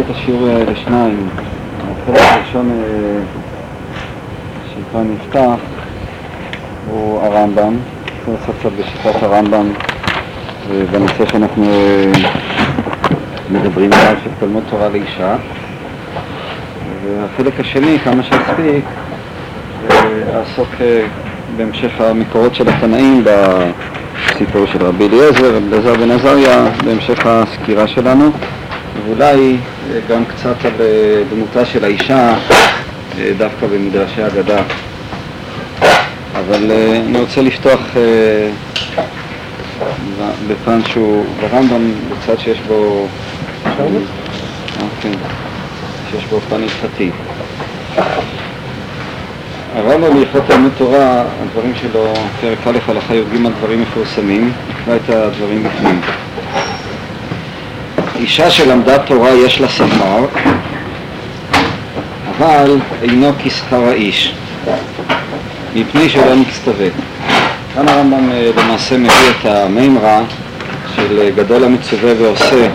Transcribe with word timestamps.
את 0.00 0.10
השיעור 0.10 0.48
אה, 0.48 0.64
לשניים. 0.64 1.28
החלק 1.78 2.20
הראשון 2.20 2.70
אה, 2.70 3.20
שאיתו 4.68 5.04
נפתח 5.04 5.60
הוא 6.90 7.20
הרמב"ם. 7.20 7.76
נעשה 8.28 8.52
קצת 8.60 8.70
בשיטת 8.72 9.22
הרמב"ם 9.22 9.72
בנושא 10.90 11.26
שאנחנו 11.30 11.64
אה, 11.64 12.12
מדברים 13.50 13.92
עליו 13.92 14.16
של 14.24 14.30
תלמוד 14.40 14.62
תורה 14.70 14.88
לאישה. 14.88 15.36
והחלק 17.04 17.60
השני, 17.60 17.98
כמה 18.04 18.22
שאספיק, 18.22 18.84
לעסוק 20.32 20.68
בהמשך 21.56 22.00
המקורות 22.00 22.54
של 22.54 22.68
התנאים 22.68 23.24
בסיפור 23.24 24.66
של 24.66 24.86
רבי 24.86 25.06
אליעזר, 25.06 25.56
רבי 25.56 25.66
אליעזר 25.66 25.94
בן 25.94 26.10
עזריה, 26.10 26.64
בהמשך 26.84 27.26
הסקירה 27.26 27.86
שלנו. 27.86 28.30
ואולי 29.06 29.56
גם 30.08 30.24
קצת 30.24 30.64
על 30.64 30.72
דמותה 31.30 31.64
של 31.64 31.84
האישה 31.84 32.34
דווקא 33.38 33.66
במדרשי 33.66 34.26
אגדה. 34.26 34.62
אבל 36.34 36.70
אני 37.08 37.20
רוצה 37.20 37.42
לפתוח 37.42 37.80
בפן 40.48 40.80
שהוא 40.84 41.24
ברמב"ם, 41.40 41.92
בצד 42.10 42.40
שיש 42.40 42.58
בו... 42.68 43.06
כן, 45.02 45.10
שיש 46.10 46.24
בו 46.24 46.40
פן 46.40 46.62
הלכתי. 46.62 47.10
הרמב"ם 49.76 50.14
בהלכות 50.14 50.42
תלמוד 50.46 50.72
תורה, 50.78 51.24
הדברים 51.42 51.72
שלו, 51.74 52.14
פרק 52.40 52.58
א' 52.66 52.78
הלכה 52.90 53.14
י"ג 53.14 53.48
דברים 53.58 53.82
מפורסמים, 53.82 54.52
נקרא 54.70 54.96
את 54.96 55.08
הדברים 55.08 55.62
בפנים. 55.62 56.00
אישה 58.20 58.50
שלמדה 58.50 58.98
תורה 58.98 59.30
יש 59.30 59.60
לה 59.60 59.68
שכר, 59.68 60.24
אבל 62.30 62.76
אינו 63.02 63.32
כשכר 63.38 63.84
האיש, 63.88 64.34
מפני 65.74 66.08
שלא 66.08 66.36
מצטווה. 66.36 66.86
כאן 67.74 67.88
הרמב"ם 67.88 68.30
למעשה 68.56 68.98
מביא 68.98 69.30
את 69.40 69.46
המימרה 69.46 70.20
של 70.96 71.30
גדול 71.36 71.64
המצווה 71.64 72.12
ועושה 72.18 72.68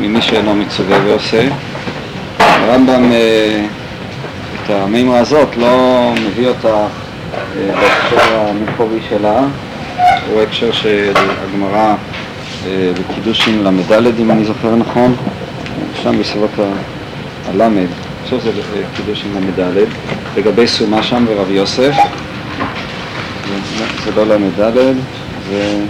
ממי 0.00 0.22
שאינו 0.22 0.54
מצווה 0.54 0.98
ועושה. 1.04 1.48
הרמב"ם 2.38 3.12
את 4.64 4.70
המימרה 4.70 5.18
הזאת 5.18 5.56
לא 5.56 6.12
מביא 6.26 6.48
אותה 6.48 6.86
בהקשר 7.56 8.38
המקורי 8.38 8.98
שלה, 9.08 9.40
הוא 10.30 10.42
הקשר 10.42 10.72
שהגמרא 10.72 11.94
בקידושין 12.70 13.64
ל"ד 13.64 14.20
אם 14.20 14.30
אני 14.30 14.44
זוכר 14.44 14.76
נכון, 14.76 15.16
שם 16.02 16.18
בסביבות 16.20 16.50
הל"ד, 17.48 17.60
אני 17.60 17.86
חושב 18.24 18.40
שזה 18.40 18.82
קידושין 18.96 19.32
ל"ד, 19.34 19.84
לגבי 20.36 20.66
סומה 20.66 21.02
שם 21.02 21.24
ורב 21.28 21.50
יוסף, 21.50 21.94
זה 24.04 24.10
לא 24.16 24.26
ל"ד, 24.26 24.76
זה... 25.48 25.84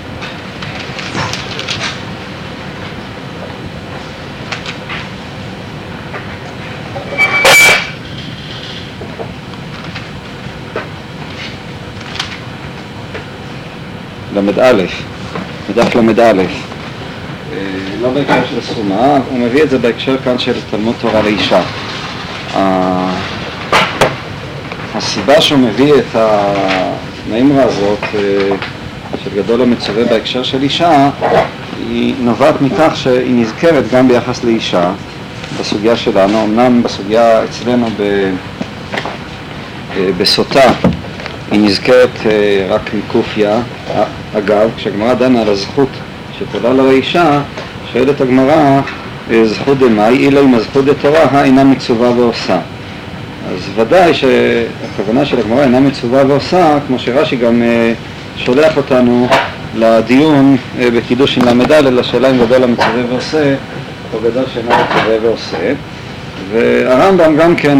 ל"א, 14.34 15.13
בדף 15.70 15.94
ל"א, 15.94 16.32
לא 18.02 18.10
בהקשר 18.10 18.46
של 18.50 18.60
סכומה, 18.60 19.18
הוא 19.30 19.38
מביא 19.38 19.62
את 19.62 19.70
זה 19.70 19.78
בהקשר 19.78 20.16
כאן 20.24 20.38
של 20.38 20.52
תלמוד 20.70 20.94
תורה 21.00 21.22
לאישה. 21.22 21.60
הסיבה 24.94 25.40
שהוא 25.40 25.58
מביא 25.58 25.94
את 25.94 26.16
המימרה 27.28 27.62
הזאת 27.62 28.04
של 29.24 29.30
גדול 29.36 29.62
המצווה 29.62 30.04
בהקשר 30.04 30.42
של 30.42 30.62
אישה 30.62 31.10
היא 31.88 32.14
נובעת 32.20 32.60
מכך 32.60 32.92
שהיא 32.94 33.34
נזכרת 33.34 33.84
גם 33.92 34.08
ביחס 34.08 34.44
לאישה 34.44 34.90
בסוגיה 35.60 35.96
שלנו, 35.96 36.44
אמנם 36.44 36.82
בסוגיה 36.82 37.44
אצלנו 37.44 37.86
ב... 37.96 38.30
בסוטה 40.18 40.72
היא 41.50 41.60
נזכרת 41.60 42.18
רק 42.68 42.90
מקופיה, 42.94 43.58
אגב, 44.38 44.70
כשהגמרא 44.76 45.14
דנה 45.14 45.42
על 45.42 45.48
הזכות 45.48 45.88
שתולה 46.38 46.72
לה 46.74 46.82
לאישה, 46.82 47.40
שואלת 47.92 48.20
הגמרא, 48.20 48.80
זכות 49.44 49.78
דמאי, 49.78 50.16
אילו 50.16 50.40
אם 50.44 50.54
הזכות 50.54 50.84
דתורה 50.84 51.44
אינה 51.44 51.64
מצווה 51.64 52.10
ועושה. 52.10 52.58
אז 53.54 53.60
ודאי 53.76 54.14
שהכוונה 54.14 55.24
של 55.24 55.38
הגמרא 55.38 55.62
אינה 55.62 55.80
מצווה 55.80 56.22
ועושה, 56.26 56.78
כמו 56.86 56.98
שרש"י 56.98 57.36
גם 57.36 57.62
שולח 58.36 58.76
אותנו 58.76 59.28
לדיון 59.76 60.56
בקידוש 60.80 61.38
עם 61.38 61.60
ל"ד, 61.60 61.72
לשאלה 61.72 62.30
אם 62.30 62.38
גדול 62.38 62.64
המצווה 62.64 63.02
ועושה, 63.10 63.54
או 64.14 64.18
גדול 64.18 64.44
שאינו 64.54 64.68
מצווה 64.68 65.16
ועושה. 65.22 65.72
והרמב"ם 66.52 67.36
גם 67.36 67.56
כן 67.56 67.78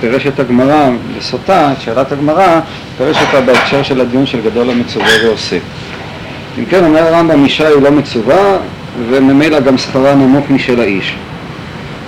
פירש 0.00 0.26
את 0.26 0.40
הגמרא 0.40 0.90
בסוטה, 1.18 1.72
את 1.72 1.80
שאלת 1.80 2.12
הגמרא, 2.12 2.60
פירש 2.98 3.16
אותה 3.26 3.40
בהקשר 3.40 3.82
של 3.82 4.00
הדיון 4.00 4.26
של 4.26 4.40
גדול 4.40 4.70
המצווה 4.70 5.06
ועושה. 5.24 5.58
אם 6.58 6.64
כן, 6.64 6.84
אומר 6.84 7.00
הרמב"ם, 7.00 7.44
אישה 7.44 7.68
היא 7.68 7.82
לא 7.82 7.90
מצווה, 7.90 8.56
וממילא 9.10 9.60
גם 9.60 9.78
שכרה 9.78 10.14
נמוך 10.14 10.50
משל 10.50 10.80
האיש. 10.80 11.16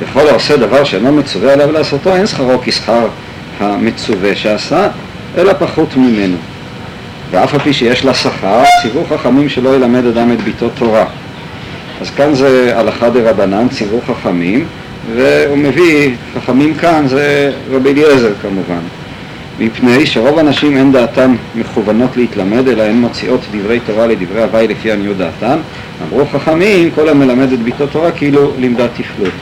לכל 0.03 0.29
העושה 0.29 0.57
דבר 0.57 0.85
שאינו 0.85 1.13
מצווה 1.13 1.53
עליו 1.53 1.73
לעשותו, 1.73 2.17
אין 2.17 2.27
שכרו 2.27 2.59
כשכר 2.63 3.07
המצווה 3.61 4.37
שעשה, 4.37 4.89
אלא 5.39 5.53
פחות 5.59 5.97
ממנו. 5.97 6.37
ואף 7.31 7.55
על 7.55 7.61
פי 7.61 7.73
שיש 7.73 8.05
לה 8.05 8.15
שכר, 8.15 8.63
ציוו 8.83 9.05
חכמים 9.11 9.49
שלא 9.49 9.77
ילמד 9.77 10.07
אדם 10.07 10.33
את 10.33 10.43
ביתו 10.43 10.69
תורה. 10.69 11.05
אז 12.01 12.11
כאן 12.11 12.35
זה 12.35 12.73
הלכה 12.77 13.11
דרבנן, 13.11 13.69
ציוו 13.69 14.01
חכמים, 14.07 14.65
והוא 15.17 15.59
מביא, 15.59 16.11
חכמים 16.35 16.75
כאן 16.75 17.05
זה 17.09 17.53
רבי 17.71 17.91
אליעזר 17.91 18.33
כמובן. 18.43 18.81
מפני 19.59 20.07
שרוב 20.07 20.39
הנשים 20.39 20.77
אין 20.77 20.93
דעתן 20.93 21.35
מכוונות 21.55 22.17
להתלמד, 22.17 22.69
אלא 22.69 22.83
הן 22.83 22.97
מוציאות 22.97 23.41
דברי 23.53 23.81
תורה 23.81 24.07
לדברי 24.07 24.43
הוואי 24.43 24.69
לפי 24.69 24.93
עניות 24.93 25.17
דעתן. 25.17 25.59
אמרו 26.03 26.27
חכמים, 26.27 26.91
כל 26.91 27.09
המלמד 27.09 27.53
את 27.53 27.59
ביתו 27.59 27.87
תורה 27.87 28.11
כאילו 28.11 28.53
לימדה 28.59 28.89
תפלות. 28.89 29.33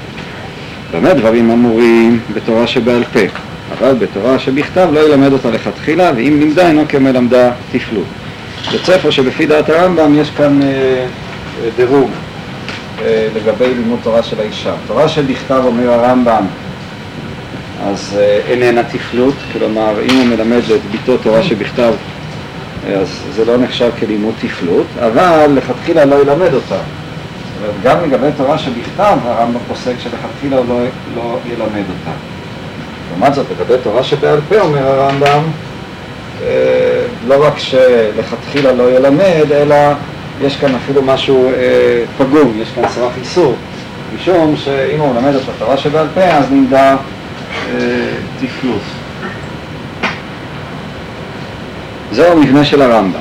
באמת 0.93 1.17
דברים 1.17 1.51
אמורים 1.51 2.21
בתורה 2.35 2.67
שבעל 2.67 3.05
פה, 3.13 3.21
אבל 3.79 3.95
בתורה 3.99 4.39
שבכתב 4.39 4.89
לא 4.93 5.01
ילמד 5.01 5.33
אותה 5.33 5.51
לכתחילה, 5.51 6.13
ואם 6.17 6.37
לימדה 6.41 6.69
אינו 6.69 6.85
כמלמדה 6.89 7.53
תפלות. 7.73 8.05
יוצא 8.73 8.99
פה 8.99 9.13
שבפי 9.13 9.47
דעת 9.47 9.69
הרמב"ם 9.69 10.15
יש 10.21 10.31
כאן 10.31 10.63
אה, 10.63 10.69
אה, 10.69 11.69
דירוג 11.77 12.11
לגבי 13.35 13.75
לימוד 13.75 13.99
תורה 14.03 14.23
של 14.23 14.41
האישה. 14.41 14.73
תורה 14.87 15.09
שבכתב 15.09 15.63
אומר 15.65 15.93
הרמב"ם 15.93 16.47
אז 17.87 18.19
אה, 18.21 18.41
איננה 18.49 18.83
תפלות, 18.83 19.35
כלומר 19.53 19.95
אם 20.03 20.17
הוא 20.17 20.27
מלמד 20.27 20.61
את 20.75 20.81
ביתו 20.91 21.19
תורה 21.19 21.43
שבכתב 21.43 21.93
אז 22.87 23.23
זה 23.35 23.45
לא 23.45 23.59
נחשב 23.59 23.91
כלימוד 23.99 24.35
תפלות, 24.41 24.87
אבל 24.99 25.47
לכתחילה 25.55 26.05
לא 26.05 26.23
ילמד 26.23 26.55
אותה. 26.55 26.79
גם 27.83 27.97
לגבי 28.03 28.29
תורה 28.37 28.59
שבכתב 28.59 29.17
הרמב"ם 29.25 29.61
פוסק 29.69 29.95
שלכתחילה 29.99 30.57
לא, 30.57 30.81
לא 31.17 31.39
ילמד 31.53 31.85
אותה. 31.89 32.11
לעומת 33.11 33.35
זאת, 33.35 33.47
לגבי 33.51 33.75
תורה 33.83 34.03
שבעל 34.03 34.41
פה 34.49 34.61
אומר 34.61 34.87
הרמב"ם, 34.87 35.43
אה, 36.43 37.03
לא 37.27 37.47
רק 37.47 37.59
שלכתחילה 37.59 38.73
לא 38.73 38.97
ילמד, 38.97 39.53
אלא 39.53 39.77
יש 40.41 40.57
כאן 40.57 40.75
אפילו 40.75 41.03
משהו 41.03 41.51
אה, 41.53 42.05
פגום, 42.19 42.53
יש 42.63 42.69
כאן 42.75 42.89
סרח 42.89 43.13
איסור, 43.21 43.55
משום 44.15 44.57
שאם 44.57 45.01
הוא 45.01 45.15
מלמד 45.15 45.35
את 45.35 45.43
התורה 45.57 45.77
שבעל 45.77 46.07
פה 46.15 46.21
אז 46.21 46.51
נמדע 46.51 46.97
תפלוס. 48.41 48.83
זהו 52.13 52.33
המבנה 52.33 52.65
של 52.65 52.83
הרמב"ם. 52.83 53.21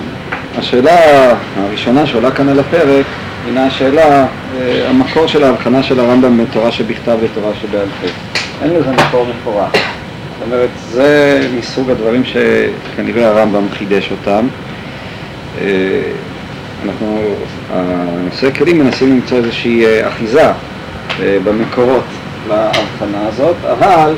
השאלה 0.57 0.95
הראשונה 1.57 2.05
שעולה 2.05 2.31
כאן 2.31 2.49
על 2.49 2.59
הפרק 2.59 3.05
הינה 3.45 3.65
השאלה, 3.65 4.25
המקור 4.89 5.27
של 5.27 5.43
ההבחנה 5.43 5.83
של 5.83 5.99
הרמב"ם 5.99 6.37
בין 6.37 6.45
תורה 6.51 6.71
שבכתב 6.71 7.17
ותורה 7.21 7.51
שבעל 7.61 7.87
פה. 8.01 8.07
אין 8.61 8.73
לזה 8.73 8.91
מקור 8.91 9.25
מפורט. 9.25 9.73
זאת 9.73 10.45
אומרת, 10.45 10.69
זה 10.89 11.41
מסוג 11.59 11.89
הדברים 11.89 12.23
שכנראה 12.25 13.27
הרמב"ם 13.27 13.63
חידש 13.77 14.11
אותם. 14.11 14.47
אנחנו, 16.85 17.21
הנושא 17.73 18.51
כלים 18.51 18.79
מנסים 18.79 19.09
למצוא 19.15 19.37
איזושהי 19.37 19.85
אחיזה 20.07 20.51
במקורות 21.19 22.03
להבחנה 22.49 23.27
הזאת, 23.27 23.55
אבל 23.71 24.15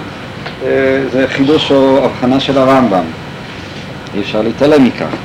זה 1.12 1.26
חידוש 1.28 1.72
או 1.72 2.06
הבחנה 2.06 2.40
של 2.40 2.58
הרמב"ם, 2.58 3.04
אי 4.16 4.22
אפשר 4.22 4.42
להתעלם 4.42 4.86
מכך. 4.86 5.16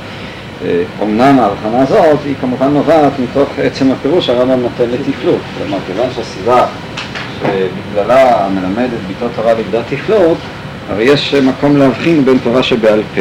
אומנם 1.00 1.38
ההבחנה 1.38 1.82
הזאת 1.82 2.18
היא 2.24 2.34
כמובן 2.40 2.68
נובעת 2.68 3.12
מתוך 3.18 3.48
עצם 3.62 3.90
הפירוש 3.92 4.30
הרמב"ם 4.30 4.60
נותן 4.60 4.84
לתפלות, 4.90 5.40
כלומר 5.58 5.78
כיוון 5.86 6.08
שהסיבה 6.14 6.66
שבגללה 7.40 8.48
מלמד 8.54 8.88
את 8.94 9.06
ביתו 9.08 9.26
תורה 9.36 9.54
לימדה 9.54 9.80
תפלות, 9.90 10.38
הרי 10.90 11.04
יש 11.04 11.34
מקום 11.34 11.76
להבחין 11.76 12.24
בין 12.24 12.38
תורה 12.38 12.62
שבעל 12.62 13.02
פה, 13.14 13.20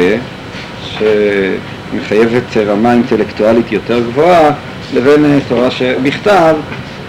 שמחייבת 1.90 2.56
רמה 2.66 2.92
אינטלקטואלית 2.92 3.72
יותר 3.72 4.00
גבוהה, 4.00 4.50
לבין 4.94 5.40
תורה 5.48 5.70
שבכתב, 5.70 6.54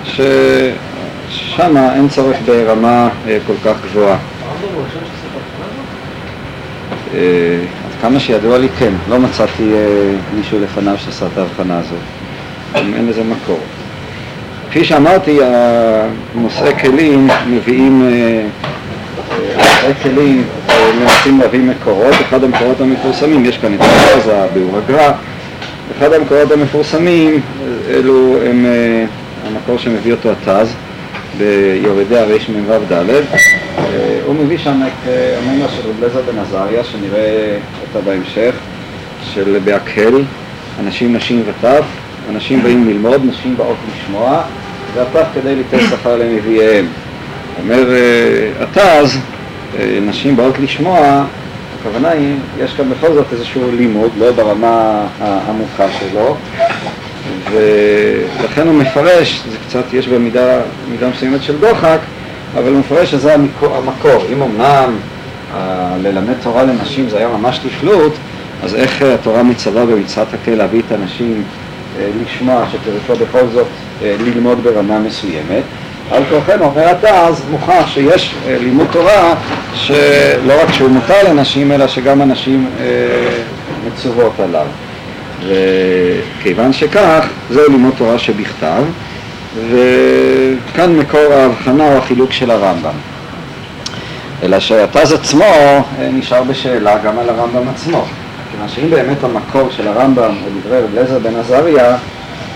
ששם 0.03 1.77
אין 1.95 2.09
צורך 2.09 2.37
ברמה 2.45 3.09
כל 3.47 3.53
כך 3.65 3.75
גבוהה. 3.91 4.17
עד 7.13 8.01
כמה 8.01 8.19
שידוע 8.19 8.57
לי 8.57 8.67
כן, 8.79 8.93
לא 9.09 9.19
מצאתי 9.19 9.71
מישהו 10.37 10.59
לפניו 10.59 10.95
שעשה 10.97 11.25
את 11.33 11.37
ההבחנה 11.37 11.79
הזאת, 11.79 11.99
אין 12.75 13.07
לזה 13.09 13.23
מקור. 13.23 13.59
כפי 14.69 14.83
שאמרתי, 14.83 15.39
נושאי 16.35 16.79
כלים 16.79 17.27
מביאים, 17.47 18.09
נושאי 19.57 19.93
כלים 20.03 20.43
מנסים 20.93 21.39
להביא 21.39 21.59
מקורות, 21.59 22.13
אחד 22.21 22.43
המקורות 22.43 22.81
המפורסמים, 22.81 23.45
יש 23.45 23.57
כאן 23.57 23.73
את 23.73 23.79
הרזה, 23.81 24.47
ביאור 24.53 24.77
הגר"א, 24.77 25.11
אחד 25.97 26.13
המקורות 26.13 26.51
המפורסמים 26.51 27.41
אלו 27.89 28.37
הם 28.45 28.65
המקור 29.47 29.77
שמביא 29.77 30.11
אותו 30.11 30.29
התז 30.31 30.73
ביורדי 31.37 32.17
הרמ"ד, 32.17 32.93
הוא 34.25 34.35
מביא 34.35 34.57
שם 34.57 34.81
את 34.87 35.09
המימה 35.37 35.65
של 35.69 35.89
רב 35.89 36.03
לזר 36.03 36.21
בן 36.31 36.39
עזריה, 36.39 36.83
שנראה 36.83 37.57
אותה 37.81 38.09
בהמשך, 38.09 38.55
של 39.33 39.57
בהקהל, 39.63 40.23
אנשים, 40.85 41.15
נשים 41.15 41.43
וטף, 41.45 41.83
אנשים 42.29 42.63
באים 42.63 42.87
ללמוד, 42.87 43.21
נשים 43.25 43.57
באות 43.57 43.77
לשמוע, 43.95 44.41
והטף 44.95 45.27
כדי 45.33 45.55
ליתן 45.55 45.79
שכר 45.89 46.15
לנביאיהם. 46.15 46.85
אומר 47.63 47.85
התז, 48.61 49.17
נשים 50.01 50.35
באות 50.35 50.59
לשמוע, 50.59 51.25
הכוונה 51.79 52.09
היא, 52.09 52.35
יש 52.59 52.73
כאן 52.73 52.89
בכל 52.89 53.13
זאת 53.13 53.25
איזשהו 53.31 53.71
לימוד, 53.77 54.11
לא 54.17 54.31
ברמה 54.31 55.07
העמוקה 55.21 55.85
שלו, 55.99 56.37
ולכן 57.51 58.67
הוא 58.67 58.75
מפרש, 58.75 59.41
זה 59.51 59.57
קצת, 59.67 59.93
יש 59.93 60.07
במידה 60.07 60.59
מידה 60.91 61.09
מסוימת 61.09 61.43
של 61.43 61.57
דוחק, 61.59 61.99
אבל 62.57 62.71
הוא 62.71 62.79
מפרש 62.79 63.11
שזה 63.11 63.33
המקור. 63.33 64.23
אם 64.33 64.41
אמנם 64.41 64.95
ללמד 66.01 66.33
תורה 66.43 66.63
לנשים 66.63 67.09
זה 67.09 67.17
היה 67.17 67.27
ממש 67.27 67.57
תפלות, 67.57 68.13
אז 68.63 68.75
איך 68.75 69.01
התורה 69.01 69.43
מצווה 69.43 69.85
במצוות 69.85 70.27
הקהל 70.33 70.57
להביא 70.57 70.81
את 70.87 70.91
הנשים 70.91 71.43
לשמוע, 72.23 72.65
שפירושו 72.71 73.25
בכל 73.25 73.47
זאת 73.53 73.67
ללמוד 74.01 74.63
ברמה 74.63 74.99
מסוימת. 74.99 75.63
על 76.11 76.23
כוחנו, 76.29 76.65
אומר 76.65 76.91
אתה, 76.91 77.27
אז 77.27 77.43
מוכח 77.51 77.87
שיש 77.87 78.35
לימוד 78.47 78.87
תורה 78.91 79.33
שלא 79.73 80.63
רק 80.63 80.73
שהוא 80.73 80.89
מותר 80.89 81.29
לנשים, 81.29 81.71
אלא 81.71 81.87
שגם 81.87 82.21
הנשים 82.21 82.69
מצוות 83.87 84.39
עליו. 84.39 84.65
וכיוון 85.47 86.73
שכך, 86.73 87.27
זהו 87.49 87.71
לימוד 87.71 87.93
תורה 87.97 88.19
שבכתב, 88.19 88.83
וכאן 89.69 90.95
מקור 90.95 91.33
ההבחנה 91.33 91.93
או 91.93 91.97
החילוק 91.97 92.31
של 92.31 92.51
הרמב"ם. 92.51 92.95
אלא 94.43 94.59
שהתז 94.59 95.13
עצמו 95.13 95.83
נשאר 95.99 96.43
בשאלה 96.43 96.97
גם 96.97 97.19
על 97.19 97.29
הרמב"ם 97.29 97.69
עצמו. 97.75 98.05
כיוון 98.51 98.69
שאם 98.69 98.89
באמת 98.89 99.23
המקור 99.23 99.69
של 99.71 99.87
הרמב"ם 99.87 100.35
הוא 100.43 100.61
דברי 100.63 100.79
רב 100.79 100.89
אליעזר 100.91 101.19
בן 101.19 101.35
עזריה, 101.35 101.95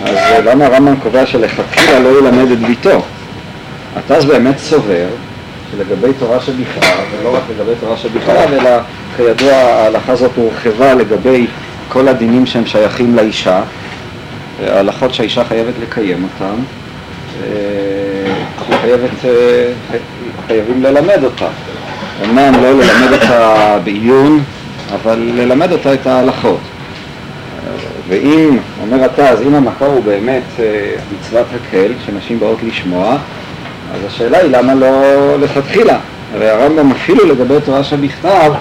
אז 0.06 0.18
למה 0.46 0.66
הרמב"ם 0.66 0.96
קובע 0.96 1.26
שלכתחילה 1.26 2.00
לא 2.00 2.20
ילמד 2.20 2.52
את 2.52 2.60
ביתו? 2.60 3.02
התז 3.96 4.26
באמת 4.26 4.58
סובר 4.58 5.08
שלגבי 5.72 6.14
תורה 6.20 6.40
שבכתב, 6.42 6.98
ולא 7.20 7.36
רק 7.36 7.44
לגבי 7.50 7.72
תורה 7.80 7.98
שבכתב, 7.98 8.48
אלא 8.54 8.70
כידוע 9.18 9.54
ההלכה 9.54 10.12
הזאת 10.12 10.32
הורחבה 10.36 10.94
לגבי 10.94 11.48
כל 11.90 12.08
הדינים 12.08 12.46
שהם 12.46 12.66
שייכים 12.66 13.16
לאישה, 13.16 13.62
ההלכות 14.68 15.14
שהאישה 15.14 15.44
חייבת 15.44 15.74
לקיים 15.82 16.28
אותן, 16.34 16.56
חייבת, 18.82 19.10
חייבים 20.48 20.84
ללמד 20.84 21.24
אותה. 21.24 21.48
אמנם 22.26 22.54
לא 22.64 22.72
ללמד 22.72 23.14
אותה 23.14 23.78
בעיון, 23.84 24.44
אבל 24.94 25.32
ללמד 25.36 25.72
אותה 25.72 25.94
את 25.94 26.08
ההלכות. 26.08 26.60
ואם, 28.08 28.58
אומר 28.82 29.06
אתה, 29.06 29.30
אז 29.30 29.42
אם 29.42 29.56
המקור 29.56 29.88
הוא 29.88 30.04
באמת 30.04 30.44
מצוות 31.20 31.46
הקהל, 31.56 31.92
שנשים 32.06 32.40
באות 32.40 32.60
לשמוע, 32.64 33.18
אז 33.94 34.00
השאלה 34.08 34.38
היא 34.38 34.52
למה 34.52 34.76
לא 34.76 35.36
לכתחילה? 35.40 35.98
הרי 36.34 36.50
הרמב"ם 36.50 36.92
אפילו 36.92 37.26
לגבי 37.26 37.56
תורה 37.66 37.84
שבכתב 37.84 38.52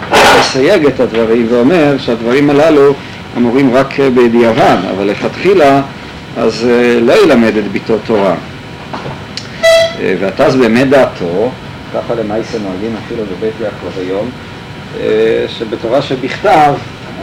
מסייג 0.40 0.86
את 0.86 1.00
הדברים 1.00 1.46
ואומר 1.50 1.94
שהדברים 1.98 2.50
הללו 2.50 2.94
אמורים 3.36 3.74
רק 3.74 4.00
בדיעבד, 4.00 4.76
אבל 4.96 5.04
לכתחילה 5.04 5.82
אז 6.36 6.66
לא 7.00 7.12
ילמד 7.22 7.56
את 7.56 7.72
ביתו 7.72 7.94
תורה. 8.06 8.34
ועתה 10.20 10.46
אז 10.46 10.56
באמת 10.56 10.88
דעתו, 10.88 11.50
ככה 11.94 12.14
למעשה 12.14 12.58
נוהגים 12.58 12.96
אפילו 13.04 13.22
בבית 13.24 13.52
יעקב 13.60 13.98
היום, 14.00 14.30
שבתורה 15.48 16.02
שבכתב 16.02 16.72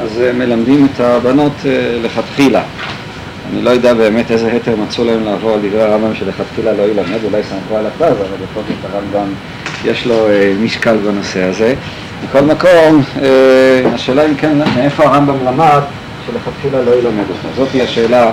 אז 0.01 0.21
מלמדים 0.33 0.87
את 0.95 0.99
הבנות 0.99 1.53
לכתחילה. 2.03 2.61
אני 3.53 3.61
לא 3.61 3.69
יודע 3.69 3.93
באמת 3.93 4.31
איזה 4.31 4.51
היתר 4.51 4.75
מצאו 4.75 5.03
להם 5.03 5.25
לעבור 5.25 5.53
על 5.53 5.59
דברי 5.59 5.81
הרמב"ם 5.81 6.15
שלכתחילה 6.15 6.73
לא 6.73 6.83
ילמד, 6.83 7.23
אולי 7.23 7.43
סמכו 7.43 7.77
על 7.77 7.85
התז, 7.87 8.01
אבל 8.01 8.37
בכל 8.51 8.61
זאת 8.67 8.91
הרמב"ם 8.93 9.33
יש 9.85 10.05
לו 10.05 10.27
משקל 10.61 10.97
בנושא 10.97 11.43
הזה. 11.43 11.73
מכל 12.23 12.41
מקום, 12.41 13.03
השאלה 13.93 14.25
אם 14.25 14.35
כן, 14.35 14.57
מאיפה 14.75 15.03
הרמב"ם 15.03 15.45
למד 15.45 15.81
שלכתחילה 16.25 16.81
לא 16.81 16.91
ילמד 16.91 17.23
אותה. 17.29 17.47
זאת 17.55 17.67
היא 17.73 17.83
השאלה 17.83 18.31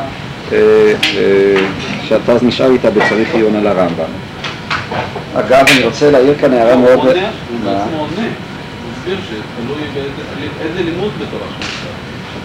שהתז 2.03 2.43
נשאר 2.43 2.71
איתה 2.71 2.91
בצריך 2.91 3.35
עיון 3.35 3.57
על 3.57 3.67
הרמב"ם. 3.67 4.11
אגב, 5.35 5.65
אני 5.77 5.85
רוצה 5.85 6.11
להעיר 6.11 6.35
כאן 6.41 6.53
הערה 6.53 6.77
מאוד... 6.77 6.99
הוא 6.99 7.05
בעצם 7.05 7.21
עונה, 7.65 7.91
הוא 7.93 8.07
מסביר 8.99 9.19
שתלוי 9.29 9.83
באיזה 10.59 10.83
לימוד 10.91 11.13
בתורה. 11.21 11.47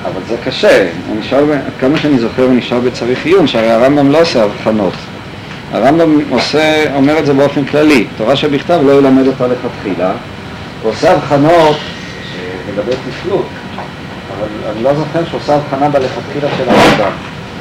אבל 0.05 0.21
זה 0.27 0.35
קשה, 0.43 0.89
הוא 1.07 1.19
נשאר, 1.19 1.53
עד 1.53 1.73
כמה 1.79 1.97
שאני 1.97 2.19
זוכר 2.19 2.43
הוא 2.43 2.53
נשאר 2.53 2.79
בצריך 2.79 3.25
עיון, 3.25 3.47
שהרי 3.47 3.71
הרמב"ם 3.71 4.11
לא 4.11 4.21
עושה 4.21 4.43
הבחנות. 4.43 4.93
הרמב"ם 5.71 6.19
עושה, 6.29 6.95
אומר 6.95 7.19
את 7.19 7.25
זה 7.25 7.33
באופן 7.33 7.65
כללי, 7.65 8.07
תורה 8.17 8.35
שבכתב 8.35 8.79
לא 8.85 8.91
ילמד 8.91 9.27
אותה 9.27 9.47
לכתחילה, 9.47 10.11
הוא 10.81 10.91
עושה 10.91 11.11
הבחנות 11.11 11.77
לגבי 12.69 12.91
תפלות, 13.09 13.47
אבל 14.37 14.71
אני 14.71 14.83
לא 14.83 14.93
זוכר 14.93 15.25
שהוא 15.25 15.39
עושה 15.39 15.55
הבחנה 15.55 15.89
בלכתחילה 15.89 16.47
של 16.57 16.69
הרמב"ם, 16.69 17.11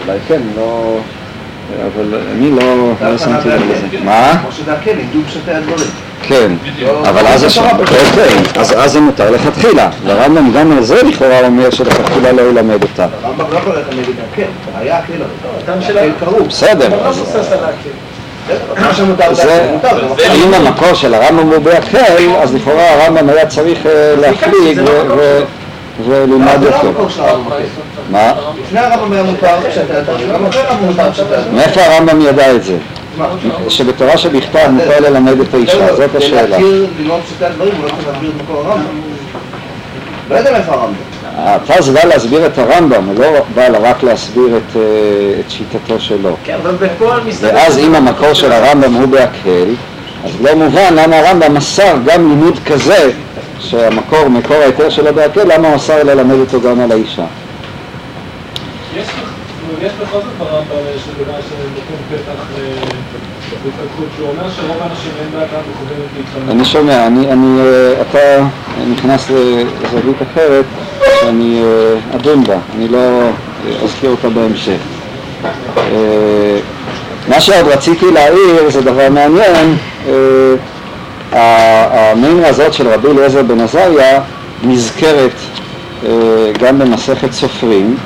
אולי 0.04 0.18
כן, 0.28 0.40
לא... 0.56 0.98
אבל 1.76 2.20
אני 2.32 2.50
לא 2.50 2.92
שמתי 3.18 3.48
לב 3.48 3.60
לזה. 3.70 4.04
מה? 4.04 4.38
כמו 4.42 4.52
שזה 4.52 4.72
הכן, 4.72 4.96
לימדו 4.96 5.18
פשטי 5.26 5.50
הדברים. 5.50 5.88
כן, 6.22 6.52
אבל 7.02 7.26
אז 7.26 7.46
אז 8.76 8.92
זה 8.92 9.00
מותר 9.00 9.30
לכתחילה, 9.30 9.90
והרמב"ם 10.04 10.52
גם 10.52 10.72
על 10.72 10.84
זה 10.84 11.02
לכאורה 11.02 11.46
אומר 11.46 11.70
שלכתחילה 11.70 12.32
לא 12.32 12.42
ילמד 12.42 12.82
אותה. 12.82 13.06
הרמב"ם 13.22 13.52
לא 13.52 13.58
יכול 13.58 13.72
ללכת 13.75 13.92
נגד 13.92 14.18
הכן, 14.32 14.46
היה 14.78 14.98
הכן, 14.98 15.14
הכן 15.68 16.12
קראו. 16.20 16.44
בסדר. 16.44 16.88
אם 20.34 20.54
המקור 20.54 20.94
של 20.94 21.14
הרמב"ם 21.14 21.52
הוא 21.52 21.58
בהקל, 21.58 22.30
אז 22.42 22.54
לכאורה 22.54 22.90
הרמב"ם 22.90 23.28
היה 23.28 23.46
צריך 23.46 23.87
אה, 23.87 24.14
זה 26.06 26.26
לא 26.26 26.34
אותו. 26.66 26.86
המקור 26.88 27.08
של 27.08 27.22
הרמב"ם. 27.22 27.50
מה? 28.10 28.32
לפני 28.62 28.80
הרמב"ם 28.80 29.12
היה 29.12 29.22
מותר 29.22 29.54
הדברים, 29.90 30.28
גם 30.32 30.46
אחרי 30.46 30.62
הרמב"ם 30.62 30.86
מותר 30.86 31.02
הדברים. 31.02 31.54
מאיפה 31.54 31.80
הרמב"ם 31.80 32.20
ידע 32.20 32.54
את 32.54 32.64
זה? 32.64 32.76
שבתורה 33.68 34.18
שבכתב 34.18 34.68
מותר 34.70 35.00
ללמד 35.00 35.40
את 35.40 35.54
האישה, 35.54 35.94
זאת 35.96 36.14
השאלה. 36.14 36.48
להכיר 36.48 36.86
ללמוד 36.98 37.20
פשטי 37.20 37.44
הדברים, 37.44 37.74
הוא 37.74 37.84
לא 37.84 37.88
צריך 37.88 38.08
להסביר 38.08 38.30
את 38.30 38.42
מקור 38.42 38.62
הרמב"ם. 38.66 39.00
לא 40.30 40.36
יודע 40.36 40.52
מאיפה 40.52 40.72
הרמב"ם. 40.72 40.94
התז 41.38 41.88
בא 41.88 42.04
להסביר 42.04 42.46
את 42.46 42.58
הרמב"ם, 42.58 43.04
הוא 43.04 43.14
לא 43.18 43.28
בא 43.54 43.68
רק 43.82 44.02
להסביר 44.02 44.56
את, 44.56 44.76
אה, 44.76 44.82
שיטתו 45.48 46.00
שלו. 46.00 46.36
כן, 46.44 46.56
אבל 46.62 46.74
מסתבר... 47.26 47.50
ואז 47.54 47.78
אם 47.78 47.94
המקור 47.94 48.32
של 48.32 48.52
הרמב"ם 48.52 48.94
הוא 48.94 49.06
בהקל, 49.06 49.68
אז 50.24 50.30
לא 50.40 50.54
מובן 50.54 50.94
למה 50.94 51.18
הרמב"ם 51.18 51.54
מסר 51.54 51.94
גם 52.04 52.28
לימוד 52.28 52.58
כזה, 52.66 53.10
שהמקור, 53.60 54.28
מקור 54.28 54.56
ההיתר 54.56 54.90
שלו 54.90 55.14
בהקל, 55.14 55.54
למה 55.54 55.68
הוא 55.68 55.76
אסר 55.76 56.02
ללמד 56.02 56.34
אותו 56.40 56.60
גם 56.60 56.80
על 56.80 56.92
האישה. 56.92 57.24
יש 58.96 59.06
בכ- 59.06 59.28
יש 59.82 59.92
בכל 59.92 60.18
זאת 60.18 60.32
ברמב"ם 60.38 60.56
איזשהו 60.92 61.12
דבר 61.24 61.32
שנותן 61.48 62.16
פתח 62.22 62.42
ל- 62.58 62.62
להתפתחות, 63.64 64.06
שהוא 64.16 64.28
אומר 64.28 64.50
שרוב 64.50 64.76
האנשים 64.82 65.10
אין 65.20 65.40
דעתם 65.40 65.54
מכוונת 65.70 66.08
להתחמם. 66.16 66.50
אני 66.50 66.64
שומע, 66.64 67.06
אני, 67.06 67.32
אני, 67.32 67.60
אה, 67.60 68.02
אתה 68.10 68.44
נכנס 68.92 69.30
לזווית 69.30 70.16
אחרת 70.32 70.64
שאני 71.20 71.62
אה, 71.64 72.16
אדון 72.16 72.44
בה, 72.44 72.56
אני 72.76 72.88
לא, 72.88 72.98
אזכיר 73.84 74.10
אותה 74.10 74.28
בהמשך. 74.28 74.78
אה, 75.76 76.58
מה 77.28 77.40
שעוד 77.40 77.66
רציתי 77.68 78.10
להעיר 78.10 78.70
זה 78.70 78.82
דבר 78.82 79.08
מעניין, 79.10 79.76
אה, 80.08 80.12
המימרה 81.32 82.49
הזאת 82.49 82.73
של 82.73 82.88
רבי 82.88 83.08
אליעזר 83.08 83.42
בן 83.42 83.61
עזריה 83.61 84.20
נזכרת 84.62 85.32
אה, 86.06 86.11
גם 86.58 86.78
במסכת 86.78 87.32
סופרים, 87.32 87.97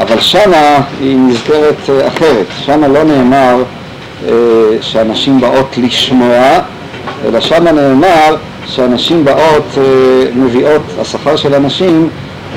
אבל 0.00 0.20
שמה 0.20 0.80
היא 1.00 1.16
נזכרת 1.18 1.90
אה, 1.90 2.08
אחרת, 2.08 2.46
שמה 2.64 2.88
לא 2.88 3.04
נאמר 3.04 3.62
אה, 4.28 4.32
שאנשים 4.80 5.40
באות 5.40 5.78
לשמוע, 5.78 6.58
אלא 7.24 7.40
שמה 7.40 7.72
נאמר 7.72 8.36
שאנשים 8.66 9.24
באות, 9.24 9.78
מביאות, 10.34 10.82
השכר 11.00 11.36
של 11.36 11.54
אנשים 11.54 12.08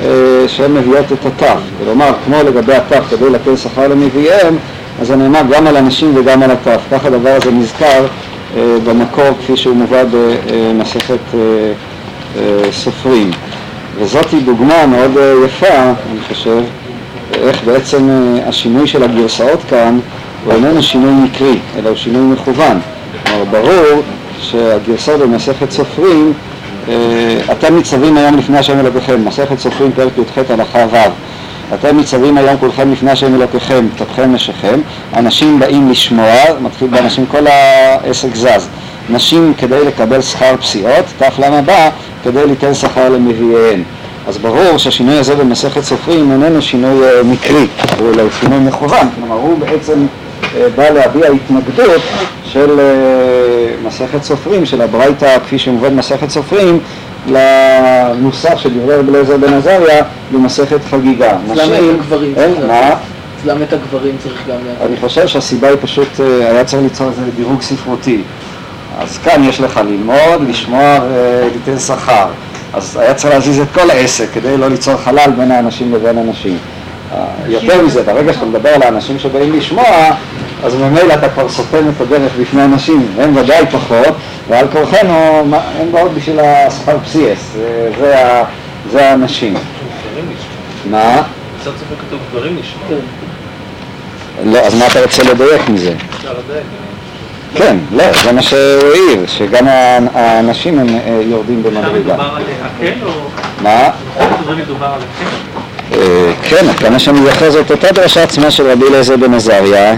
אה, 0.02 0.08
שהן 0.48 0.74
מביאות 0.74 1.12
את 1.12 1.26
התו, 1.26 1.60
כלומר 1.84 2.12
כמו 2.24 2.36
לגבי 2.42 2.74
התו 2.74 2.96
כדי 3.10 3.30
לתת 3.30 3.58
שכר 3.58 3.88
למביאיהם, 3.88 4.56
אז 5.00 5.06
זה 5.06 5.16
נאמר 5.16 5.40
גם 5.50 5.66
על 5.66 5.76
אנשים 5.76 6.12
וגם 6.16 6.42
על 6.42 6.50
התו, 6.50 6.70
כך 6.92 7.04
הדבר 7.04 7.30
הזה 7.30 7.50
נזכר 7.50 8.06
במקור 8.84 9.24
כפי 9.38 9.56
שהוא 9.56 9.76
מובא 9.76 10.02
במסכת 10.10 11.18
אה, 11.34 11.38
אה, 12.36 12.72
סופרים. 12.72 13.30
וזאת 13.98 14.30
היא 14.32 14.42
דוגמה 14.42 14.86
מאוד 14.86 15.16
אה, 15.16 15.34
יפה, 15.46 15.82
אני 15.82 16.20
חושב, 16.28 16.62
איך 17.34 17.64
בעצם 17.64 18.10
אה, 18.10 18.48
השינוי 18.48 18.86
של 18.86 19.02
הגרסאות 19.02 19.60
כאן 19.68 19.98
הוא 20.44 20.52
איננו 20.52 20.82
שינוי 20.82 21.12
מקרי, 21.24 21.58
אלא 21.78 21.88
הוא 21.88 21.96
שינוי 21.96 22.34
מכוון. 22.34 22.80
כלומר, 23.26 23.44
ברור 23.44 24.02
שהגרסאות 24.40 25.20
במסכת 25.20 25.70
סופרים, 25.70 26.32
אה, 26.88 26.94
אתם 27.52 27.76
ניצבים 27.76 28.16
היום 28.16 28.36
לפני 28.38 28.58
השם 28.58 28.80
אלוקיכם, 28.80 29.24
מסכת 29.24 29.58
סופרים 29.58 29.92
פרק 29.92 30.12
י"ח 30.18 30.50
הלכה 30.50 30.86
ו', 30.90 30.96
אתם 31.74 31.96
ניצבים 31.96 32.38
היום 32.38 32.56
כולכם 32.56 32.92
לפני 32.92 33.10
השם 33.10 33.34
אלוקיכם, 33.34 33.86
תתכם 33.96 34.32
נשיכם, 34.32 34.80
אנשים 35.16 35.58
באים 35.58 35.90
לשמוע, 35.90 36.34
מתחיל 36.60 36.88
באנשים, 36.88 37.26
כל 37.26 37.46
העסק 37.46 38.34
זז. 38.34 38.68
נשים 39.10 39.54
כדי 39.58 39.84
לקבל 39.84 40.22
שכר 40.22 40.56
פסיעות, 40.60 41.04
ת"ל 41.18 41.60
בא 41.60 41.90
כדי 42.24 42.46
ליתן 42.46 42.74
שכר 42.74 43.08
למביאיהן. 43.08 43.82
אז 44.28 44.38
ברור 44.38 44.76
שהשינוי 44.78 45.18
הזה 45.18 45.34
במסכת 45.34 45.80
סופרים 45.80 46.32
איננו 46.32 46.62
שינוי 46.62 47.08
אה, 47.08 47.22
מקרי, 47.22 47.66
הוא 47.98 48.12
אלא 48.14 48.24
שינוי 48.40 48.58
מכוון, 48.58 49.08
כלומר 49.16 49.34
הוא 49.34 49.58
בעצם 49.58 50.06
אה, 50.56 50.66
בא 50.76 50.88
להביע 50.88 51.30
התנגדות 51.30 52.02
של 52.44 52.80
אה, 52.80 53.74
מסכת 53.86 54.22
סופרים, 54.22 54.66
של 54.66 54.82
הברייתא 54.82 55.38
כפי 55.38 55.58
שמובא 55.58 55.88
במסכת 55.88 56.30
סופרים, 56.30 56.78
לנוסח 57.26 58.58
של 58.58 58.78
דברי 58.78 58.96
רבי 58.96 59.10
אליעזר 59.10 59.36
בן 59.36 59.52
עזריה 59.52 60.04
במסכת 60.32 60.84
חגיגה. 60.90 61.30
אז 61.50 61.58
למה 61.58 61.78
את 61.78 61.82
הגברים 62.00 62.34
מה? 62.66 62.90
אז 62.90 63.46
למה 63.46 63.64
את 63.64 63.72
הגברים 63.72 64.16
צריך 64.22 64.42
גם 64.48 64.56
להביא? 64.66 64.86
אני 64.86 64.96
חושב 64.96 65.26
שהסיבה 65.26 65.68
היא 65.68 65.76
פשוט, 65.80 66.20
אה, 66.20 66.50
היה 66.50 66.64
צריך 66.64 66.82
ליצור 66.82 67.08
איזה 67.08 67.30
דירוג 67.36 67.62
ספרותי. 67.62 68.22
אז 68.98 69.18
כאן 69.18 69.44
יש 69.44 69.60
לך 69.60 69.80
ללמוד, 69.86 70.48
לשמוע 70.48 70.98
וליתן 71.10 71.78
שכר. 71.78 72.26
אז 72.74 72.96
היה 72.96 73.14
צריך 73.14 73.34
להזיז 73.34 73.58
את 73.60 73.68
כל 73.74 73.90
העסק 73.90 74.26
כדי 74.32 74.56
לא 74.56 74.68
ליצור 74.68 74.96
חלל 74.96 75.30
בין 75.36 75.50
האנשים 75.50 75.94
לבין 75.94 76.18
אנשים. 76.18 76.58
אה, 77.14 77.24
יותר 77.48 77.82
מזה, 77.82 78.02
ברגע 78.02 78.32
שאתה 78.32 78.44
מדבר 78.46 78.68
על 78.68 78.82
האנשים 78.82 79.18
שבאים 79.18 79.52
לשמוע, 79.52 79.84
אז 80.64 80.74
ממילא 80.74 81.14
אתה 81.14 81.28
כבר 81.28 81.48
סותם 81.48 81.88
את 81.96 82.00
הדרך 82.00 82.32
בפני 82.40 82.64
אנשים, 82.64 83.06
הם 83.18 83.36
ודאי 83.36 83.66
פחות, 83.66 84.14
ועל 84.48 84.66
כורחנו 84.72 85.14
הם 85.80 85.92
באות 85.92 86.10
בשביל 86.14 86.40
השכר 86.40 86.96
פסיאס, 87.04 87.56
זה- 88.00 89.06
האנשים. 89.10 89.54
מה? 90.90 91.22
קצת 91.60 91.70
סופר 91.70 91.94
כתוב 92.08 92.20
גברים 92.32 92.56
נשמע. 92.60 92.96
לא, 94.44 94.58
אז 94.58 94.74
מה 94.74 94.86
אתה 94.86 95.02
רוצה 95.02 95.22
לדייק 95.22 95.68
מזה? 95.68 95.94
כן, 97.54 97.76
לא, 97.92 98.04
זה 98.24 98.32
מה 98.32 98.42
שהוא 98.42 98.60
העיר, 98.92 99.26
שגם 99.26 99.66
האנשים 100.14 100.78
הם 100.78 100.86
אה, 100.88 101.20
יורדים 101.22 101.62
במדרגה. 101.62 101.88
מדובר 101.98 102.22
על 102.36 102.42
הקל 102.62 103.04
או... 103.06 103.10
מה? 103.62 103.90
זה 104.46 104.54
מדובר 104.54 104.86
על 104.86 104.92
הקל? 105.00 105.60
אה, 105.92 105.98
כן, 106.42 106.68
עד 106.68 106.76
כמה 106.76 106.98
שאני 106.98 107.18
זוכר 107.24 107.50
זאת 107.50 107.70
אותה 107.70 107.92
דרשה 107.92 108.22
עצמה 108.22 108.50
של 108.50 108.70
רבי 108.70 108.84
אליעזר 108.90 109.16
בן 109.16 109.34
עזריה, 109.34 109.94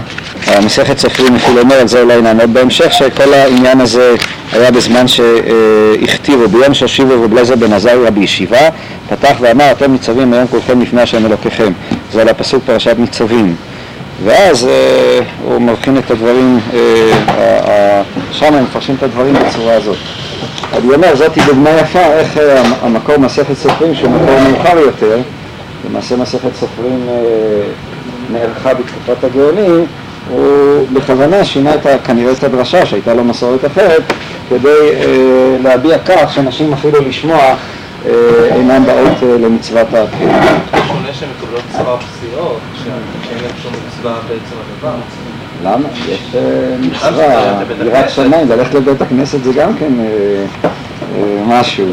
המסכת 0.47 0.97
סופרים 0.97 1.35
אפילו 1.35 1.61
אומר 1.61 1.75
על 1.75 1.87
זה 1.87 2.01
אולי 2.01 2.21
נעמוד 2.21 2.53
בהמשך, 2.53 2.93
שכל 2.93 3.33
העניין 3.33 3.81
הזה 3.81 4.15
היה 4.51 4.71
בזמן 4.71 5.05
שהכתיבו, 5.07 6.47
ביום 6.47 6.73
שהושיבו 6.73 7.23
רבי 7.23 7.33
אליעזר 7.33 7.55
בן 7.55 7.73
עזריה 7.73 8.11
בישיבה, 8.11 8.69
פתח 9.09 9.33
ואמר 9.39 9.71
אתם 9.71 9.91
ניצבים 9.91 10.33
היום 10.33 10.47
כולכם 10.47 10.81
לפני 10.81 11.01
השם 11.01 11.25
אלוקיכם, 11.25 11.71
זה 12.13 12.21
על 12.21 12.29
הפסוק 12.29 12.63
פרשת 12.65 12.95
ניצבים. 12.97 13.55
ואז 14.23 14.65
אה, 14.67 15.19
הוא 15.43 15.61
מבחין 15.61 15.97
את 15.97 16.11
הדברים, 16.11 16.59
אה, 16.73 18.01
שם 18.31 18.53
הם 18.53 18.63
מפרשים 18.63 18.95
את 18.95 19.03
הדברים 19.03 19.33
בצורה 19.33 19.73
הזאת. 19.73 19.97
אני 20.73 20.93
אומר, 20.93 21.15
זאת 21.15 21.37
דוגמה 21.47 21.69
יפה 21.69 21.99
איך 21.99 22.37
אה, 22.37 22.59
המ- 22.59 22.73
המקור 22.81 23.17
מסכת 23.17 23.53
סופרים 23.63 23.95
שהוא 23.95 24.09
מקור 24.11 24.35
מאוחר 24.49 24.77
יותר, 24.79 25.17
למעשה 25.89 26.15
מסכת 26.17 26.55
סופרים 26.59 27.05
אה, 27.09 27.15
נערכה 28.31 28.73
בתקופת 28.73 29.23
הגאונים, 29.23 29.85
הוא 30.29 30.87
בכוונה 30.93 31.45
שינה 31.45 31.75
את, 31.75 31.85
כנראה 32.03 32.31
את 32.31 32.43
הדרשה 32.43 32.85
שהייתה 32.85 33.13
לו 33.13 33.23
מסורת 33.23 33.65
אחרת, 33.65 34.03
כדי 34.49 34.89
אה, 34.93 35.57
להביע 35.63 35.97
כך 36.05 36.33
שאנשים 36.33 36.73
אפילו 36.73 37.01
לשמוע 37.01 37.37
אה, 38.05 38.11
אינם 38.45 38.85
באות 38.85 39.23
אה, 39.23 39.37
למצוות 39.37 39.93
ההקל. 39.93 40.17
שונה 40.87 41.13
שהן 41.13 41.29
מקבלות 41.37 41.61
שכר 41.71 41.97
פסיעות, 41.97 42.59
שאין 42.83 43.37
להן 43.41 43.51
שום 43.63 43.73
מצווה 43.87 44.19
בעצם 44.27 44.55
הדבר. 44.75 44.95
למה? 45.63 45.87
יש 46.07 46.35
מצווה, 46.79 47.61
יראת 47.85 48.09
שמיים, 48.09 48.49
ללכת 48.49 48.73
לבית 48.73 49.01
הכנסת 49.01 49.43
זה 49.43 49.53
גם 49.53 49.77
כן 49.77 49.93
משהו. 51.47 51.85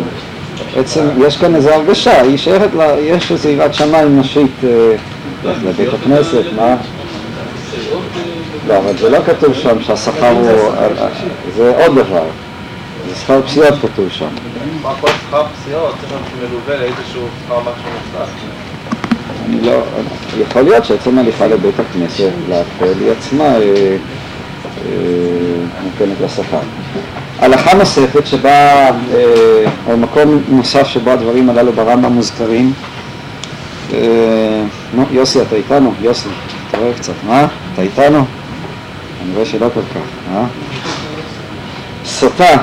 בעצם 0.76 1.00
יש 1.26 1.36
כאן 1.36 1.54
איזו 1.54 1.70
הרגשה, 1.70 2.22
היא 2.22 2.36
שייכת, 2.38 2.68
לה- 2.76 3.00
יש 3.00 3.32
איזו 3.32 3.48
יראת 3.48 3.74
שמיים 3.74 4.20
נשית 4.20 4.50
אה, 4.64 4.94
לבית 5.44 5.94
הכנסת, 5.94 6.42
מה? 6.56 6.76
לא, 8.68 8.76
אבל 8.78 8.96
זה 8.98 9.10
לא 9.10 9.18
כתוב 9.26 9.54
שם 9.54 9.82
שהשכר 9.82 10.28
הוא, 10.30 10.48
אה, 10.50 10.84
אה, 10.98 11.08
זה 11.56 11.74
עוד 11.86 11.94
דבר, 11.98 12.22
זה 13.08 13.14
שכר 13.16 13.42
פסיעות 13.46 13.74
כתוב 13.82 14.06
שם. 14.10 14.26
מה 14.82 14.92
כל 15.00 15.08
שכר 15.28 15.42
פסיעות 15.62 15.94
צריך 16.00 16.12
להיות 16.12 16.52
מלווה 16.52 16.76
לאיזשהו 16.80 17.22
שכר 17.46 17.60
משהו 17.60 17.72
נוסף. 17.72 18.30
אני 19.48 19.60
לא, 19.60 19.80
יכול 20.40 20.62
להיות 20.62 20.84
שעצם 20.84 21.18
הליכה 21.18 21.46
לבית 21.46 21.74
הכנסת, 21.80 22.30
להפעל, 22.48 22.94
היא 23.00 23.10
עצמה 23.18 23.54
אה, 24.86 24.92
נותנת 25.84 26.20
לה 26.20 26.28
שכר. 26.28 26.58
הלכה 27.38 27.74
נוספת 27.74 28.26
שבה, 28.26 28.50
אה, 28.50 28.90
או 29.86 29.96
מקום 29.96 30.42
נוסף 30.48 30.86
שבו 30.86 31.10
הדברים 31.10 31.50
הללו 31.50 31.72
ברמב"ם 31.72 32.12
מוזכרים, 32.12 32.72
אה, 33.92 34.62
נו, 34.94 35.04
יוסי, 35.10 35.42
אתה 35.42 35.56
איתנו? 35.56 35.92
יוסי, 36.00 36.28
תראה 36.70 36.92
קצת, 36.94 37.12
מה? 37.26 37.46
אתה 37.74 37.82
איתנו? 37.82 38.18
אני 38.18 39.34
רואה 39.34 39.46
שלא 39.46 39.68
כל 39.74 39.80
כך, 39.94 40.34
אה? 40.34 40.44
סוטה 42.04 42.56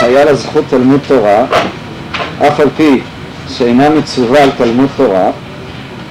שהיה 0.00 0.24
לה 0.24 0.34
זכות 0.34 0.64
תלמוד 0.68 1.00
תורה, 1.06 1.44
אף 2.38 2.60
על 2.60 2.68
פי 2.76 3.00
שאינה 3.48 3.90
מצווה 3.90 4.42
על 4.42 4.50
תלמוד 4.56 4.88
תורה, 4.96 5.30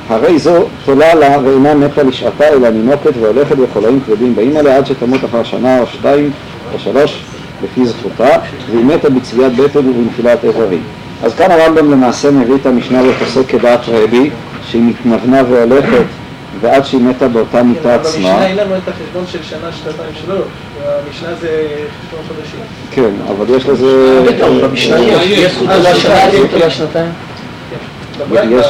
הרי 0.10 0.40
זו 0.40 0.66
תולה 0.86 1.14
לה 1.16 1.38
ואינה 1.44 1.74
מתה 1.74 2.04
לשעתה 2.04 2.48
אלא 2.48 2.70
נינוקת 2.70 3.12
והולכת 3.22 3.56
בחולאים 3.56 4.00
כבדים 4.06 4.36
באים 4.36 4.58
עליה 4.58 4.78
עד 4.78 4.86
שתמות 4.86 5.26
אחר 5.26 5.44
שנה 5.44 5.80
או 5.80 5.86
שתיים 5.88 6.32
או 6.74 6.80
שלוש 6.80 7.24
לפי 7.64 7.86
זכותה 7.86 8.30
והיא 8.72 8.86
מתה 8.86 9.10
בצביעת 9.10 9.56
בטן 9.56 9.80
ובנפילת 9.90 10.44
איברים. 10.44 10.84
אז 11.24 11.36
כאן 11.36 11.52
הרמב"ם 11.52 11.92
למעשה 11.92 12.32
מביא 12.32 12.56
את 12.56 12.66
המשנה 12.66 13.02
ופוסק 13.10 13.48
כדעת 13.48 13.80
רבי 13.88 14.30
שהיא 14.68 14.82
מתנוונה 14.82 15.42
והולכת 15.50 16.04
ועד 16.62 16.86
שהיא 16.86 17.02
מתה 17.02 17.28
באותה 17.28 17.64
מיטה 17.64 17.96
עצמה. 17.96 18.12
במשנה 18.14 18.48
אין 18.48 18.56
לנו 18.58 18.76
את 18.78 18.88
החשבון 18.88 19.24
של 19.28 19.44
שנה, 19.44 19.72
שנתיים, 19.72 20.10
שלוש. 20.26 20.46
במשנה 21.08 21.30
זה 21.42 21.68
חשבון 22.08 22.20
חודשים. 22.28 22.60
כן, 22.92 23.10
אבל 23.30 23.56
יש 23.56 23.66
לזה... 23.66 24.20
במשנה 24.62 25.00
יש, 25.00 25.26
יש 25.30 25.52
זכות 25.54 25.68
תורה 25.76 25.96
שנה, 25.96 26.16
זכות 26.32 26.50
תורה 26.52 26.70
שנתיים. 26.70 27.12
יש- 28.50 28.66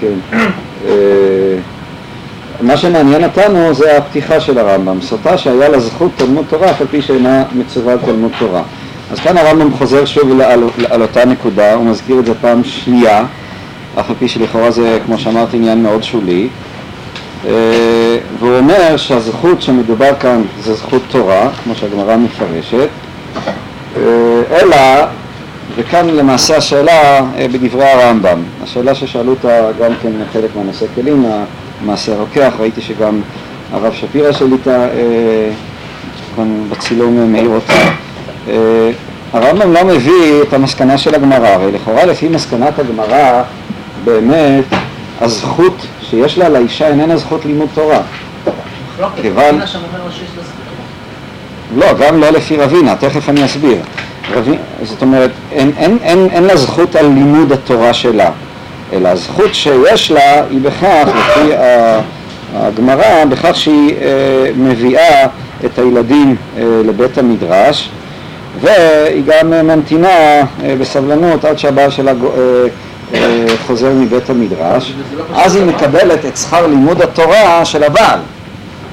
כן. 0.00 0.38
אה, 0.86 0.92
מה 2.60 2.76
שמעניין 2.76 3.24
אותנו 3.24 3.74
זה 3.74 3.96
הפתיחה 3.96 4.40
של 4.40 4.58
הרמב"ם, 4.58 5.00
סוטה 5.00 5.38
שהיה 5.38 5.68
לה 5.68 5.80
זכות 5.80 6.10
תלמוד 6.16 6.44
תורה 6.48 6.70
אף 6.70 6.80
על 6.80 6.86
פי 6.90 7.02
שאינה 7.02 7.44
מצווה 7.52 7.92
על 7.92 7.98
תלמוד 8.04 8.30
תורה. 8.38 8.62
אז 9.12 9.20
כאן 9.20 9.36
הרמב"ם 9.36 9.72
חוזר 9.72 10.04
שוב 10.04 10.40
על, 10.40 10.62
על 10.90 11.02
אותה 11.02 11.24
נקודה, 11.24 11.74
הוא 11.74 11.86
מזכיר 11.86 12.18
את 12.18 12.26
זה 12.26 12.32
פעם 12.40 12.64
שנייה, 12.64 13.24
אף 14.00 14.10
על 14.10 14.16
פי 14.18 14.28
שלכאורה 14.28 14.70
זה, 14.70 14.98
כמו 15.06 15.18
שאמרתי, 15.18 15.56
עניין 15.56 15.82
מאוד 15.82 16.02
שולי. 16.02 16.48
אה, 17.46 18.18
והוא 18.38 18.58
אומר 18.58 18.96
שהזכות 18.96 19.62
שמדובר 19.62 20.14
כאן 20.20 20.42
זה 20.62 20.74
זכות 20.74 21.02
תורה, 21.10 21.48
כמו 21.64 21.74
שהגמרא 21.74 22.16
מפרשת, 22.16 22.88
אה, 23.96 24.02
אלא 24.50 24.76
וכאן 25.76 26.06
למעשה 26.06 26.56
השאלה 26.56 27.20
אה, 27.36 27.46
בדברי 27.52 27.84
הרמב"ם, 27.84 28.42
השאלה 28.62 28.94
ששאלו 28.94 29.30
אותה 29.30 29.72
גם 29.80 29.92
כן 30.02 30.10
חלק 30.32 30.50
מהנושא 30.56 30.86
כלים, 30.94 31.26
המעשה 31.82 32.12
הרוקח, 32.12 32.52
ראיתי 32.58 32.80
שגם 32.80 33.20
הרב 33.72 33.92
שפירא 33.94 34.32
שליטה 34.32 34.84
אה, 34.84 35.50
כאן 36.36 36.64
בצילום 36.70 37.32
מעיר 37.32 37.48
אותה. 37.48 37.72
אה, 38.48 38.90
הרמב"ם 39.32 39.72
לא 39.72 39.84
מביא 39.84 40.42
את 40.42 40.52
המסקנה 40.52 40.98
של 40.98 41.14
הגמרא, 41.14 41.48
הרי 41.48 41.72
לכאורה 41.72 42.04
לפי 42.04 42.28
מסקנת 42.28 42.78
הגמרא 42.78 43.42
באמת 44.04 44.64
הזכות 45.20 45.86
שיש 46.02 46.38
לה 46.38 46.48
לאישה 46.48 46.88
איננה 46.88 47.16
זכות 47.16 47.44
לימוד 47.44 47.68
תורה. 47.74 48.00
כיוון-. 49.22 49.60
לא, 51.76 51.86
גם 52.00 52.20
לא 52.20 52.30
לפי 52.30 52.56
רבינה, 52.56 52.96
תכף 52.96 53.28
אני 53.28 53.44
אסביר. 53.44 53.78
רבי, 54.34 54.56
זאת 54.82 55.02
אומרת, 55.02 55.30
אין, 55.52 55.72
אין, 55.76 55.98
אין, 56.02 56.28
אין 56.32 56.44
לה 56.44 56.56
זכות 56.56 56.96
על 56.96 57.06
לימוד 57.06 57.52
התורה 57.52 57.92
שלה, 57.92 58.30
אלא 58.92 59.08
הזכות 59.08 59.54
שיש 59.54 60.10
לה 60.10 60.44
היא 60.50 60.60
בכך, 60.62 61.08
לפי 61.18 61.52
הגמרא, 62.54 63.24
בכך 63.24 63.56
שהיא 63.56 63.94
אה, 63.96 64.50
מביאה 64.56 65.26
את 65.64 65.78
הילדים 65.78 66.36
אה, 66.58 66.62
לבית 66.84 67.18
המדרש, 67.18 67.90
והיא 68.60 69.22
גם 69.26 69.50
ממתינה 69.50 70.08
אה, 70.08 70.44
בסבלנות 70.80 71.44
עד 71.44 71.58
שהבעל 71.58 71.90
שלה 71.90 72.10
אה, 72.10 72.16
אה, 73.14 73.46
חוזר 73.66 73.92
מבית 73.92 74.30
המדרש, 74.30 74.94
אז 75.34 75.56
היא 75.56 75.64
מקבלת 75.64 76.24
את 76.24 76.36
שכר 76.36 76.66
לימוד 76.66 77.02
התורה 77.02 77.64
של 77.64 77.84
הבעל. 77.84 78.18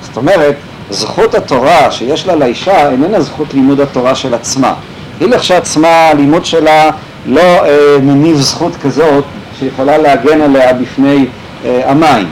זאת 0.01 0.17
אומרת, 0.17 0.55
זכות 0.89 1.35
התורה 1.35 1.91
שיש 1.91 2.27
לה 2.27 2.35
לאישה 2.35 2.89
איננה 2.89 3.21
זכות 3.21 3.53
לימוד 3.53 3.79
התורה 3.79 4.15
של 4.15 4.33
עצמה. 4.33 4.73
היא 5.19 5.27
לכשעצמה, 5.29 6.09
הלימוד 6.09 6.45
שלה 6.45 6.89
לא 7.25 7.41
אה, 7.41 7.97
מניב 8.01 8.37
זכות 8.37 8.71
כזאת 8.83 9.23
שיכולה 9.59 9.97
להגן 9.97 10.41
עליה 10.41 10.73
בפני 10.73 11.25
אה, 11.65 11.81
המים. 11.85 12.27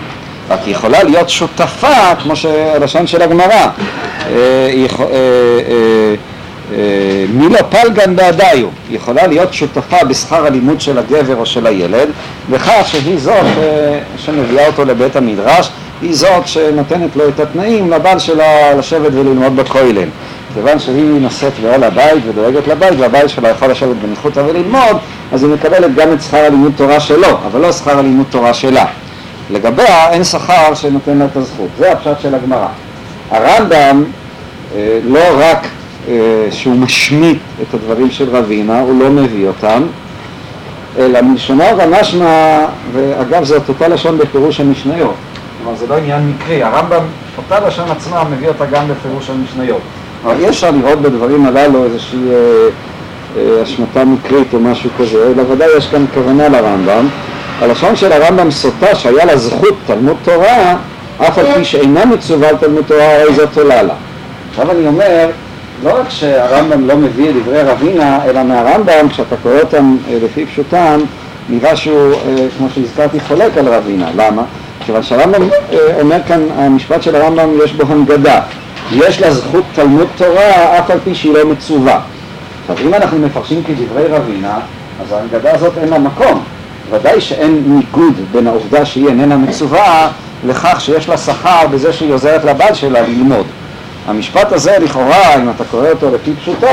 רק 0.50 0.60
היא 0.66 0.72
יכולה 0.72 1.04
להיות 1.04 1.30
שותפה, 1.30 2.16
כמו 2.24 2.36
שהלשון 2.36 3.08
של 3.08 3.22
הגמרא. 3.22 3.50
אה, 3.50 3.70
אה, 4.30 4.86
אה, 5.00 6.16
אה, 6.74 7.26
מי 7.34 7.50
לא 7.50 7.60
פלגן 7.70 8.16
בעדיו, 8.16 8.68
היא 8.90 8.96
יכולה 8.98 9.28
להיות 9.28 9.54
שותפה 9.54 10.04
בשכר 10.04 10.46
הלימוד 10.46 10.82
של 10.82 10.98
הגבר 10.98 11.36
או 11.36 11.46
של 11.46 11.68
הילד, 11.68 12.10
בכך 12.50 12.82
שהיא 12.86 13.20
זאת 13.20 13.34
אה, 13.34 14.00
שמביאה 14.18 14.68
אותו 14.68 14.86
לבית 14.86 15.16
המדרש, 15.16 15.70
היא 16.02 16.16
זאת 16.16 16.48
שנותנת 16.48 17.16
לו 17.16 17.28
את 17.30 17.40
התנאים 17.40 17.92
לבעל 17.92 18.20
שלה 18.20 18.74
לשבת 18.74 19.14
וללמוד 19.14 19.56
בכולל. 19.56 20.08
כיוון 20.56 20.80
שהיא 20.80 21.22
נושאת 21.22 21.54
בעול 21.62 21.84
הבית 21.84 22.24
ודואגת 22.28 22.68
לבית 22.68 23.00
והבעל 23.00 23.28
שלה 23.28 23.50
יכול 23.50 23.72
לשבת 23.72 23.96
בניחותא 23.96 24.40
וללמוד, 24.40 24.98
אז 25.34 25.44
היא 25.44 25.52
מקבלת 25.52 25.96
גם 25.96 26.14
את 26.14 26.22
שכר 26.22 26.38
הלימוד 26.38 26.72
תורה 26.76 27.00
שלו, 27.00 27.28
אבל 27.48 27.62
לא 27.62 27.72
שכר 27.72 28.00
הלימוד 28.00 28.26
תורה 28.30 28.54
שלה. 28.54 28.86
לגביה 29.52 30.10
אין 30.10 30.24
שכר 30.24 30.74
שנותן 30.74 31.18
לה 31.18 31.26
את 31.26 31.38
הזכות, 31.38 31.70
זה 31.78 31.92
הפשט 31.92 32.20
של 32.22 32.36
הגמרא. 32.36 32.68
הרמב"ם 33.32 34.04
אה, 34.76 35.00
לא 35.04 35.24
רק 35.38 35.68
אה, 36.08 36.14
שהוא 36.52 36.76
משמיט 36.76 37.38
את 37.62 37.74
הדברים 37.74 38.12
של 38.12 38.36
רבינה, 38.36 38.80
הוא 38.80 39.00
לא 39.00 39.10
מביא 39.10 39.48
אותם, 39.48 39.84
אלא 40.98 41.22
מלשונו 41.22 41.64
ומשמע, 41.78 42.60
ואגב 42.94 43.44
זאת 43.44 43.70
אותה 43.70 43.88
לשון 43.88 44.18
בפירוש 44.18 44.60
המשניות, 44.60 45.16
כלומר 45.64 45.78
זה 45.78 45.88
לא 45.88 45.98
עניין 45.98 46.30
מקרי, 46.30 46.64
הרמב"ם, 46.64 47.04
אותה 47.38 47.68
לשון 47.68 47.92
עצמה 47.92 48.24
מביא 48.24 48.48
אותה 48.48 48.66
גם 48.66 48.88
בפירוש 48.88 49.30
המשניות. 49.30 49.82
אבל 50.26 50.36
אי 50.40 50.50
אפשר 50.50 50.72
לראות 50.72 51.02
בדברים 51.02 51.46
הללו 51.46 51.84
איזושהי 51.84 52.20
אה, 52.30 52.36
אה, 53.38 53.62
השמטה 53.62 54.06
מקרית 54.06 54.54
או 54.54 54.60
משהו 54.60 54.90
כזה, 55.00 55.32
אלא 55.36 55.44
ודאי 55.52 55.68
יש 55.78 55.88
כאן 55.88 56.06
כוונה 56.14 56.50
לרמב"ם. 56.50 57.08
הלשון 57.60 57.96
של 57.96 58.12
הרמב"ם 58.12 58.52
סוטה 58.52 58.96
שהיה 58.96 59.26
לה 59.26 59.38
זכות 59.38 59.76
תלמוד 59.88 60.16
תורה, 60.24 60.76
אף 61.18 61.38
על 61.38 61.46
פי 61.56 61.66
שאינה 61.66 62.06
מצווה 62.06 62.50
על 62.50 62.56
תלמוד 62.58 62.84
תורה, 62.88 63.22
הרי 63.22 63.34
זאת 63.34 63.58
עולה 63.58 63.84
לה. 63.84 63.94
עכשיו 64.50 64.72
אני 64.72 64.88
אומר, 64.88 65.28
לא 65.84 66.00
רק 66.00 66.10
שהרמב"ם 66.10 66.88
לא 66.88 66.98
מביא 66.98 67.30
את 67.30 67.36
דברי 67.36 67.62
רבינה, 67.62 68.26
אלא 68.26 68.44
מהרמב"ם, 68.44 69.10
כשאתה 69.10 69.36
קורא 69.44 69.60
אותם 69.60 69.98
אה, 70.10 70.18
לפי 70.24 70.46
פשוטם, 70.46 71.00
נראה 71.50 71.76
שהוא, 71.76 72.14
אה, 72.14 72.48
כמו 72.58 72.68
שהזכרתי, 72.70 73.20
חולק 73.20 73.58
על 73.58 73.68
רבינה. 73.68 74.10
למה? 74.16 74.44
כיוון 74.86 75.04
שהרמב"ם 75.04 75.42
אה, 75.74 75.78
אומר 76.02 76.18
כאן, 76.28 76.42
המשפט 76.58 77.04
של 77.04 77.16
הרמב"ם 77.16 77.50
יש 77.64 77.74
בו 77.74 77.94
הנגדה. 77.94 78.42
יש 78.92 79.22
לה 79.22 79.34
זכות 79.34 79.64
תלמוד 79.76 80.08
תורה, 80.18 80.80
אף 80.80 80.92
על 80.92 81.00
פי 81.04 81.16
שהיא 81.16 81.34
לא 81.34 81.46
מצווה. 81.46 82.00
עכשיו, 82.70 82.88
אם 82.88 82.94
אנחנו 82.94 83.20
מפרשים 83.20 83.64
כדברי 83.64 84.08
רבינה, 84.08 84.60
אז 85.02 85.12
ההנגדה 85.12 85.54
הזאת 85.54 85.78
אין 85.78 85.90
לה 85.90 86.00
מקום. 86.00 86.44
ודאי 86.92 87.22
שאין 87.22 87.64
ניגוד 87.66 88.14
בין 88.32 88.48
העובדה 88.48 88.86
שהיא 88.86 89.08
איננה 89.08 89.38
מצווה 89.38 90.12
לכך 90.48 90.82
שיש 90.82 91.10
לה 91.10 91.18
שכר 91.18 91.68
בזה 91.72 91.94
שהיא 91.94 92.14
עוזרת 92.14 92.44
לבעל 92.44 92.74
שלה 92.74 93.02
ללמוד. 93.02 93.46
המשפט 94.08 94.52
הזה 94.52 94.78
לכאורה, 94.82 95.36
אם 95.36 95.50
אתה 95.50 95.64
קורא 95.72 95.90
אותו 95.90 96.16
לפי 96.16 96.32
פשוטו, 96.42 96.68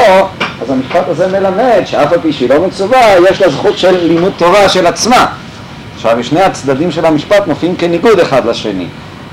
אז 0.63 0.71
המשפט 0.71 1.09
הזה 1.09 1.27
מלמד 1.27 1.83
שאף 1.85 2.13
על 2.13 2.19
פי 2.23 2.33
שהיא 2.33 2.49
לא 2.49 2.67
מצווה, 2.67 3.15
יש 3.31 3.41
לה 3.41 3.49
זכות 3.49 3.79
של 3.79 3.97
לימוד 3.97 4.33
תורה 4.37 4.69
של 4.69 4.87
עצמה. 4.87 5.27
עכשיו, 5.95 6.25
שני 6.25 6.43
הצדדים 6.43 6.91
של 6.91 7.07
המשפט 7.07 7.47
מופיעים 7.47 7.77
כניגוד 7.77 8.21
אחד 8.21 8.47
לשני. 8.47 8.87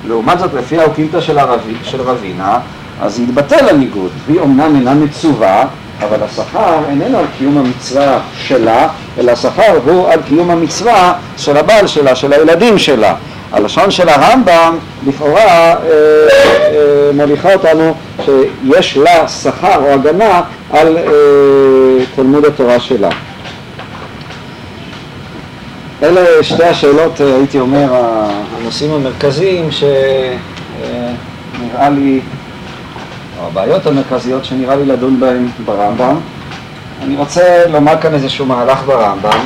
לעומת 0.08 0.40
זאת, 0.40 0.54
לפי 0.54 0.78
האוקימתא 0.80 1.22
של, 1.22 1.38
של 1.84 2.02
רבינה, 2.02 2.60
אז 3.02 3.20
יתבטל 3.20 3.70
הניגוד. 3.70 4.12
היא 4.28 4.40
אומנם 4.40 4.76
אינה 4.76 4.94
מצווה, 4.94 5.66
אבל 6.00 6.24
השכר 6.24 6.80
איננו 6.90 7.18
על 7.18 7.26
קיום 7.38 7.58
המצווה 7.58 8.20
שלה, 8.34 8.88
אלא 9.20 9.32
השכר 9.32 9.80
הוא 9.86 10.10
על 10.10 10.20
קיום 10.28 10.52
המצווה 10.52 11.14
של 11.38 11.58
הבעל 11.58 11.88
שלה, 11.88 12.16
של 12.16 12.34
הילדים 12.34 12.78
שלה. 12.78 13.16
הלשון 13.52 13.92
של 13.92 14.10
הרמב"ם 14.10 14.78
לכאורה 15.08 15.42
אה, 15.44 15.76
אה, 15.84 17.12
מוליכה 17.14 17.54
אותנו 17.54 17.94
שיש 18.26 18.98
לה 18.98 19.28
שכר 19.28 19.76
או 19.76 19.88
הגנה 19.88 20.42
על 20.72 20.98
אה, 20.98 21.04
תלמוד 22.16 22.46
התורה 22.46 22.80
שלה. 22.80 23.10
אלה 26.04 26.44
שתי 26.44 26.64
השאלות, 26.64 27.22
אה, 27.22 27.36
הייתי 27.36 27.60
אומר, 27.60 27.88
הנושאים 28.58 28.92
המרכזיים 28.92 29.70
שנראה 29.72 30.00
לי, 31.90 32.20
או 33.40 33.48
הבעיות 33.48 33.86
המרכזיות 33.86 34.46
שנראה 34.46 34.76
לי 34.76 34.86
לדון 34.86 35.20
בהן 35.20 35.48
ברמב"ם. 35.66 36.16
אני 37.04 37.16
רוצה 37.16 37.68
לומר 37.68 38.02
כאן 38.02 38.14
איזשהו 38.14 38.46
מהלך 38.46 38.84
ברמב"ם. 38.86 39.40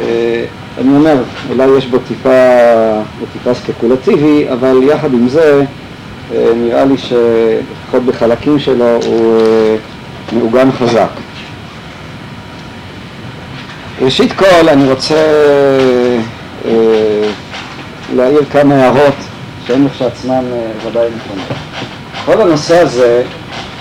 אה, 0.00 0.44
אני 0.78 0.96
אומר, 0.96 1.22
אולי 1.50 1.66
יש 1.78 1.86
בו 1.86 1.98
טיפה, 1.98 2.28
בו 3.20 3.26
טיפה 3.32 3.54
ספקולטיבי, 3.54 4.46
אבל 4.52 4.82
יחד 4.82 5.12
עם 5.12 5.28
זה 5.28 5.64
אה, 6.34 6.52
נראה 6.56 6.84
לי 6.84 6.98
שלפחות 6.98 8.02
בחלקים 8.06 8.58
שלו 8.58 8.98
הוא 9.06 9.40
אה, 9.40 9.76
מעוגן 10.32 10.72
חזק. 10.72 11.10
ראשית 14.00 14.32
כל 14.32 14.68
אני 14.68 14.90
רוצה 14.90 15.14
אה, 16.64 17.30
להעיר 18.16 18.44
כמה 18.52 18.74
הערות 18.74 19.14
שהן 19.66 19.84
לכשעצמן 19.84 20.44
אה, 20.52 20.70
ודאי 20.86 21.08
נכונות. 21.16 21.46
כל 22.24 22.40
הנושא 22.40 22.78
הזה 22.78 23.22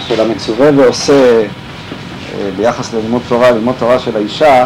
של 0.07 0.21
המצווה 0.21 0.69
ועושה 0.75 1.41
אה, 1.43 2.49
ביחס 2.57 2.93
ללימוד 2.93 3.21
תורה, 3.27 3.51
לימוד 3.51 3.75
תורה 3.79 3.99
של 3.99 4.15
האישה, 4.15 4.65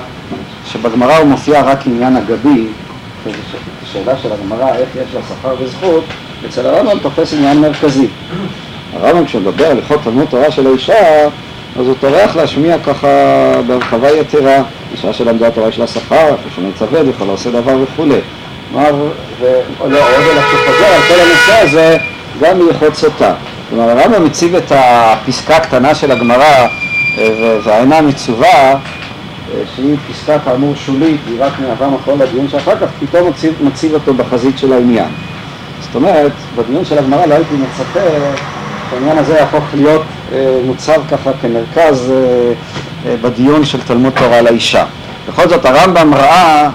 שבגמרא 0.66 1.18
הוא 1.18 1.28
מופיע 1.28 1.62
רק 1.62 1.88
עניין 1.88 2.18
אגבי, 2.18 2.68
שאלה 3.94 4.18
של 4.18 4.34
הגמרא 4.34 4.76
איך 4.76 4.90
יש 4.96 5.16
לה 5.16 5.22
שכר 5.30 5.56
וזכות, 5.60 6.04
אצל 6.50 6.66
הרמב"ם 6.66 7.00
תופס 7.00 7.34
עניין 7.34 7.62
מרכזי. 7.62 8.08
הרמב"ם 8.94 9.26
כשהוא 9.26 9.42
מדבר 9.42 9.66
על 9.66 9.78
הלכות 9.78 10.00
תלמוד 10.04 10.28
תורה 10.30 10.52
של 10.52 10.68
האישה, 10.68 11.28
אז 11.80 11.88
הוא 11.88 11.96
טורח 12.00 12.36
להשמיע 12.36 12.78
ככה 12.80 13.08
בהרחבה 13.68 14.12
יתרה, 14.12 14.64
אישה 14.92 15.14
שלמדה 15.14 15.52
תורה 15.52 15.70
יש 15.70 15.80
לה 15.80 15.88
שכר, 15.88 16.36
שמצווה, 16.56 17.00
וכל 17.06 17.30
העושה 17.30 17.52
דבר 17.52 17.78
וכולי. 17.82 18.20
כלומר, 18.72 19.10
ולא 19.40 19.58
עוד 19.80 19.92
אלא 19.92 20.42
שחוזר 20.42 20.86
על 20.86 21.02
כל 21.08 21.20
הנושא 21.20 21.60
הזה 21.62 21.98
גם 22.42 22.60
בהלכות 22.60 22.96
סוטה. 22.96 23.34
כלומר, 23.70 23.90
הרמב"ם 23.90 24.26
מציב 24.26 24.56
את 24.56 24.72
הפסקה 24.76 25.58
הקטנה 25.58 25.96
של 25.96 26.12
הגמרא 26.12 26.68
אה, 27.18 27.58
והאינה 27.64 28.02
מצווה, 28.02 28.48
אה, 28.48 28.78
שהיא 29.76 29.96
פסקה 30.12 30.40
כאמור 30.40 30.76
שולית, 30.76 31.22
היא 31.28 31.38
רק 31.40 31.54
מהווה 31.60 31.88
מקור 31.88 32.16
לדיון 32.18 32.50
שאחר 32.50 32.76
כך, 32.76 32.88
פתאום 33.00 33.30
מציב, 33.30 33.54
מציב 33.62 33.94
אותו 33.94 34.14
בחזית 34.14 34.58
של 34.58 34.74
העניין. 34.74 35.10
זאת 35.82 35.96
אומרת, 35.96 36.32
בדיון 36.56 36.86
של 36.86 36.98
הגמרא 36.98 37.26
לא 37.26 37.34
הייתי 37.34 37.54
מצפה 37.56 38.00
שהעניין 38.94 39.18
הזה 39.18 39.34
יהפוך 39.34 39.64
להיות 39.74 40.02
אה, 40.34 40.58
מוצב 40.66 41.02
ככה 41.12 41.32
כמרכז 41.42 42.12
אה, 42.12 42.54
אה, 43.06 43.16
בדיון 43.22 43.66
של 43.66 43.82
תלמוד 43.82 44.14
תורה 44.14 44.42
לאישה. 44.42 44.86
בכל 45.28 45.50
זאת 45.50 45.66
הרמב"ם 45.66 46.14
ראה, 46.14 46.62
אה, 46.62 46.70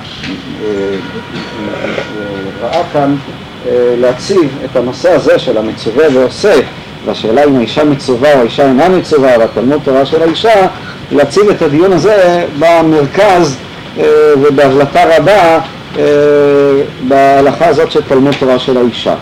אה, 0.64 0.94
ראה 2.62 2.82
כאן 2.92 3.16
להציב 4.00 4.58
את 4.64 4.76
הנושא 4.76 5.10
הזה 5.10 5.38
של 5.38 5.58
המצווה 5.58 6.04
ועושה, 6.14 6.54
והשאלה 7.04 7.44
אם 7.44 7.56
האישה 7.56 7.84
מצווה 7.84 8.34
או 8.34 8.40
האישה 8.40 8.68
אינה 8.68 8.88
מצווה, 8.88 9.38
והתלמוד 9.38 9.80
תורה 9.84 10.06
של 10.06 10.22
האישה, 10.22 10.66
להציב 11.12 11.48
את 11.48 11.62
הדיון 11.62 11.92
הזה 11.92 12.44
במרכז 12.58 13.56
ובהבלטה 14.42 15.16
רבה 15.16 15.60
בהלכה 17.08 17.66
הזאת 17.66 17.90
של 17.90 18.00
תלמוד 18.08 18.34
תורה 18.38 18.58
של 18.58 18.76
האישה. 18.76 19.14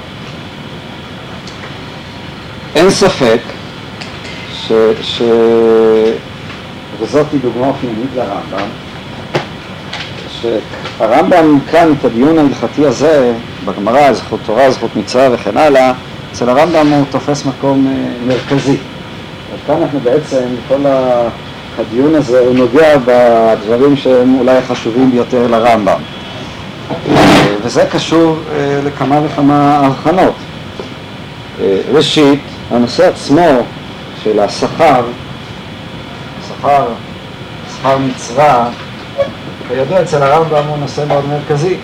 אין 2.77 2.91
ספק 2.91 3.41
ש... 4.53 4.73
ש... 5.03 5.23
וזאת 7.01 7.27
היא 7.33 7.41
דוגמה 7.41 7.67
אופיינית 7.67 8.11
לרמב"ם, 8.17 8.69
שהרמב"ם 10.29 11.59
כאן 11.71 11.93
את 11.99 12.05
הדיון 12.05 12.39
ההלכתי 12.39 12.87
הזה 12.87 13.33
בגמרא, 13.65 14.13
זכות 14.13 14.41
תורה, 14.47 14.71
זכות 14.71 14.97
מצווה 14.97 15.29
וכן 15.33 15.57
הלאה, 15.57 15.93
אצל 16.33 16.49
הרמב"ם 16.49 16.93
הוא 16.93 17.05
תופס 17.11 17.47
מקום 17.47 17.87
אה, 17.87 18.27
מרכזי. 18.27 18.77
וכאן 19.55 19.83
אנחנו 19.83 20.01
בעצם, 20.01 20.45
כל 20.69 20.85
הדיון 21.79 22.15
הזה 22.15 22.41
הוא 22.41 22.55
נוגע 22.55 22.97
בדברים 22.99 23.97
שהם 23.97 24.37
אולי 24.39 24.57
החשובים 24.57 25.11
ביותר 25.11 25.47
לרמב"ם. 25.47 26.01
אה, 26.91 27.55
וזה 27.63 27.87
קשור 27.93 28.39
אה, 28.53 28.81
לכמה 28.85 29.21
וכמה 29.25 29.77
הבחנות. 29.87 30.35
ראשית, 31.93 32.41
הנושא 32.71 33.09
עצמו 33.09 33.63
של 34.23 34.41
השכר, 34.41 35.03
שכר, 36.49 36.87
שכר 37.77 37.99
מצווה, 37.99 38.69
כידוע 39.69 40.03
אצל 40.03 40.23
הרמב"ם 40.23 40.69
הוא 40.69 40.77
נושא 40.77 41.05
מאוד 41.09 41.25
מרכזי. 41.29 41.77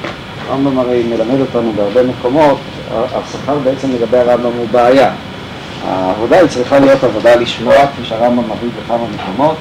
הרמב"ם 0.48 0.78
הרי 0.78 1.02
מלמד 1.02 1.40
אותנו 1.40 1.72
בהרבה 1.76 2.02
מקומות, 2.02 2.58
השכר 2.94 3.54
בעצם 3.64 3.88
לגבי 3.92 4.18
הרמב"ם 4.18 4.52
הוא 4.58 4.66
בעיה. 4.70 5.10
העבודה 5.88 6.38
היא 6.38 6.48
צריכה 6.48 6.78
להיות 6.78 7.04
עבודה 7.04 7.36
לשמוע, 7.36 7.74
כפי 7.74 8.04
שהרמב"ם 8.04 8.44
מביא 8.44 8.68
בכמה 8.84 9.06
מקומות, 9.14 9.56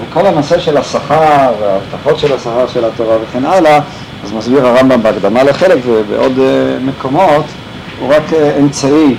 וכל 0.00 0.26
הנושא 0.26 0.58
של 0.58 0.76
השכר 0.76 1.52
וההבטחות 1.60 2.18
של 2.18 2.32
השכר 2.32 2.66
של 2.66 2.84
התורה 2.84 3.16
וכן 3.22 3.44
הלאה, 3.44 3.80
אז 4.24 4.32
מסביר 4.32 4.66
הרמב"ם 4.66 5.02
בהקדמה 5.02 5.42
לחלק 5.42 5.78
ובעוד 5.86 6.38
אה, 6.38 6.78
מקומות, 6.80 7.44
הוא 8.00 8.14
רק 8.14 8.32
אה, 8.32 8.56
אמצעי, 8.60 9.14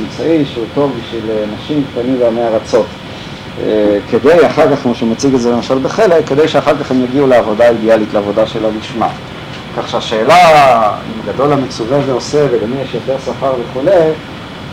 אמצעי 0.00 0.44
שהוא 0.44 0.64
טוב 0.74 0.92
בשביל 0.98 1.30
אה, 1.30 1.44
נשים 1.56 1.84
קטנים 1.92 2.16
ועמי 2.20 2.42
ארצות. 2.42 2.86
אה, 3.62 3.98
כדי 4.10 4.46
אחר 4.46 4.76
כך, 4.76 4.82
כמו 4.82 4.94
שהוא 4.94 5.08
מציג 5.08 5.34
את 5.34 5.40
זה 5.40 5.50
למשל 5.50 5.78
בחלק, 5.78 6.26
כדי 6.26 6.48
שאחר 6.48 6.76
כך 6.76 6.90
הם 6.90 7.04
יגיעו 7.04 7.26
לעבודה 7.26 7.64
האידיאלית, 7.64 8.14
לעבודה 8.14 8.46
של 8.46 8.64
הלשמה. 8.64 9.08
כך 9.76 9.88
שהשאלה 9.88 10.90
אם 10.90 11.32
גדול 11.32 11.52
המצווה 11.52 11.98
ועושה 12.06 12.46
ולמי 12.50 12.76
יש 12.82 12.94
יותר 12.94 13.16
שכר 13.24 13.52
וכולי, 13.60 13.90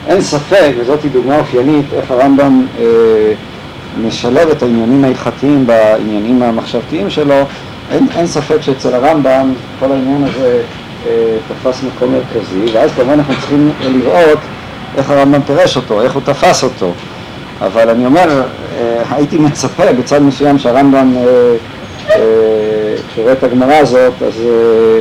אין 0.07 0.21
ספק, 0.21 0.71
וזאת 0.79 1.05
דוגמה 1.05 1.39
אופיינית, 1.39 1.85
איך 1.93 2.11
הרמב"ם 2.11 2.65
אה, 2.79 2.85
משלב 3.97 4.49
את 4.49 4.63
העניינים 4.63 5.03
ההלכתיים 5.03 5.67
בעניינים 5.67 6.43
המחשבתיים 6.43 7.09
שלו, 7.09 7.35
אין, 7.91 8.07
אין 8.15 8.27
ספק 8.27 8.61
שאצל 8.61 8.93
הרמב"ם 8.93 9.53
כל 9.79 9.91
העניין 9.91 10.23
הזה 10.23 10.61
אה, 11.07 11.37
תפס 11.47 11.83
מקום 11.83 12.13
מרכזי, 12.13 12.65
ואז 12.73 12.91
כמובן 12.95 13.13
אנחנו 13.13 13.33
צריכים 13.33 13.71
לראות 13.81 14.39
איך 14.97 15.09
הרמב"ם 15.09 15.41
פירש 15.41 15.77
אותו, 15.77 16.01
איך 16.01 16.13
הוא 16.13 16.21
תפס 16.25 16.63
אותו. 16.63 16.93
אבל 17.61 17.89
אני 17.89 18.05
אומר, 18.05 18.43
אה, 18.77 19.03
הייתי 19.09 19.37
מצפה 19.37 19.93
בצד 19.93 20.21
מסוים 20.21 20.59
שהרמב"ם, 20.59 21.13
אה, 21.17 21.55
אה, 22.09 22.95
רואה 23.17 23.33
את 23.33 23.43
הגמרא 23.43 23.73
הזאת, 23.73 24.13
אז 24.21 24.41
אה, 24.45 24.99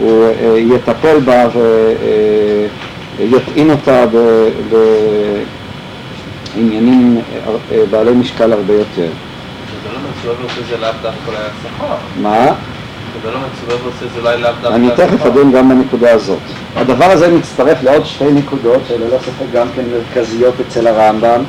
הוא 0.00 0.24
אה, 0.24 0.58
יטפל 0.58 1.20
בה 1.20 1.48
ויטעין 3.18 3.70
אותה 3.70 4.04
בעניינים 6.54 7.20
אה, 7.32 7.52
אה, 7.72 7.82
בעלי 7.90 8.10
משקל 8.10 8.52
הרבה 8.52 8.74
יותר. 8.74 9.08
זה 11.62 11.68
לא. 11.80 11.96
מה? 12.22 12.52
זה 13.24 13.30
לא 13.30 13.38
מצווה 13.38 13.84
ועושה 13.84 14.14
זה 14.14 14.20
אולי 14.20 14.42
לאו 14.42 14.50
דווקא 14.62 14.74
אני 14.74 14.88
תכף. 14.96 15.26
אדון 15.26 15.52
גם 15.52 15.68
בנקודה 15.68 16.12
הזאת. 16.12 16.38
הדבר 16.76 17.04
הזה 17.04 17.28
מצטרף 17.28 17.82
לעוד 17.82 18.06
שתי 18.06 18.32
נקודות 18.32 18.80
שללא 18.88 19.18
ספק 19.18 19.52
גם 19.52 19.66
כן 19.76 19.82
מרכזיות 19.92 20.54
אצל 20.68 20.86
הרמב"ם. 20.86 21.42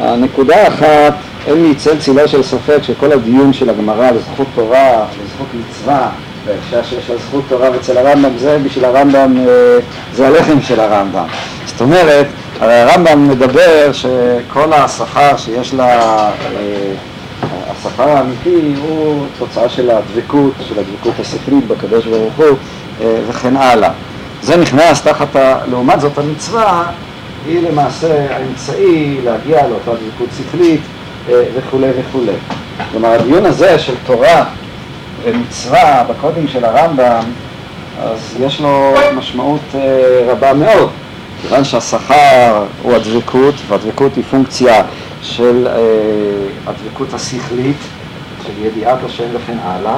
הנקודה 0.00 0.56
האחת, 0.56 1.14
אין 1.46 1.62
לי 1.62 1.74
צל 1.74 1.98
צילו 1.98 2.28
של 2.28 2.42
ספק 2.42 2.78
שכל 2.82 3.12
הדיון 3.12 3.52
של 3.52 3.70
הגמרא 3.70 4.08
על 4.08 4.18
זכות 4.18 4.46
תורה 4.54 5.04
וזכות 5.10 5.46
מצווה 5.54 6.08
בהקשר 6.46 6.82
שיש 6.82 7.10
לה 7.10 7.16
זכות 7.16 7.44
תורה 7.48 7.68
אצל 7.76 7.98
הרמב"ם, 7.98 8.38
זה 8.38 8.58
בשביל 8.64 8.84
הרמב"ם, 8.84 9.36
אה, 9.48 9.78
זה 10.14 10.26
הלחם 10.26 10.60
של 10.60 10.80
הרמב"ם. 10.80 11.26
זאת 11.66 11.80
אומרת, 11.80 12.26
הרי 12.60 12.74
הרמב"ם 12.74 13.28
מדבר 13.28 13.92
שכל 13.92 14.72
השכר 14.72 15.36
שיש 15.36 15.74
לה, 15.74 16.30
אה, 17.78 17.90
השכר 17.90 18.08
האמיתי 18.10 18.74
הוא 18.82 19.26
תוצאה 19.38 19.68
של 19.68 19.90
הדבקות, 19.90 20.52
של 20.68 20.78
הדבקות 20.78 21.14
השכלית 21.20 21.66
בקדוש 21.66 22.06
ברוך 22.06 22.34
הוא 22.36 22.56
אה, 23.00 23.20
וכן 23.28 23.56
הלאה. 23.56 23.90
זה 24.42 24.56
נכנס 24.56 25.02
תחת, 25.02 25.36
ה... 25.36 25.58
לעומת 25.70 26.00
זאת 26.00 26.18
המצווה 26.18 26.90
היא 27.46 27.68
למעשה 27.68 28.34
האמצעי 28.34 29.20
להגיע 29.24 29.66
לאותה 29.68 29.90
דבקות 29.90 30.28
שכלית 30.38 30.80
אה, 31.28 31.42
וכולי 31.54 31.90
וכולי. 32.00 32.32
כלומר 32.90 33.08
הדיון 33.08 33.46
הזה 33.46 33.78
של 33.78 33.94
תורה 34.06 34.44
ומצווה 35.24 36.04
בקודים 36.08 36.48
של 36.48 36.64
הרמב"ם, 36.64 37.24
אז 38.02 38.36
יש 38.40 38.60
לו 38.60 38.94
משמעות 39.16 39.60
אה, 39.74 40.32
רבה 40.32 40.54
מאוד, 40.54 40.90
כיוון 41.42 41.64
שהשכר 41.64 42.64
הוא 42.82 42.94
הדבקות, 42.94 43.54
והדבקות 43.68 44.16
היא 44.16 44.24
פונקציה 44.30 44.82
של 45.22 45.66
אה, 45.70 45.72
הדבקות 46.66 47.14
השכלית, 47.14 47.76
של 48.46 48.66
ידיעת 48.66 48.98
השם 49.04 49.24
וכן 49.32 49.56
הלאה, 49.62 49.94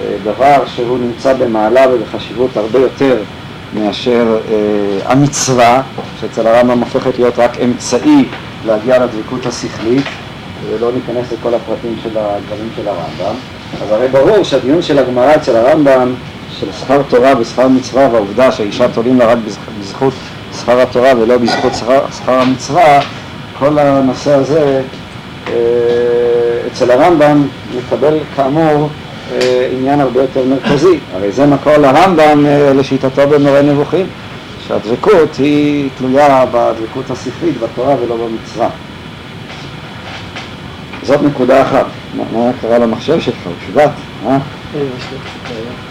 אה, 0.00 0.16
דבר 0.24 0.62
שהוא 0.66 0.98
נמצא 0.98 1.32
במעלה 1.34 1.86
ובחשיבות 1.92 2.56
הרבה 2.56 2.78
יותר 2.78 3.16
מאשר 3.74 4.38
אה, 4.48 5.12
המצווה, 5.12 5.82
שאצל 6.20 6.46
הרמב"ם 6.46 6.78
הופכת 6.80 7.18
להיות 7.18 7.38
רק 7.38 7.58
אמצעי 7.64 8.24
להגיע 8.66 8.98
לדבקות 8.98 9.46
השכלית, 9.46 10.04
ולא 10.70 10.90
ניכנס 10.94 11.32
לכל 11.32 11.54
הפרטים 11.54 11.96
של 12.02 12.18
הדברים 12.18 12.68
של 12.76 12.88
הרמב"ם. 12.88 13.34
אז 13.82 13.90
הרי 13.92 14.08
ברור 14.08 14.42
שהדיון 14.42 14.82
של 14.82 14.98
הגמרא 14.98 15.34
אצל 15.34 15.56
הרמב"ם, 15.56 16.14
של 16.60 16.66
שכר 16.80 17.02
תורה 17.08 17.32
ושכר 17.40 17.68
מצווה, 17.68 18.08
והעובדה 18.12 18.52
שהאישה 18.52 18.88
תולים 18.88 19.18
לה 19.18 19.26
רק 19.26 19.38
בזכ- 19.46 19.80
בזכות 19.80 20.12
שכר 20.60 20.80
התורה 20.80 21.12
ולא 21.20 21.36
בזכות 21.38 21.72
שכר 22.18 22.40
המצווה, 22.40 23.00
כל 23.60 23.78
הנושא 23.78 24.32
הזה 24.32 24.82
אה, 25.48 25.52
אצל 26.66 26.90
הרמב"ם 26.90 27.46
מקבל 27.78 28.18
כאמור 28.36 28.88
אה, 29.32 29.68
עניין 29.72 30.00
הרבה 30.00 30.22
יותר 30.22 30.44
מרכזי. 30.44 30.98
הרי 31.14 31.32
זה 31.32 31.46
מקור 31.46 31.76
לרמב"ם 31.76 32.46
אה, 32.46 32.72
לשיטתו 32.72 33.28
במורה 33.28 33.62
נבוכים, 33.62 34.06
שהדבקות 34.68 35.36
היא 35.36 35.88
תלויה 35.98 36.44
בדבקות 36.46 37.10
השכלית, 37.10 37.60
בתורה 37.60 37.94
ולא 38.02 38.16
במצווה. 38.16 38.68
זאת 41.02 41.22
נקודה 41.22 41.62
אחת. 41.62 41.86
מה, 42.16 42.50
קרה 42.60 42.78
למחשב 42.78 43.20
שלך? 43.20 43.36
הוא 43.44 43.52
שבת, 43.66 43.90
אה? 44.26 44.38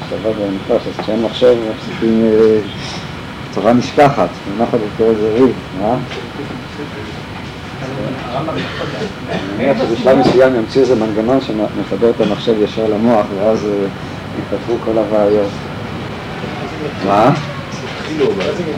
שבת 0.09 0.35
במקרש, 0.35 0.87
אז 0.87 1.03
כשאין 1.03 1.23
מחשב 1.23 1.55
מפסיקים, 1.69 2.31
תורה 3.53 3.73
נשכחת, 3.73 4.29
ונחת 4.57 4.79
יותר 4.99 5.09
איזה 5.09 5.33
ריב, 5.33 5.53
אה? 5.83 5.95
אני 8.35 9.39
מניח 9.57 9.77
שבשלב 9.77 10.17
מסוים 10.17 10.55
ימציא 10.55 10.81
איזה 10.81 10.95
מנגנון 10.95 11.41
שמחבר 11.41 12.09
את 12.09 12.21
המחשב 12.21 12.53
ישר 12.61 12.87
למוח 12.87 13.25
ואז 13.39 13.65
אה, 13.65 13.87
יפתחו 14.39 14.73
כל 14.85 14.97
הבעיות. 14.97 15.49
מה? 17.07 17.31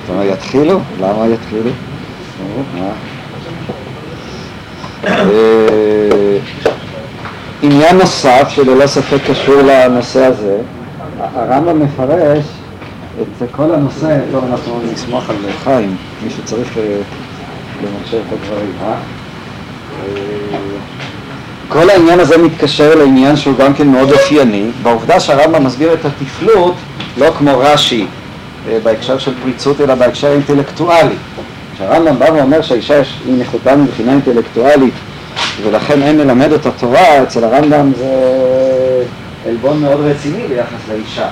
אתה 0.06 0.14
אומר 0.14 0.24
יתחילו? 0.24 0.80
למה 1.00 1.28
יתחילו? 1.28 1.70
אה, 5.08 6.38
עניין 7.62 7.98
נוסף 7.98 8.48
שללא 8.50 8.88
ספק 8.88 9.18
קשור 9.30 9.62
לנושא 9.62 10.26
הזה, 10.26 10.58
הרמב"ם 11.20 11.84
מפרש 11.84 12.46
את 13.22 13.48
כל 13.52 13.74
הנושא, 13.74 14.20
טוב 14.32 14.46
אנחנו 14.52 14.82
נסמוך 14.94 15.30
על 15.30 15.36
חיים, 15.64 15.96
מי 16.24 16.30
שצריך 16.30 16.78
אה, 16.78 17.02
למחשב 17.84 18.18
את 18.28 18.34
הדברים, 18.34 18.72
אה? 18.84 19.21
כל 21.68 21.90
העניין 21.90 22.20
הזה 22.20 22.38
מתקשר 22.38 22.96
לעניין 22.96 23.36
שהוא 23.36 23.58
גם 23.58 23.74
כן 23.74 23.88
מאוד 23.88 24.12
אופייני, 24.12 24.64
בעובדה 24.84 25.20
שהרמב"ם 25.20 25.64
מסביר 25.66 25.94
את 25.94 26.00
התפלות 26.06 26.76
לא 27.18 27.32
כמו 27.38 27.60
רש"י 27.60 28.06
אה, 28.70 28.78
בהקשר 28.84 29.18
של 29.18 29.32
פריצות, 29.44 29.82
אלא 29.82 29.96
בהקשר 29.96 30.28
אינטלקטואלי. 30.32 31.16
כשהרמב"ם 31.76 32.20
בא 32.20 32.26
ואומר 32.34 32.62
שהאישה 32.62 32.98
יש- 33.00 33.20
היא 33.26 33.42
נחותה 33.42 33.76
מבחינה 33.76 34.12
אינטלקטואלית 34.12 34.94
ולכן 35.64 36.02
אין 36.02 36.18
ללמד 36.18 36.52
אותה 36.52 36.70
תורה, 36.72 37.24
אצל 37.24 37.44
הרמב"ם 37.44 37.92
זה 37.98 38.06
עלבון 39.50 39.80
מאוד 39.82 40.00
רציני 40.06 40.48
ביחס 40.50 40.80
לאישה. 40.92 41.28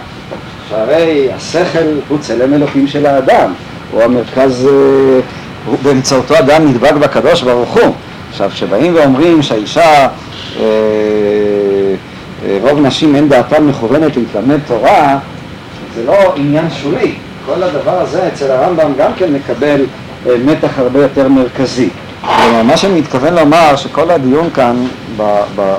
שהרי 0.69 1.29
השכל 1.33 1.79
הוא 2.07 2.17
צלם 2.19 2.53
אלוקים 2.53 2.87
של 2.87 3.05
האדם, 3.05 3.53
הוא 3.91 4.03
המרכז, 4.03 4.67
אה, 4.67 5.19
הוא 5.65 5.77
באמצעותו 5.83 6.39
אדם 6.39 6.67
נדבק 6.67 6.93
בקדוש 6.93 7.41
ברוך 7.41 7.77
הוא. 7.77 7.93
עכשיו, 8.29 8.49
כשבאים 8.49 8.95
ואומרים 8.95 9.41
שהאישה, 9.41 10.07
אה, 10.59 10.63
אה, 12.45 12.57
רוב 12.61 12.79
נשים 12.79 13.15
אין 13.15 13.29
דעתן 13.29 13.63
מכוונת 13.63 14.17
להתלמד 14.17 14.59
תורה, 14.67 15.19
זה 15.95 16.05
לא 16.05 16.33
עניין 16.35 16.69
שולי. 16.69 17.15
כל 17.45 17.63
הדבר 17.63 18.01
הזה 18.01 18.27
אצל 18.27 18.51
הרמב"ם 18.51 18.91
גם 18.97 19.11
כן 19.17 19.33
מקבל 19.33 19.85
אה, 20.27 20.35
מתח 20.45 20.79
הרבה 20.79 21.01
יותר 21.01 21.27
מרכזי. 21.29 21.89
כלומר, 22.21 22.63
מה 22.63 22.77
שאני 22.77 22.99
מתכוון 22.99 23.33
לומר, 23.33 23.75
שכל 23.75 24.11
הדיון 24.11 24.49
כאן 24.49 24.85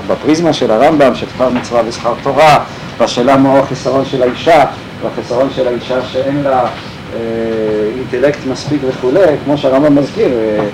בפריזמה 0.06 0.52
של 0.52 0.70
הרמב"ם, 0.70 1.14
של 1.14 1.26
שכר 1.34 1.48
מצווה 1.48 1.82
ושכר 1.86 2.14
תורה, 2.22 2.58
והשאלה 2.98 3.36
מהו 3.36 3.58
החיסרון 3.58 4.04
של 4.04 4.22
האישה, 4.22 4.64
והחיסרון 5.02 5.48
של 5.56 5.68
האישה 5.68 6.02
שאין 6.02 6.42
לה 6.42 6.60
אה, 7.14 7.18
אינטלקט 7.96 8.38
מספיק 8.50 8.80
וכולי, 8.88 9.20
כמו 9.44 9.58
שהרמב"ם 9.58 9.94
מזכיר, 9.94 10.28
אה, 10.28 10.66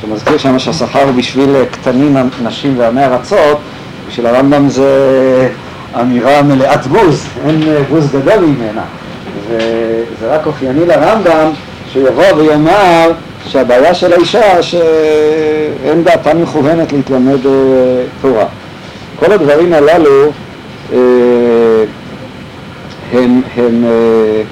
שהוא 0.00 0.10
מזכיר 0.14 0.38
שם 0.38 0.58
שהשכר 0.58 1.02
הוא 1.02 1.12
בשביל 1.12 1.56
אה, 1.56 1.66
קטנים, 1.66 2.16
נשים 2.42 2.78
ועמי 2.78 3.04
ארצות, 3.04 3.58
בשביל 4.08 4.26
הרמב"ם 4.26 4.68
זה 4.68 5.48
אמירה 6.00 6.42
מלאת 6.42 6.86
בוז, 6.86 7.26
אין 7.46 7.62
אה, 7.68 7.82
בוז 7.90 8.12
גדול 8.12 8.44
ממנה. 8.44 8.82
וזה 9.48 10.34
רק 10.34 10.46
אופייני 10.46 10.86
לרמב"ם 10.86 11.50
שהוא 11.92 12.08
יבוא 12.08 12.32
ויאמר 12.36 13.10
שהבעיה 13.48 13.94
של 13.94 14.12
האישה 14.12 14.62
שאין 14.62 16.04
דעתה 16.04 16.34
מכוונת 16.34 16.92
להתלמד 16.92 17.46
אה, 17.46 17.52
תורה. 18.22 18.46
כל 19.18 19.32
הדברים 19.32 19.72
הללו 19.72 20.32
הם, 23.12 23.42
הם 23.56 23.84
ב- 23.84 24.42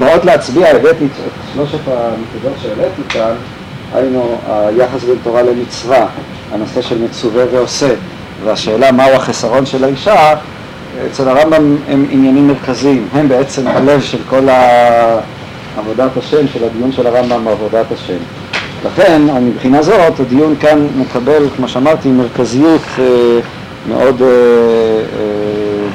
באות 0.00 0.24
להצביע, 0.24 0.68
הבאתי 0.68 1.04
את 1.04 1.10
שלושת 1.54 1.78
הנקודות 1.86 2.58
שהעליתי 2.62 3.02
כאן, 3.08 3.34
היינו 3.94 4.38
היחס 4.46 5.04
בין 5.04 5.16
תורה 5.22 5.42
למצווה, 5.42 6.06
הנושא 6.52 6.82
של 6.82 7.02
מצווה 7.02 7.44
ועושה, 7.52 7.94
והשאלה 8.44 8.92
מהו 8.92 9.12
החסרון 9.12 9.66
של 9.66 9.84
האישה, 9.84 10.34
אצל 11.06 11.28
הרמב"ם 11.28 11.76
הם 11.88 12.06
עניינים 12.10 12.48
מרכזיים, 12.48 13.08
הם 13.12 13.28
בעצם 13.28 13.66
הלב 13.66 14.00
של 14.00 14.18
כל 14.28 14.48
עבודת 15.78 16.16
השם, 16.16 16.48
של 16.48 16.64
הדיון 16.64 16.92
של 16.92 17.06
הרמב"ם 17.06 17.44
בעבודת 17.44 17.92
השם. 17.92 18.18
לכן, 18.84 19.22
מבחינה 19.42 19.82
זאת, 19.82 20.20
הדיון 20.20 20.54
כאן 20.60 20.86
מקבל, 20.96 21.42
כמו 21.56 21.68
שאמרתי, 21.68 22.08
מרכזיות 22.08 22.82
אה, 22.98 23.04
מאוד, 23.88 24.22
אה, 24.22 24.26
אה, 24.26 25.88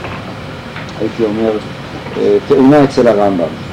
הייתי 1.00 1.24
אומר, 1.24 1.52
אה, 2.18 2.38
טעונה 2.48 2.84
אצל 2.84 3.08
הרמב"ם. 3.08 3.65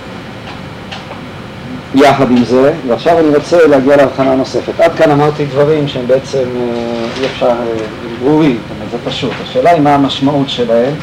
יחד 1.95 2.31
עם 2.31 2.45
זה, 2.45 2.73
ועכשיו 2.89 3.19
אני 3.19 3.29
רוצה 3.37 3.67
להגיע 3.67 3.97
להבחנה 3.97 4.35
נוספת. 4.35 4.81
עד 4.81 4.99
כאן 4.99 5.11
אמרתי 5.11 5.47
דברים 5.47 5.89
שהם 5.89 6.07
בעצם 6.07 6.45
אה, 6.57 7.07
אי 7.21 7.27
אפשר, 7.27 7.47
אה, 7.47 7.53
הם 7.53 8.17
ברורים, 8.21 8.59
זאת 8.63 8.71
אומרת, 8.77 8.91
זה 8.91 8.99
פשוט. 9.11 9.33
השאלה 9.43 9.71
היא 9.71 9.81
מה 9.81 9.95
המשמעות 9.95 10.49
שלהם 10.49 10.95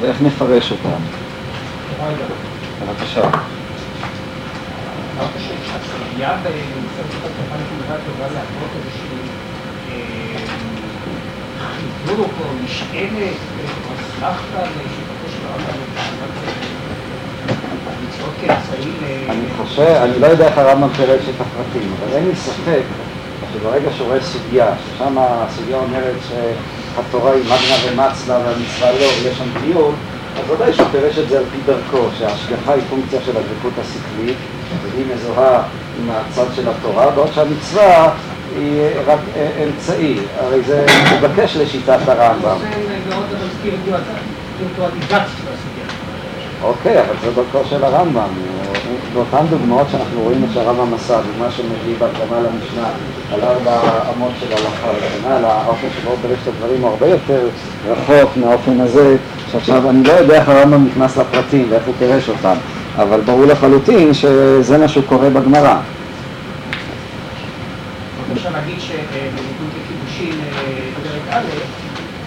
ואיך 0.00 0.16
נפרש 0.22 0.72
אותם. 0.72 0.88
בבקשה. 2.82 3.20
אמרת 3.20 5.30
שהסוגיה 5.38 6.36
במסכת 6.42 7.24
התורה 7.24 7.56
נקודה 7.62 7.96
טובה 8.06 8.26
להראות 8.34 8.70
איזשהו 8.76 9.16
אה, 9.90 10.38
חיבור 11.58 12.26
או 12.40 12.44
משענת 12.64 13.36
או 13.88 13.94
אסמכתה 13.94 14.62
לשיטתו 14.62 15.28
של 15.28 15.46
הרמב"ם. 15.46 16.55
אני 19.28 19.46
חושב, 19.56 19.96
אני 20.02 20.20
לא 20.20 20.26
יודע 20.26 20.46
איך 20.46 20.58
הרמב"ם 20.58 20.88
פירש 20.88 21.22
את 21.36 21.40
הפרטים, 21.40 21.92
אבל 22.00 22.16
אין 22.16 22.28
לי 22.28 22.36
ספק 22.36 22.82
שברגע 23.52 23.92
שהוא 23.92 24.06
רואה 24.08 24.20
סוגיה, 24.20 24.66
ששם 24.84 25.16
הסוגיה 25.18 25.76
אומרת 25.76 26.16
שהתורה 26.28 27.32
היא 27.32 27.44
מגנה 27.44 27.76
ומצלה 27.84 28.38
והמצווה 28.38 28.92
לא, 28.92 29.06
ויש 29.22 29.38
שם 29.38 29.48
טיול, 29.60 29.92
אז 30.36 30.50
ודאי 30.50 30.72
שהוא 30.72 30.88
פירש 30.92 31.18
את 31.18 31.28
זה 31.28 31.38
על 31.38 31.44
פי 31.50 31.58
דרכו, 31.66 32.08
שההשגחה 32.18 32.72
היא 32.72 32.82
פונקציה 32.90 33.20
של 33.20 33.36
הדבקות 33.36 33.72
השכלית, 33.80 34.36
והיא 34.82 35.06
מזוהה 35.14 35.62
עם 35.98 36.10
הצד 36.10 36.46
של 36.56 36.68
התורה, 36.68 37.10
בעוד 37.10 37.32
שהמצווה 37.34 38.12
היא 38.56 38.80
רק 39.06 39.18
אה, 39.36 39.64
אמצעי, 39.64 40.18
הרי 40.38 40.62
זה 40.62 40.86
מבקש 41.16 41.56
לשיטת 41.56 41.98
הרמב"ם. 42.06 42.56
אוקיי, 46.62 47.00
אבל 47.00 47.14
זה 47.20 47.30
דרכו 47.32 47.68
של 47.68 47.84
הרמב"ם. 47.84 48.28
באותן 49.14 49.46
דוגמאות 49.50 49.86
שאנחנו 49.92 50.22
רואים 50.22 50.44
את 50.44 50.48
שהרמב"ם 50.54 50.94
עשה, 50.94 51.20
דוגמה 51.32 51.50
שמביא 51.50 51.94
בהקדמה 51.98 52.36
למשנה 52.40 52.88
על 53.32 53.40
ארבע 53.40 53.80
אמות 54.16 54.32
של 54.40 54.52
הלכה 54.52 54.88
וכן 54.96 55.30
הלאה, 55.30 55.62
האופן 55.62 55.86
שבו 56.00 56.16
פירש 56.22 56.38
את 56.42 56.48
הדברים 56.48 56.80
הוא 56.82 56.90
הרבה 56.90 57.06
יותר 57.06 57.48
רחוק 57.86 58.36
מהאופן 58.36 58.80
הזה, 58.80 59.16
שעכשיו 59.52 59.90
אני 59.90 60.02
לא 60.04 60.12
יודע 60.12 60.34
איך 60.40 60.48
הרמב"ם 60.48 60.86
נכנס 60.86 61.16
לפרטים 61.16 61.66
ואיך 61.70 61.86
הוא 61.86 61.94
פירש 61.98 62.28
אותם, 62.28 62.56
אבל 62.96 63.20
ברור 63.20 63.46
לחלוטין 63.46 64.14
שזה 64.14 64.78
מה 64.78 64.88
שהוא 64.88 65.04
קורא 65.08 65.28
בגמרא. 65.28 65.76
אפשר 68.32 68.50
להגיד 68.50 68.80
שבניגוד 68.80 69.70
לקידושין 69.76 70.40
אה, 70.40 70.88
פרק 71.02 71.22
א', 71.30 71.46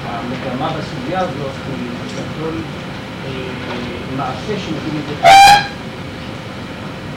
המגמה 0.05 0.69
בסוגיה 0.69 1.19
הזאת 1.19 1.51
היא 1.67 1.89
מעשה 4.17 4.53
שמבין 4.59 5.01
את 5.01 5.07
זה. 5.07 5.27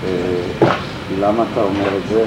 אה, 0.05 0.69
למה 1.21 1.45
אתה 1.53 1.61
אומר 1.61 1.97
את 1.97 2.09
זה? 2.09 2.25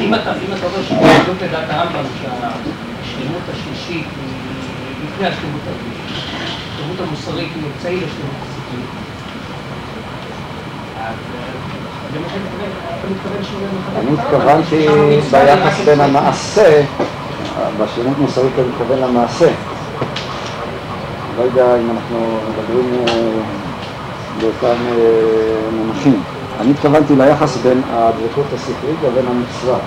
אם 0.00 0.14
אתה 0.14 0.30
אומר 0.30 0.82
שבניגוד 0.88 1.36
לדעת 1.42 1.64
הרמב"ם 1.68 2.04
שהשלמות 2.22 3.42
השלישית 3.52 4.06
היא 4.20 5.08
לפני 5.08 5.26
השלמות 5.26 5.60
הרביעית, 5.66 6.00
השלמות 6.74 7.00
המוסרית 7.00 7.48
היא 7.54 7.62
אמצעי 7.66 7.96
לשלמות. 7.96 8.50
אז 10.98 11.14
אה, 11.34 11.70
אני 12.10 12.24
את 12.24 12.36
הרמב"ם, 13.96 14.18
התכוונתי 14.18 14.86
ביחס 15.30 15.80
בין. 15.84 16.00
המעשה, 16.00 16.82
בשלמות 17.80 18.18
מוסרית 18.18 18.52
אני 18.58 18.68
מתכוון 18.68 18.98
למעשה. 18.98 19.48
לא 21.38 21.42
יודע 21.42 21.76
אם 21.76 21.90
אנחנו 21.90 22.38
מדברים 22.48 23.04
אה, 23.08 23.14
באותם 24.40 24.76
אה, 24.88 25.70
מונחים. 25.72 26.22
אני 26.60 26.70
התכוונתי 26.70 27.16
ליחס 27.16 27.56
בין 27.56 27.82
הדבקות 27.90 28.44
השכלית 28.54 28.96
לבין 29.04 29.24
המצווה. 29.26 29.78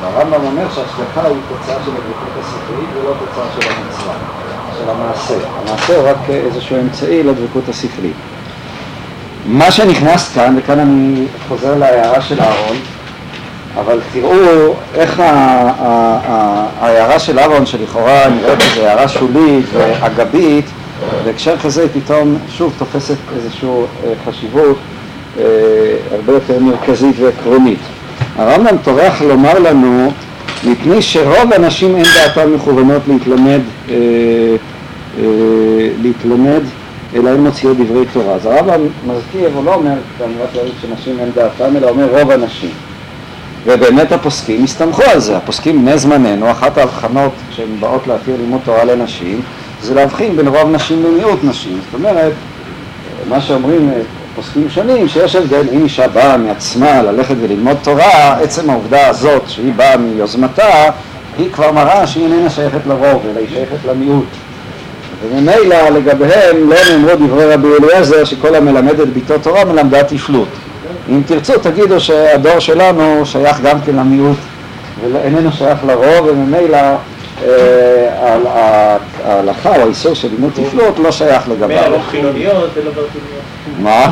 והרמב"ם 0.00 0.44
אומר 0.46 0.68
שההשגחה 0.68 1.26
היא 1.26 1.36
תוצאה 1.48 1.76
של 1.84 1.90
הדבקות 1.90 2.44
השכלית 2.44 2.88
ולא 2.94 3.14
תוצאה 3.18 3.44
של 3.54 3.68
המצווה, 3.68 4.14
של 4.78 4.90
המעשה. 4.90 5.34
המעשה 5.60 5.96
הוא 5.96 6.08
רק 6.08 6.16
איזשהו 6.30 6.76
אמצעי 6.80 7.22
לדבקות 7.22 7.68
השכלית. 7.68 8.16
מה 9.46 9.70
שנכנס 9.70 10.34
כאן, 10.34 10.54
וכאן 10.58 10.78
אני 10.78 11.26
חוזר 11.48 11.78
להערה 11.78 12.20
של 12.20 12.40
אהרון, 12.40 12.76
אבל 13.80 14.00
תראו 14.12 14.74
איך 14.94 15.20
ההערה 16.80 17.18
של 17.18 17.38
אהרון, 17.38 17.66
שלכאורה 17.66 18.28
נראית 18.28 18.60
איזו 18.60 18.86
הערה 18.86 19.08
שולית 19.08 19.66
ואגבית, 19.72 20.64
בהקשר 21.24 21.56
כזה 21.58 21.82
היא 21.82 22.02
פתאום 22.02 22.38
שוב 22.48 22.72
תופסת 22.78 23.16
איזושהי 23.36 23.68
אה, 23.68 24.12
חשיבות 24.26 24.76
אה, 25.38 25.44
הרבה 26.10 26.32
יותר 26.32 26.58
מרכזית 26.60 27.16
ועקרונית. 27.20 27.78
הרמב"ם 28.36 28.76
טורח 28.84 29.22
לומר 29.22 29.58
לנו, 29.58 30.12
מפני 30.66 31.02
שרוב 31.02 31.52
הנשים 31.52 31.96
אין 31.96 32.04
דעתן 32.14 32.48
מכוונות 32.50 33.02
להתלמד, 33.08 33.60
אה, 33.88 33.94
להתלמד 36.02 36.62
אלא 37.14 37.30
הן 37.30 37.40
מוציאות 37.40 37.76
דברי 37.76 38.04
תורה. 38.12 38.34
אז 38.34 38.46
הרמב"ם 38.46 38.80
מזכיר, 39.06 39.50
הוא 39.54 39.64
לא 39.64 39.74
אומר 39.74 39.94
כללית 40.52 40.74
שנשים 40.82 41.18
אין 41.20 41.30
דעתן, 41.34 41.76
אלא 41.76 41.88
אומר 41.88 42.20
רוב 42.20 42.30
הנשים. 42.30 42.70
ובאמת 43.66 44.12
הפוסקים 44.12 44.64
הסתמכו 44.64 45.02
על 45.02 45.20
זה, 45.20 45.36
הפוסקים 45.36 45.82
בני 45.82 45.98
זמננו, 45.98 46.50
אחת 46.50 46.78
ההבחנות 46.78 47.32
שהן 47.50 47.80
באות 47.80 48.06
להתיר 48.06 48.36
לימוד 48.36 48.60
תורה 48.64 48.84
לנשים, 48.84 49.40
זה 49.82 49.94
להבחין 49.94 50.36
בין 50.36 50.48
רוב 50.48 50.70
נשים 50.70 51.04
למיעוט 51.04 51.38
נשים. 51.44 51.80
זאת 51.84 51.94
אומרת, 51.94 52.32
מה 53.28 53.40
שאומרים 53.40 53.90
אה, 53.90 54.00
פוסקים 54.34 54.70
שונים, 54.70 55.08
שיש 55.08 55.36
הבדל 55.36 55.66
אם 55.72 55.84
אישה 55.84 56.08
באה 56.08 56.36
מעצמה 56.36 57.02
ללכת 57.02 57.34
וללמוד 57.40 57.76
תורה, 57.82 58.38
עצם 58.40 58.70
העובדה 58.70 59.08
הזאת 59.08 59.42
שהיא 59.48 59.72
באה 59.76 59.96
מיוזמתה, 59.96 60.90
היא 61.38 61.52
כבר 61.52 61.72
מראה 61.72 62.06
שהיא 62.06 62.24
איננה 62.24 62.50
שייכת 62.50 62.86
לרוב, 62.86 63.22
אלא 63.30 63.38
היא 63.38 63.48
שייכת 63.48 63.84
למיעוט. 63.88 64.28
וממילא 65.22 65.88
לגביהם 65.88 66.70
לא 66.70 66.76
נאמרו 66.90 67.26
דברי 67.26 67.54
רבי 67.54 67.68
אליעזר 67.82 68.24
שכל 68.24 68.54
המלמד 68.54 69.00
את 69.00 69.08
ביתו 69.08 69.38
תורה 69.38 69.64
מלמדה 69.64 70.04
תפלות. 70.04 70.48
אם 71.08 71.22
תרצו 71.26 71.52
תגידו 71.62 72.00
שהדור 72.00 72.58
שלנו 72.58 73.26
שייך 73.26 73.60
גם 73.60 73.80
כן 73.80 73.96
למיעוט 73.96 74.36
ואיננו 75.12 75.52
שייך 75.52 75.78
לרוב 75.86 76.26
וממילא 76.26 76.78
אה, 77.42 78.36
ההלכה 79.24 79.76
או 79.76 79.82
האיסור 79.82 80.14
של 80.14 80.28
לימוד 80.30 80.52
תפלות 80.54 80.98
לא 80.98 81.12
שייך 81.12 81.48
לגביו. 81.48 81.98
חילוניות 82.10 82.70
ולא 82.74 82.90
ברטוניות. 82.90 83.42
מה? 83.78 84.10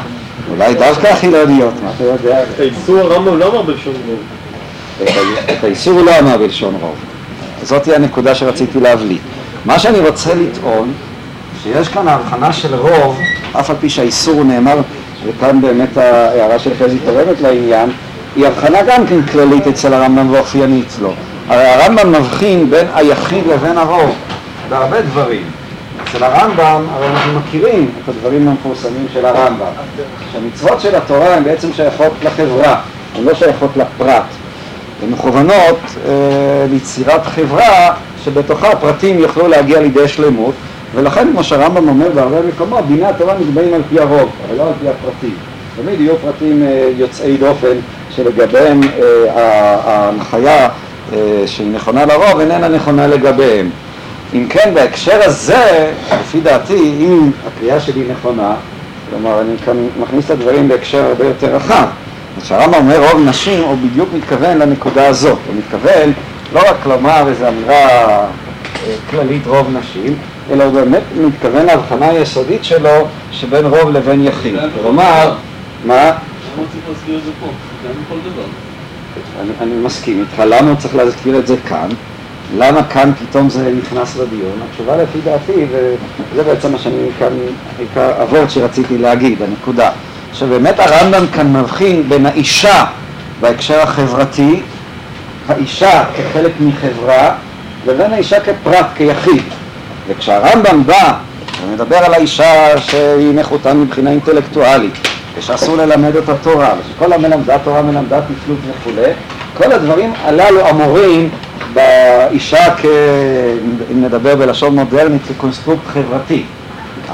אולי 0.51 0.75
דווקא 0.75 1.07
החילוניות, 1.07 1.75
מה 1.85 1.91
אתה 1.97 2.05
יודע? 2.05 2.43
את 2.43 2.61
האיסור 2.61 2.99
הרמב"ם 2.99 3.39
לא 3.39 3.49
אמר 3.49 3.63
בלשון 3.63 3.93
גבול. 3.93 5.09
את 5.59 5.65
האיסור 5.65 5.95
הוא 5.95 6.07
לא 6.07 6.19
אמר 6.19 6.37
בלשון 6.37 6.75
רוב. 6.81 6.95
זאתי 7.63 7.95
הנקודה 7.95 8.35
שרציתי 8.35 8.81
להבליט. 8.81 9.21
מה 9.65 9.79
שאני 9.79 10.01
רוצה 10.01 10.35
לטעון, 10.35 10.93
שיש 11.63 11.89
כאן 11.89 12.09
הבחנה 12.09 12.53
של 12.53 12.75
רוב, 12.75 13.19
אף 13.53 13.71
על 13.71 13.77
פי 13.81 13.91
שהאיסור 13.91 14.45
נאמר, 14.45 14.79
וכאן 15.27 15.61
באמת 15.61 15.97
ההערה 15.97 16.59
של 16.59 16.71
חזי 16.79 16.99
תורמת 16.99 17.41
לעניין, 17.41 17.91
היא 18.37 18.47
הבחנה 18.47 18.83
גם 18.83 19.07
כן 19.07 19.23
כללית 19.23 19.67
אצל 19.67 19.95
הרמב"ם 19.95 20.31
ואופיינית 20.31 20.87
אצלו. 20.87 21.13
הרי 21.49 21.67
הרמב"ם 21.67 22.13
מבחין 22.13 22.71
בין 22.71 22.87
היחיד 22.95 23.47
לבין 23.47 23.79
הרוב 23.79 24.15
בהרבה 24.69 25.03
דברים. 25.03 25.43
אצל 26.03 26.25
הרמב"ם, 26.25 26.85
הרי 26.95 27.07
אנחנו 27.07 27.33
מכירים 27.33 27.91
את 28.05 28.09
הדברים 28.09 28.49
המפורסמים 28.49 29.07
של 29.13 29.27
הרמב"ם, 29.27 29.67
שהמצוות 30.33 30.81
של 30.81 30.95
התורה 30.95 31.35
הן 31.35 31.45
בעצם 31.45 31.73
שייכות 31.73 32.13
לחברה, 32.23 32.81
הן 33.17 33.25
לא 33.25 33.35
שייכות 33.35 33.71
לפרט. 33.77 34.23
הן 35.03 35.11
מכוונות 35.11 35.79
אה, 36.09 36.67
ליצירת 36.71 37.27
חברה 37.27 37.95
שבתוכה 38.25 38.69
הפרטים 38.69 39.19
יוכלו 39.19 39.49
להגיע 39.49 39.81
לידי 39.81 40.09
שלמות, 40.09 40.55
ולכן 40.95 41.29
כמו 41.33 41.45
שהרמב"ם 41.45 41.89
אומר 41.89 42.09
בהרבה 42.15 42.43
מקומות, 42.43 42.87
דיני 42.87 43.07
התורה 43.07 43.35
נקבעים 43.39 43.75
על 43.75 43.83
פי 43.89 44.01
הרוב, 44.01 44.31
אבל 44.49 44.57
לא 44.57 44.63
על 44.63 44.73
פי 44.81 44.89
הפרטים. 44.89 45.35
תמיד 45.77 46.01
יהיו 46.01 46.17
פרטים 46.17 46.63
אה, 46.63 46.91
יוצאי 46.97 47.37
דופן 47.37 47.77
שלגביהם 48.11 48.81
אה, 48.83 49.79
ההנחיה 49.85 50.69
אה, 51.13 51.43
שהיא 51.47 51.73
נכונה 51.73 52.07
לרוב 52.07 52.41
איננה 52.41 52.69
נכונה 52.69 53.07
לגביהם. 53.07 53.71
אם 54.35 54.47
כן, 54.49 54.71
בהקשר 54.75 55.21
הזה, 55.23 55.91
לפי 56.21 56.41
דעתי, 56.41 56.95
אם 57.01 57.31
הקריאה 57.47 57.81
שלי 57.81 58.05
נכונה, 58.11 58.55
כלומר, 59.11 59.41
אני 59.41 59.59
כאן 59.65 59.77
מכניס 60.01 60.25
את 60.25 60.31
הדברים 60.31 60.69
בהקשר 60.69 61.05
הרבה 61.05 61.25
יותר 61.25 61.57
רחב. 61.57 61.87
כשהרמב"ם 62.43 62.75
אומר 62.75 63.09
רוב 63.11 63.29
נשים, 63.29 63.63
הוא 63.63 63.77
בדיוק 63.77 64.09
מתכוון 64.15 64.59
לנקודה 64.59 65.07
הזאת. 65.07 65.39
הוא 65.47 65.57
מתכוון 65.59 66.13
לא 66.53 66.61
רק 66.61 66.87
לומר 66.87 67.29
איזו 67.29 67.49
אמירה 67.49 68.27
כללית 69.11 69.47
רוב 69.47 69.67
נשים, 69.79 70.17
אלא 70.51 70.65
הוא 70.65 70.73
באמת 70.73 71.03
מתכוון 71.27 71.67
להבחנה 71.67 72.09
היסודית 72.09 72.65
שלו 72.65 73.07
שבין 73.33 73.67
רוב 73.67 73.91
לבין 73.91 74.27
יחיד. 74.27 74.57
כלומר, 74.83 75.35
מה? 75.87 75.95
למה 75.95 76.67
צריך 76.73 76.85
להזכיר 76.89 77.19
את 77.19 77.25
זה 77.25 77.31
פה? 77.41 77.47
זה 77.83 77.89
היה 77.89 77.97
מכל 78.07 78.31
דבר. 78.31 78.47
אני, 79.41 79.51
אני 79.61 79.85
מסכים 79.85 80.21
איתך, 80.21 80.43
למה 80.47 80.71
הוא 80.71 80.77
צריך 80.79 80.95
להזכיר 80.95 81.39
את 81.39 81.47
זה 81.47 81.57
כאן? 81.69 81.89
למה 82.57 82.83
כאן 82.85 83.13
פתאום 83.21 83.51
זה 83.51 83.73
נכנס 83.79 84.17
לדיון? 84.17 84.61
התשובה 84.71 84.97
לפי 84.97 85.19
דעתי, 85.25 85.67
וזה 85.71 86.43
בעצם 86.43 86.73
מה 86.73 86.79
שאני 86.79 87.09
כאן, 87.19 87.33
עיקר 87.79 88.21
הוורד 88.21 88.51
שרציתי 88.51 88.99
להגיד, 88.99 89.43
הנקודה, 89.43 89.91
שבאמת 90.35 90.75
הרמב"ם 90.79 91.27
כאן 91.33 91.53
מבחין 91.53 92.09
בין 92.09 92.27
האישה 92.27 92.85
בהקשר 93.41 93.81
החברתי, 93.81 94.63
האישה 95.49 96.05
כחלק 96.17 96.53
מחברה, 96.61 97.35
לבין 97.87 98.13
האישה 98.13 98.41
כפרט, 98.41 98.87
כיחיד. 98.95 99.43
וכשהרמב"ם 100.13 100.87
בא 100.87 101.15
ומדבר 101.65 101.97
על 101.97 102.15
האישה 102.15 102.81
שהיא 102.81 103.35
נחותה 103.35 103.75
מבחינה 103.75 104.11
אינטלקטואלית, 104.11 104.95
ושאסור 105.39 105.77
ללמד 105.77 106.17
אותה 106.17 106.33
תורה, 106.43 106.75
ושכל 106.81 107.13
המלמדה 107.13 107.59
תורה 107.59 107.83
מלמדה 107.83 108.21
תפלות 108.21 108.59
וכולי, 108.71 109.11
כל 109.57 109.73
הדברים 109.73 110.13
הללו 110.25 110.71
אמורים 110.71 111.29
באישה, 111.73 112.75
כ... 112.77 112.85
אם 113.93 114.05
נדבר 114.05 114.37
בלשון 114.37 114.75
מודרנית, 114.75 115.23
כקונסטרוקט 115.29 115.87
חברתי. 115.87 116.45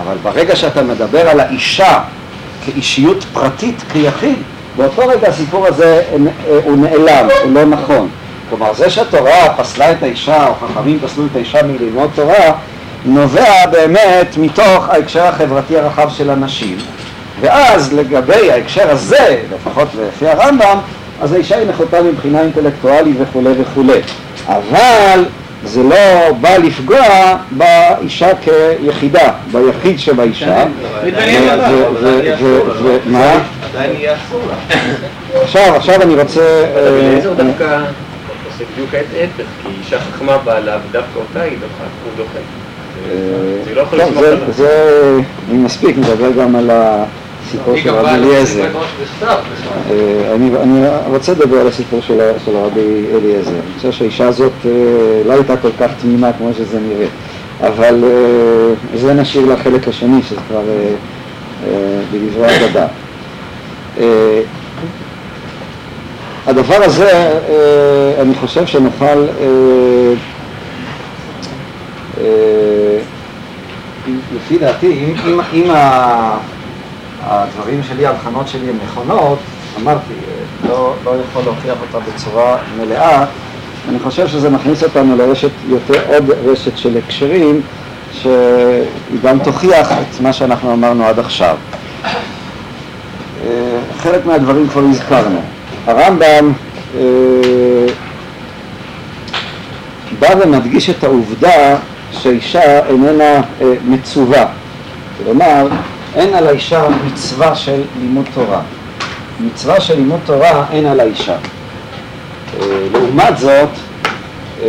אבל 0.03 0.17
ברגע 0.23 0.57
שאתה 0.57 0.83
מדבר 0.83 1.29
על 1.29 1.41
האישה 1.41 1.99
כאישיות 2.65 3.25
פרטית, 3.33 3.83
כיחיד, 3.93 4.37
באותו 4.77 5.07
רגע 5.07 5.29
הסיפור 5.29 5.67
הזה 5.67 6.03
הוא 6.65 6.77
נעלם, 6.77 7.29
הוא 7.45 7.53
לא 7.53 7.65
נכון. 7.65 8.09
כלומר, 8.49 8.75
זה 8.75 8.91
שהתורה 8.91 9.55
פסלה 9.57 9.93
את 9.93 10.03
האישה, 10.03 10.47
או 10.47 10.53
חכמים 10.55 10.99
פסלו 11.01 11.25
את 11.31 11.37
האישה 11.37 11.63
מללמוד 11.63 12.11
תורה, 12.15 12.53
נובע 13.05 13.67
באמת 13.67 14.37
מתוך 14.37 14.89
ההקשר 14.89 15.25
החברתי 15.25 15.79
הרחב 15.79 16.09
של 16.11 16.31
הנשים. 16.31 16.77
ואז 17.41 17.93
לגבי 17.93 18.51
ההקשר 18.53 18.91
הזה, 18.91 19.37
לפחות 19.55 19.89
לפי 20.09 20.29
הרמב"ם, 20.29 20.79
אז 21.23 21.33
האישה 21.33 21.57
היא 21.57 21.69
נחותה 21.69 22.03
מבחינה 22.03 22.41
אינטלקטואלית 22.41 23.17
וכולי 23.19 23.51
וכולי. 23.61 24.01
אבל 24.47 25.25
זה 25.65 25.83
לא 25.83 26.33
בא 26.41 26.57
לפגוע 26.57 27.37
באישה 27.51 28.29
כיחידה, 28.41 29.33
ביחיד 29.53 29.99
שבאישה. 29.99 30.65
מתעניין 31.05 31.61
ו- 31.61 31.85
ו- 32.01 32.21
ו- 32.41 32.61
ו- 32.83 32.99
מה? 33.07 33.35
עדיין 33.75 33.91
יהיה 33.95 34.15
אסור 34.15 34.41
לה. 34.49 34.81
עכשיו, 35.43 35.75
עכשיו 35.77 36.03
אני 36.03 36.15
רוצה... 36.15 36.41
אה, 36.41 36.89
אליעזר 36.89 37.33
דווקא 37.33 37.81
עושה 38.49 38.65
בדיוק 38.73 38.95
ההפך, 38.95 39.45
כי 39.63 39.69
אישה 39.81 40.01
חכמה 40.01 40.39
בעלה 40.39 40.79
ודווקא 40.89 41.19
אותה 41.19 41.41
היא 41.43 41.59
דוחה, 41.61 41.85
הוא 42.05 42.13
דוחה. 42.17 42.39
זה 43.65 43.75
לא 43.75 43.83
טוב, 43.91 44.21
זה-. 44.21 44.37
זה, 44.53 45.21
אני 45.51 45.59
מספיק, 45.59 45.97
נדבר 45.99 46.31
גם 46.31 46.57
על 46.57 46.71
הסיפור 46.73 47.77
של 47.77 47.91
רבי 47.91 48.09
אליעזר. 48.09 48.69
אה, 49.91 50.35
אני, 50.35 50.51
רוצה 51.07 51.33
לדבר 51.33 51.61
על 51.61 51.67
הסיפור 51.67 52.01
של, 52.03 52.21
רבי 52.47 53.05
אליעזר. 53.15 53.51
אני 53.51 53.75
חושב 53.77 53.93
שהאישה 53.93 54.29
הזאת 54.29 54.53
אה, 54.67 54.71
לא 55.27 55.33
הייתה 55.33 55.57
כל 55.57 55.71
כך 55.81 55.91
תמימה 56.03 56.33
כמו 56.39 56.51
שזה 56.59 56.79
נראה, 56.81 57.07
אבל 57.61 58.05
אה, 58.05 58.99
זה 58.99 59.15
נשאיר 59.15 59.47
לחלק 59.47 59.89
השני, 59.89 60.23
שזה 60.23 60.41
כבר 60.49 60.63
אה, 60.69 60.95
אה, 61.67 62.01
בדברי 62.13 62.57
אגדה. 62.57 62.87
אה, 64.01 64.41
הדבר 66.47 66.85
הזה, 66.85 67.11
אה, 67.13 68.23
אני 68.23 68.35
חושב 68.35 68.67
שנוכל 68.67 69.05
אה, 69.05 69.27
אה, 72.21 72.25
לפי 74.37 74.59
דעתי, 74.59 74.93
אם, 74.93 75.15
אם, 75.27 75.41
אם 75.53 75.71
הדברים 77.23 77.81
שלי, 77.89 78.07
ההבחנות 78.07 78.49
שלי 78.49 78.69
הן 78.69 78.77
נכונות, 78.85 79.39
אמרתי, 79.83 80.13
אה, 80.13 80.69
לא, 80.69 80.95
לא 81.05 81.11
יכול 81.31 81.43
להוכיח 81.45 81.77
אותה 81.81 82.11
בצורה 82.11 82.57
מלאה, 82.79 83.25
אני 83.89 83.99
חושב 83.99 84.29
שזה 84.29 84.51
מכניס 84.51 84.83
אותנו 84.85 85.17
לרשת 85.17 85.51
יותר, 85.69 86.15
עוד 86.15 86.31
רשת 86.45 86.79
של 86.79 86.99
הקשרים, 86.99 87.61
שהיא 88.13 89.21
גם 89.23 89.39
תוכיח 89.39 89.93
את 89.93 90.21
מה 90.21 90.33
שאנחנו 90.33 90.73
אמרנו 90.73 91.05
עד 91.05 91.19
עכשיו. 91.19 91.57
אה, 93.45 93.79
חלק 93.99 94.27
מהדברים 94.27 94.69
כבר 94.69 94.83
הזכרנו. 94.83 95.41
הרמב"ם 95.87 96.53
אה, 96.97 97.01
בא 100.19 100.29
ומדגיש 100.41 100.91
את 100.91 101.05
העובדה 101.05 101.77
שאישה 102.13 102.87
איננה 102.87 103.41
אה, 103.61 103.75
מצווה. 103.85 104.47
כלומר, 105.25 105.67
אין 106.15 106.35
על 106.35 106.47
האישה 106.47 106.83
מצווה 107.07 107.55
של 107.55 107.83
לימוד 108.01 108.27
תורה. 108.35 108.61
מצווה 109.41 109.81
של 109.81 109.97
לימוד 109.97 110.21
תורה 110.25 110.65
אין 110.73 110.87
על 110.87 111.01
האישה. 111.01 111.37
אה, 112.61 112.67
לעומת 112.93 113.39
זאת, 113.39 113.69
אה, 114.63 114.69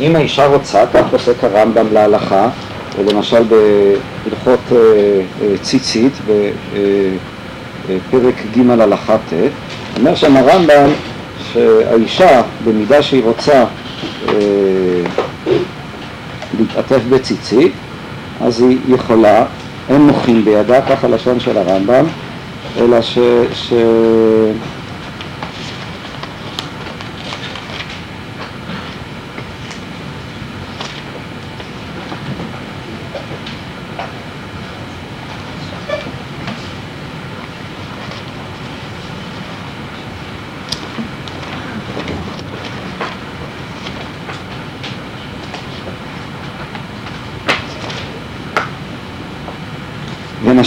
אם 0.00 0.16
האישה 0.16 0.46
רוצה, 0.46 0.84
כך 0.94 1.02
פוסק 1.10 1.44
הרמב"ם 1.44 1.86
להלכה, 1.92 2.48
למשל 3.10 3.42
בהלכות 3.42 4.60
ציצית, 5.62 6.12
בפרק 7.88 8.34
ג' 8.56 8.70
הלכה 8.70 9.16
ט', 9.18 9.32
אומר 9.98 10.14
שם 10.14 10.36
הרמב"ם 10.36 10.90
שהאישה, 11.52 12.42
במידה 12.64 13.02
שהיא 13.02 13.22
רוצה 13.24 13.64
להתעטף 16.58 17.00
בציצית, 17.10 17.72
אז 18.40 18.60
היא 18.60 18.78
יכולה, 18.88 19.44
אין 19.88 20.00
מוחין 20.02 20.44
בידה, 20.44 20.82
כך 20.82 21.04
הלשון 21.04 21.40
של 21.40 21.58
הרמב"ם, 21.58 22.04
אלא 22.78 23.00
ש... 23.02 23.18
ש... 23.52 23.72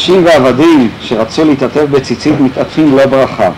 ונשים 0.10 0.26
ועבדים 0.26 0.90
שרצו 1.02 1.46
להתעטף 1.46 1.84
בציצית 1.92 2.40
מתעטפים 2.40 2.98
לא 2.98 3.06
ברכה. 3.06 3.50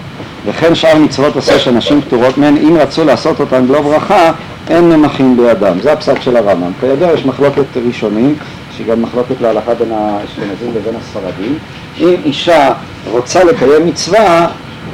וכן 0.46 0.76
שאר 0.76 0.98
מצוות 0.98 1.38
עשה 1.38 1.60
שנשים 1.60 2.02
פטורות 2.02 2.38
מהן 2.38 2.58
אם 2.58 2.78
רצו 2.78 3.06
לעשות 3.06 3.40
אותן 3.40 3.66
לא 3.66 3.82
ברכה 3.82 4.32
אין 4.70 4.90
ממחים 4.90 5.38
בידם. 5.38 5.78
זה 5.82 5.94
הפסק 5.94 6.22
של 6.22 6.38
הרמב"ם. 6.38 6.72
כידוע 6.80 7.12
יש 7.12 7.26
מחלוקת 7.26 7.64
ראשונים 7.88 8.36
שהיא 8.76 8.88
גם 8.88 9.02
מחלוקת 9.02 9.42
להלכה 9.42 9.74
בין 9.74 9.92
האשכנזים 9.92 10.72
לבין 10.76 10.94
הספרדים. 11.02 11.58
אם 12.00 12.16
אישה 12.26 12.74
רוצה 13.12 13.44
לקיים 13.44 13.86
מצווה 13.86 14.48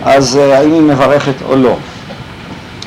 אז 0.04 0.38
אה, 0.38 0.58
האם 0.58 0.74
היא 0.74 0.82
מברכת 0.82 1.42
או 1.50 1.56
לא. 1.56 1.78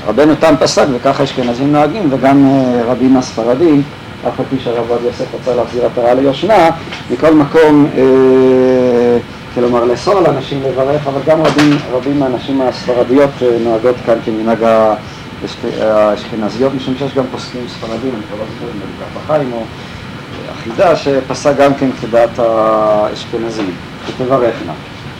רבנו 0.08 0.34
תם 0.40 0.54
פסק 0.60 0.84
וככה 0.92 1.24
אשכנזים 1.24 1.72
נוהגים 1.72 2.08
וגם 2.10 2.46
אה, 2.46 2.82
רבים 2.92 3.16
הספרדים, 3.16 3.82
אף 4.28 4.40
על 4.40 4.46
פי 4.50 4.56
שהרב 4.64 4.90
עובדיה 4.90 5.06
יוסף 5.06 5.34
רצה 5.34 5.54
להחזיר 5.54 5.86
עטרה 5.86 6.14
ליושנה, 6.14 6.70
מכל 7.10 7.34
מקום, 7.34 7.86
אה, 7.96 8.02
כלומר 9.54 9.84
לאסור 9.84 10.18
על 10.18 10.26
אנשים 10.26 10.62
לברך, 10.62 11.06
אבל 11.06 11.20
גם 11.26 11.42
רבים, 11.42 11.76
רבים 11.92 12.18
מהנשים 12.20 12.60
הספרדיות 12.62 13.30
אה, 13.42 13.48
נוהגות 13.64 13.96
כאן 14.06 14.14
כמנהג 14.24 14.62
האשכ- 14.62 15.82
האשכנזיות, 15.82 16.72
משום 16.74 16.94
שיש 16.98 17.14
גם 17.14 17.24
פוסקים 17.32 17.60
ספרדים, 17.68 17.94
אני 18.14 18.22
כבר 18.28 18.36
לא 18.38 18.44
זוכר 18.54 18.66
אם 18.74 18.80
זה 18.80 19.04
כף 19.04 19.24
החיים 19.24 19.52
או 19.52 19.62
אחידה, 20.52 20.96
שפסק 20.96 21.56
גם 21.58 21.74
כן 21.74 21.88
כדעת 22.00 22.38
האשכנזים, 22.38 23.70
שתברכנה. 24.08 24.72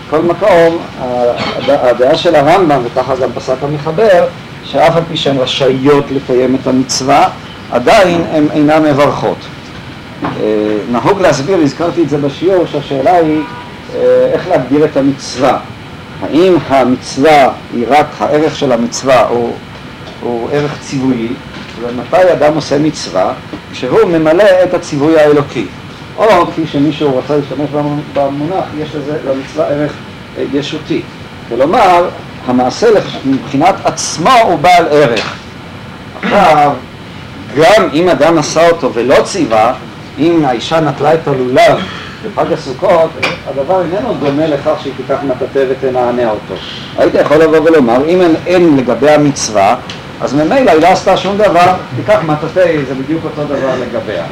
בכל 0.09 0.19
מקום, 0.23 0.79
הד- 1.01 1.71
הדעה 1.71 2.15
של 2.17 2.35
הרמב"ם, 2.35 2.81
וככה 2.85 3.17
גם 3.17 3.29
פסק 3.35 3.55
המחבר, 3.63 4.25
שאף 4.65 4.97
על 4.97 5.03
פי 5.09 5.17
שהן 5.17 5.37
רשאיות 5.39 6.05
לקיים 6.11 6.57
את 6.63 6.67
המצווה, 6.67 7.29
עדיין 7.71 8.25
הן 8.33 8.47
אינן 8.53 8.83
מברכות. 8.83 9.37
אה, 10.23 10.77
נהוג 10.93 11.21
להסביר, 11.21 11.59
הזכרתי 11.59 12.03
את 12.03 12.09
זה 12.09 12.19
בשיעור, 12.19 12.67
שהשאלה 12.67 13.17
היא 13.17 13.41
אה, 13.95 14.31
איך 14.33 14.49
להגדיר 14.49 14.85
את 14.85 14.97
המצווה. 14.97 15.59
האם 16.23 16.57
המצווה 16.69 17.51
היא 17.75 17.85
רק, 17.89 18.07
הערך 18.21 18.57
של 18.57 18.73
המצווה 18.73 19.29
הוא, 19.29 19.55
הוא 20.21 20.49
ערך 20.53 20.79
ציוויי, 20.81 21.29
ומתי 21.81 22.33
אדם 22.33 22.55
עושה 22.55 22.79
מצווה? 22.79 23.33
כשהוא 23.73 24.05
ממלא 24.05 24.45
את 24.65 24.75
הציווי 24.75 25.19
האלוקי. 25.19 25.67
או 26.17 26.47
כפי 26.47 26.67
שמישהו 26.67 27.19
רצה 27.19 27.37
להשתמש 27.37 27.71
במונח, 28.15 28.65
יש 28.79 28.95
לזה 28.95 29.19
למצווה 29.31 29.67
ערך 29.67 29.93
אה, 30.39 30.45
ישותי. 30.53 31.03
כלומר, 31.49 32.09
המעשה 32.47 32.87
מבחינת 33.25 33.75
עצמו 33.85 34.31
הוא 34.43 34.59
בעל 34.59 34.87
ערך. 34.91 35.37
עכשיו, 36.23 36.73
גם 37.57 37.89
אם 37.93 38.09
אדם 38.09 38.39
עשה 38.39 38.69
אותו 38.69 38.95
ולא 38.95 39.23
ציווה, 39.25 39.73
אם 40.19 40.43
האישה 40.45 40.81
נטלה 40.81 41.15
את 41.15 41.29
הלולב 41.29 41.79
בחג 42.25 42.53
הסוכות, 42.53 43.11
הדבר 43.49 43.83
איננו 43.83 44.15
דומה 44.15 44.47
לכך 44.47 44.73
שהיא 44.83 44.93
תיקח 44.97 45.19
מטאטא 45.23 45.65
ותנענע 45.69 46.31
אותו. 46.31 46.55
היית 46.99 47.15
יכול 47.15 47.37
לבוא 47.37 47.59
ולומר, 47.59 47.97
אם 48.09 48.21
אין, 48.21 48.35
אין 48.47 48.77
לגבי 48.77 49.11
המצווה, 49.11 49.77
אז 50.21 50.35
ממילא 50.35 50.71
היא 50.71 50.81
לא 50.81 50.87
עשתה 50.87 51.17
שום 51.17 51.37
דבר, 51.37 51.73
תיקח 51.97 52.19
מטאטא, 52.27 52.77
זה 52.89 52.95
בדיוק 52.95 53.25
אותו 53.25 53.45
דבר 53.45 53.71
לגביה. 53.81 54.25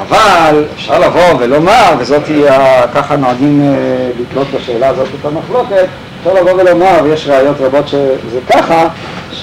אבל 0.00 0.64
אפשר 0.74 0.98
לבוא 0.98 1.38
ולומר, 1.38 1.94
וזאת 1.98 2.26
היא, 2.26 2.46
ככה 2.94 3.16
נוהגים 3.16 3.60
אה, 3.62 4.10
לתלות 4.20 4.46
בשאלה 4.54 4.88
הזאת 4.88 5.08
את 5.20 5.26
המחלוקת, 5.26 5.86
אפשר 6.20 6.34
לבוא 6.34 6.52
ולומר, 6.52 7.00
ויש 7.04 7.28
ראיות 7.28 7.56
רבות 7.60 7.88
שזה 7.88 8.38
ככה, 8.50 8.88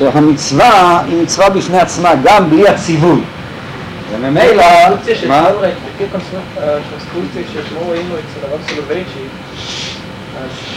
שהמצווה 0.02 1.02
היא 1.08 1.24
מצווה 1.24 1.50
בפני 1.50 1.80
עצמה, 1.80 2.12
גם 2.24 2.50
בלי 2.50 2.68
הציווי. 2.68 3.22
וממילא, 4.12 4.64
מה? 5.28 5.50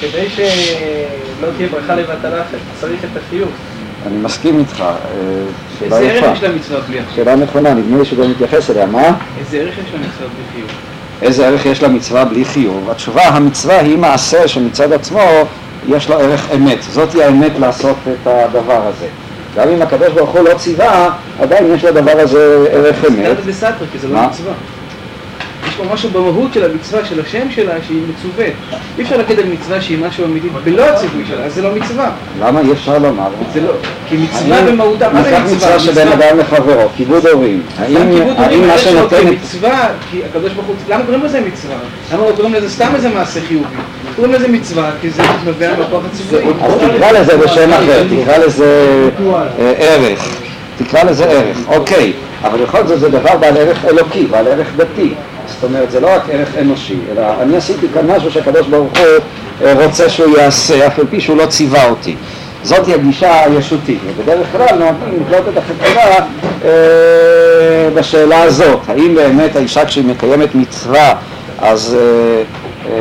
כדי 0.00 0.28
שלא 0.30 1.48
תהיה 1.56 1.68
ברכה 1.68 1.94
לבטלה, 1.94 2.42
צריך 2.80 3.00
את 3.04 3.22
החיוב. 3.26 3.48
אני 4.06 4.16
מסכים 4.16 4.58
איתך, 4.58 4.84
שאלה 5.78 5.98
איזה 5.98 6.12
יפה, 6.12 6.26
ערך 6.26 6.36
יש 6.36 6.44
למצווה 6.44 6.80
בלי 6.80 7.00
החיוב? 7.00 7.16
שאלה 7.16 7.36
נכונה, 7.36 7.74
נדמה 7.74 7.98
לי 7.98 8.04
שגם 8.04 8.30
מתייחס 8.30 8.70
אליה, 8.70 8.86
מה? 8.86 9.12
איזה 9.38 9.58
ערך 9.58 9.74
יש 9.78 9.94
למצווה 9.94 10.28
בלי 10.28 10.44
חיוב? 10.54 10.70
איזה 11.22 11.46
ערך 11.46 11.66
יש 11.66 11.82
למצווה 11.82 12.24
בלי 12.24 12.44
חיוב? 12.44 12.90
התשובה, 12.90 13.22
המצווה 13.22 13.80
היא 13.80 13.98
מעשה 13.98 14.48
שמצד 14.48 14.92
עצמו 14.92 15.20
יש 15.88 16.08
לו 16.08 16.20
ערך 16.20 16.48
אמת. 16.54 16.78
זאת 16.82 17.12
היא 17.12 17.22
האמת 17.22 17.52
לעשות 17.58 17.96
את 18.12 18.26
הדבר 18.26 18.82
הזה. 18.86 19.06
גם 19.56 19.68
אם 19.68 19.82
הקדוש 19.82 20.08
ברוך 20.08 20.30
הוא 20.30 20.48
לא 20.48 20.54
ציווה, 20.54 21.10
עדיין 21.40 21.74
יש 21.74 21.84
לדבר 21.84 22.20
הזה 22.20 22.66
ערך 22.70 23.04
אמת. 23.08 23.36
זה 23.36 23.50
בסתר, 23.50 23.84
כי 23.92 23.98
זה? 23.98 24.08
לא 24.08 24.22
מצווה. 24.22 24.52
יש 25.68 25.74
פה 25.74 25.84
משהו 25.92 26.10
במהות 26.10 26.52
של 26.52 26.70
המצווה, 26.70 27.04
של 27.04 27.20
השם 27.20 27.50
שלה, 27.50 27.74
שהיא 27.86 28.02
מצווה. 28.08 28.44
אי 28.98 29.02
אפשר 29.02 29.16
להגיד 29.16 29.38
על 29.38 29.44
מצווה 29.46 29.80
שהיא 29.80 29.98
משהו 29.98 30.24
אמיתי 30.24 30.48
בלא 30.64 30.82
הציווי 30.82 31.24
שלה, 31.28 31.44
אז 31.44 31.54
זה 31.54 31.62
לא 31.62 31.74
מצווה. 31.74 32.10
למה 32.40 32.60
אי 32.60 32.72
אפשר 32.72 32.98
לומר? 32.98 33.28
זה 33.52 33.60
לא, 33.60 33.72
כי 34.08 34.16
מצווה 34.16 34.62
במהותה, 34.62 35.12
מה 35.12 35.22
זה 35.22 35.38
מצווה? 35.38 35.54
מצווה 35.54 35.78
שבין 35.78 36.08
אדם 36.08 36.38
לחברו, 36.38 36.88
כיבוד 36.96 37.26
הורים. 37.26 37.62
האם 37.78 38.66
מה 38.66 38.78
שנותן 38.78 39.16
את... 39.16 39.22
כמצווה, 39.22 39.88
כי 40.10 40.24
הקדוש 40.24 40.52
ברוך 40.52 40.66
הוא, 40.66 40.74
למה 40.88 41.04
קוראים 41.04 41.24
לזה 41.24 41.40
מצווה? 41.40 41.76
למה 42.12 42.26
לא 42.26 42.32
קוראים 42.36 42.54
לזה 42.54 42.70
סתם 42.70 42.88
איזה 42.94 43.08
מעשה 43.08 43.40
חיובי? 43.40 43.76
קוראים 44.16 44.32
לזה 44.32 44.48
מצווה, 44.48 44.90
כי 45.00 45.10
זה 45.10 45.22
נובע 45.44 45.78
מהכוח 45.78 46.02
הציבורי. 46.12 46.44
אז 46.62 46.72
תקרא 46.74 47.12
לזה 47.12 47.36
בשם 47.36 47.72
אחר, 47.72 48.02
תקרא 48.22 48.36
לזה 48.36 49.08
אה, 49.58 49.72
ערך, 49.78 50.36
תקרא 50.78 51.02
לזה 51.02 51.24
ערך, 51.24 51.58
אוקיי, 51.68 52.12
אבל 52.42 52.64
בכל 52.64 52.86
זאת 52.86 53.00
זה 53.00 53.08
דבר 53.08 53.36
בעל 53.40 53.56
ערך 53.56 53.84
אלוקי, 53.84 54.26
בעל 54.26 54.46
ערך 54.46 54.68
דתי, 54.76 55.14
זאת 55.46 55.64
אומרת 55.64 55.90
זה 55.90 56.00
לא 56.00 56.14
רק 56.14 56.22
ערך 56.30 56.48
אנושי, 56.60 56.96
אלא 57.12 57.22
אני 57.42 57.56
עשיתי 57.56 57.86
כאן 57.94 58.06
משהו 58.06 58.30
שהקדוש 58.30 58.66
ברוך 58.66 58.92
הוא 58.98 59.06
אה, 59.64 59.84
רוצה 59.84 60.08
שהוא 60.08 60.38
יעשה, 60.38 60.86
אף 60.86 60.98
על 60.98 61.06
פי 61.10 61.20
שהוא 61.20 61.36
לא 61.36 61.46
ציווה 61.46 61.88
אותי. 61.88 62.16
זאת 62.62 62.88
הגישה 62.88 63.44
הישותית, 63.44 63.98
ובדרך 64.06 64.46
כלל 64.52 64.78
נוהגים 64.78 65.24
לקלוט 65.26 65.48
את 65.52 65.58
החקירה 65.58 66.16
אה, 66.64 66.70
בשאלה 67.94 68.42
הזאת, 68.42 68.78
האם 68.88 69.14
באמת 69.14 69.56
האישה 69.56 69.84
כשהיא 69.84 70.04
מקיימת 70.04 70.54
מצווה 70.54 71.14
אז 71.58 71.96
אה, 72.00 72.42
אה, 72.90 73.00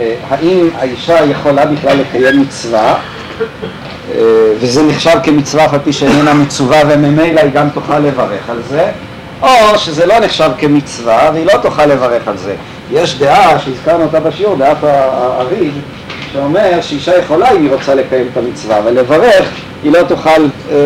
אה, 0.00 0.14
האם 0.28 0.68
האישה 0.78 1.24
יכולה 1.24 1.66
בכלל 1.66 1.96
לקיים 1.96 2.40
מצווה, 2.40 2.94
אה, 4.14 4.20
וזה 4.60 4.82
נחשב 4.82 5.16
כמצווה 5.22 5.64
אף 5.64 5.72
על 5.74 5.80
פי 5.84 5.92
שאיננה 5.92 6.34
מצווה 6.34 6.80
וממילא 6.88 7.40
היא 7.40 7.50
גם 7.50 7.68
תוכל 7.70 7.98
לברך 7.98 8.50
על 8.50 8.62
זה, 8.68 8.90
או 9.44 9.78
שזה 9.78 10.06
לא 10.06 10.18
נחשב 10.18 10.50
כמצווה 10.58 11.30
והיא 11.34 11.46
לא 11.46 11.58
תוכל 11.62 11.86
לברך 11.86 12.28
על 12.28 12.36
זה. 12.36 12.54
יש 12.92 13.18
דעה 13.18 13.58
שהזכרנו 13.58 14.04
אותה 14.04 14.20
בשיעור, 14.20 14.56
דעת 14.56 14.76
האריד, 14.82 15.72
שאומר 16.32 16.80
שאישה 16.80 17.18
יכולה 17.18 17.50
אם 17.50 17.62
היא 17.62 17.72
רוצה 17.72 17.94
לקיים 17.94 18.28
את 18.32 18.36
המצווה, 18.36 18.78
אבל 18.78 18.92
לברך 18.92 19.48
היא 19.82 19.92
לא 19.92 20.02
תוכל 20.02 20.30
אה, 20.30 20.76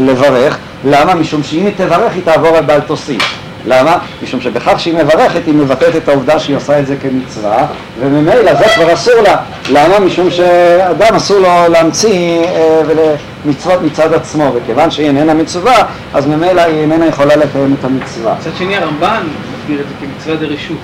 לברך. 0.00 0.58
למה? 0.84 1.14
משום 1.14 1.42
שאם 1.42 1.66
היא 1.66 1.72
תברך 1.76 2.12
היא 2.14 2.22
תעבור 2.24 2.56
על 2.56 2.64
בעל 2.64 2.80
תוסיף. 2.80 3.41
למה? 3.66 3.98
משום 4.22 4.40
שבכך 4.40 4.80
שהיא 4.80 4.94
מברכת 4.94 5.40
היא 5.46 5.54
מבטאת 5.54 5.96
את 5.96 6.08
העובדה 6.08 6.38
שהיא 6.38 6.56
עושה 6.56 6.78
את 6.78 6.86
זה 6.86 6.96
כמצווה 6.96 7.66
וממילא 8.00 8.54
זה 8.54 8.64
כבר 8.74 8.94
אסור 8.94 9.14
לה. 9.22 9.36
למה? 9.70 10.00
משום 10.00 10.30
שאדם 10.30 11.14
אסור 11.14 11.38
לו 11.38 11.48
להמציא 11.68 12.44
אה, 12.44 13.14
מצוות 13.44 13.82
מצד 13.82 14.14
עצמו 14.14 14.52
וכיוון 14.54 14.90
שהיא 14.90 15.06
איננה 15.06 15.34
מצווה 15.34 15.84
אז 16.14 16.26
ממילא 16.26 16.60
היא 16.60 16.80
איננה 16.80 17.06
יכולה 17.06 17.36
לקיים 17.36 17.76
את 17.80 17.84
המצווה. 17.84 18.34
מצד 18.40 18.50
שני 18.58 18.76
הרמב"ן 18.76 19.22
מסביר 19.58 19.80
את 19.80 19.86
זה 19.88 20.06
כמצווה 20.06 20.36
דרשות. 20.36 20.76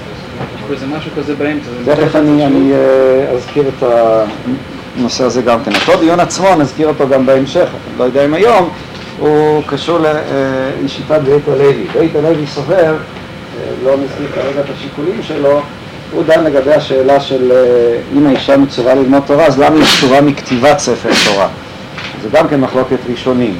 יש 0.56 0.62
פה 0.68 0.74
איזה 0.74 0.86
משהו 0.86 1.10
כזה 1.16 1.34
באמצע. 1.34 1.70
זה 1.84 1.96
תכף 1.96 2.16
אני, 2.16 2.46
אני 2.46 2.72
אה, 2.72 3.36
אזכיר 3.36 3.64
את 3.68 3.84
הנושא 4.98 5.24
הזה 5.24 5.42
גם 5.42 5.58
כן. 5.64 5.70
אותו 5.74 6.00
דיון 6.00 6.20
עצמו, 6.20 6.48
נזכיר 6.58 6.88
אותו 6.88 7.08
גם 7.08 7.26
בהמשך, 7.26 7.66
אני 7.90 7.98
לא 7.98 8.04
יודע 8.04 8.24
אם 8.24 8.34
היום, 8.34 8.70
הוא 9.18 9.62
קשור 9.66 10.06
אה, 10.06 10.12
לשיטת 10.84 11.20
בית 11.20 11.48
הלוי. 11.48 11.86
בית 11.98 12.16
הלוי 12.16 12.46
סובר, 12.46 12.84
אה, 12.84 12.94
לא 13.84 13.96
נזכיר 13.96 14.26
כרגע 14.34 14.60
את 14.60 14.66
השיקולים 14.76 15.22
שלו, 15.22 15.60
הוא 16.12 16.24
דן 16.24 16.44
לגבי 16.44 16.72
השאלה 16.72 17.20
של 17.20 17.52
אה, 17.52 17.98
אם 18.18 18.26
האישה 18.26 18.56
מצווה 18.56 18.94
ללמוד 18.94 19.22
תורה, 19.26 19.46
אז 19.46 19.58
למה 19.58 19.76
היא 19.76 19.84
פטורה 19.84 20.20
מכתיבת 20.20 20.78
ספר 20.78 21.10
תורה? 21.24 21.48
זה 22.22 22.28
גם 22.32 22.48
כן 22.48 22.60
מחלוקת 22.60 22.96
ראשונים. 23.10 23.56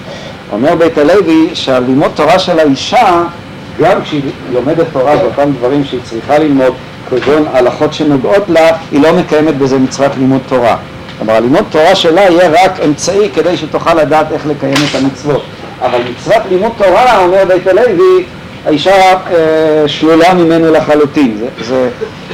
אומר 0.53 0.75
בית 0.75 0.99
הלוי 0.99 1.51
שהלימוד 1.55 2.11
תורה 2.15 2.39
של 2.39 2.59
האישה, 2.59 3.23
גם 3.81 4.03
כשהיא 4.03 4.23
לומדת 4.53 4.87
תורה 4.93 5.17
באותם 5.17 5.53
דברים 5.59 5.85
שהיא 5.85 6.01
צריכה 6.05 6.39
ללמוד, 6.39 6.73
כגון 7.11 7.45
הלכות 7.53 7.93
שנוגעות 7.95 8.49
לה, 8.49 8.77
היא 8.93 9.03
לא 9.03 9.13
מקיימת 9.13 9.59
בזה 9.59 9.79
מצוות 9.79 10.13
לימוד 10.19 10.41
תורה. 10.49 10.77
כלומר, 11.19 11.33
הלימוד 11.33 11.65
תורה 11.71 11.95
שלה 11.95 12.21
יהיה 12.21 12.65
רק 12.65 12.81
אמצעי 12.85 13.31
כדי 13.35 13.57
שתוכל 13.57 13.95
לדעת 13.95 14.33
איך 14.33 14.47
לקיים 14.47 14.75
את 14.91 14.95
המצוות. 14.95 15.43
אבל 15.83 15.99
מצוות 16.11 16.43
לימוד 16.51 16.73
תורה, 16.77 17.25
אומר 17.25 17.45
בית 17.49 17.67
הלוי, 17.67 18.25
האישה 18.67 19.13
אה, 19.13 19.85
שלולה 19.87 20.35
ממנו 20.35 20.73
לחלוטין. 20.73 21.37
זה, 21.39 21.65
זה, 21.65 21.89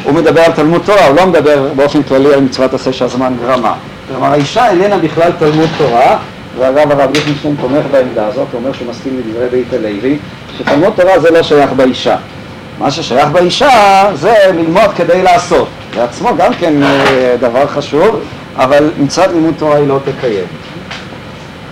הוא 0.05 0.15
מדבר 0.15 0.41
על 0.41 0.53
תלמוד 0.53 0.83
תורה, 0.85 1.07
הוא 1.07 1.17
לא 1.17 1.27
מדבר 1.27 1.69
באופן 1.77 2.03
כללי 2.03 2.35
על 2.35 2.41
מצוות 2.41 2.75
עשה 2.75 2.93
שהזמן 2.93 3.35
גרמה. 3.43 3.75
כלומר, 4.09 4.27
האישה 4.27 4.71
איננה 4.71 4.99
בכלל 4.99 5.31
תלמוד 5.39 5.69
תורה, 5.79 6.19
ואגב 6.59 6.91
הרב 6.91 7.11
ליכטנשטיין 7.15 7.57
תומך 7.61 7.85
בעמדה 7.91 8.27
הזאת, 8.27 8.47
הוא 8.53 8.61
אומר 8.61 8.73
שהוא 8.73 8.89
מסכים 8.89 9.21
לדברי 9.27 9.49
בית 9.49 9.73
הלוי, 9.73 10.19
שתלמוד 10.59 10.93
תורה 10.97 11.19
זה 11.19 11.31
לא 11.31 11.43
שייך 11.43 11.73
באישה. 11.73 12.17
מה 12.79 12.91
ששייך 12.91 13.29
באישה 13.29 14.05
זה 14.15 14.35
ללמוד 14.55 14.91
כדי 14.97 15.23
לעשות. 15.23 15.69
לעצמו 15.97 16.37
גם 16.37 16.55
כן 16.55 16.83
אה, 16.83 17.37
דבר 17.41 17.67
חשוב, 17.67 18.21
אבל 18.57 18.91
מצוות 18.99 19.31
לימוד 19.33 19.55
תורה 19.59 19.77
היא 19.77 19.89
לא 19.89 19.99
תקיים. 20.05 20.47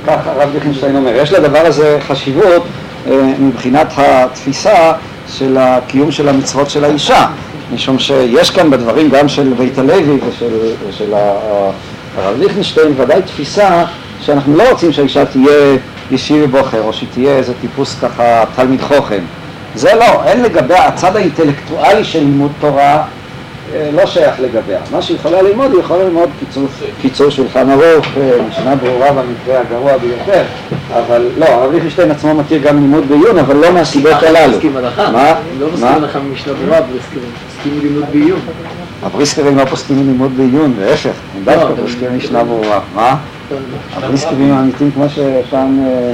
כך 0.07 0.26
הרב 0.26 0.49
ליכטנשטיין 0.55 0.97
אומר. 0.97 1.14
יש 1.14 1.33
לדבר 1.33 1.59
הזה 1.59 1.99
חשיבות 2.09 2.62
אה, 3.07 3.33
מבחינת 3.39 3.93
התפיסה 3.97 4.93
של 5.28 5.57
הקיום 5.61 6.11
של 6.11 6.28
המצוות 6.28 6.70
של 6.70 6.85
האישה. 6.85 7.26
משום 7.72 7.99
שיש 7.99 8.51
כאן 8.51 8.70
בדברים 8.70 9.11
גם 9.11 9.28
של 9.28 9.53
בית 9.59 9.78
הלוי 9.78 10.18
ושל, 10.28 10.55
ושל 10.89 11.14
הרב 12.16 12.39
ליכטנשטיין 12.39 12.95
ודאי 12.97 13.22
תפיסה 13.22 13.85
שאנחנו 14.20 14.57
לא 14.57 14.70
רוצים 14.70 14.93
שהאישה 14.93 15.24
תהיה 15.24 15.76
ישיבי 16.11 16.47
בוחר 16.47 16.83
או 16.83 16.93
שהיא 16.93 17.09
תהיה 17.12 17.37
איזה 17.37 17.53
טיפוס 17.61 17.97
ככה 18.03 18.45
תלמיד 18.55 18.80
חוכם. 18.80 19.20
זה 19.74 19.95
לא, 19.95 20.24
אין 20.24 20.43
לגביה, 20.43 20.87
הצד 20.87 21.16
האינטלקטואלי 21.16 22.05
של 22.05 22.18
לימוד 22.18 22.53
תורה 22.61 23.05
לא 23.92 24.06
שייך 24.06 24.40
לגביה. 24.40 24.78
מה 24.92 25.02
שהיא 25.02 25.16
יכולה 25.16 25.42
ללמוד, 25.42 25.70
היא 25.72 25.80
יכולה 25.80 26.04
ללמוד 26.04 26.28
קיצור, 26.40 26.66
קיצור 27.00 27.30
שולחן 27.30 27.70
ערוך, 27.70 28.06
אה, 28.20 28.30
משנה 28.50 28.76
ברורה 28.76 29.12
במקרה 29.12 29.60
הגרוע 29.60 29.96
ביותר, 29.96 30.42
אבל 30.92 31.28
לא, 31.38 31.44
הרב 31.46 31.72
ליכטנשטיין 31.72 32.10
עצמו 32.10 32.34
מכיר 32.34 32.58
גם 32.62 32.76
לימוד 32.80 33.08
בעיון, 33.08 33.38
אבל 33.38 33.56
לא 33.56 33.72
מהסיבות 33.72 34.12
הללו. 34.22 34.52
מסכים 34.56 34.76
הלכה. 34.76 35.10
מה? 35.10 35.34
לא 35.60 35.66
מסכים? 35.72 35.88
הלכה 35.88 36.18
ממשנה 36.18 36.52
ברורה, 36.54 36.80
בריסקרים. 36.80 37.22
מסכים 37.48 37.78
לימוד 37.82 38.04
בעיון. 38.12 38.40
הבריסקרים 39.02 39.56
לא 39.58 39.64
פוסקים 39.64 39.96
לימוד 39.96 40.36
בעיון, 40.36 40.74
להפך, 40.80 41.10
הם 41.36 41.44
דווקא 41.44 41.62
אבל- 41.62 41.82
פוסקים 41.82 42.16
משנה 42.16 42.44
ברורה. 42.44 42.80
מה? 42.94 43.16
הבריסקרים 43.96 44.52
האמיתיים 44.52 44.90
כמו 44.90 45.04
שפעם... 45.08 45.84
אה, 45.86 46.12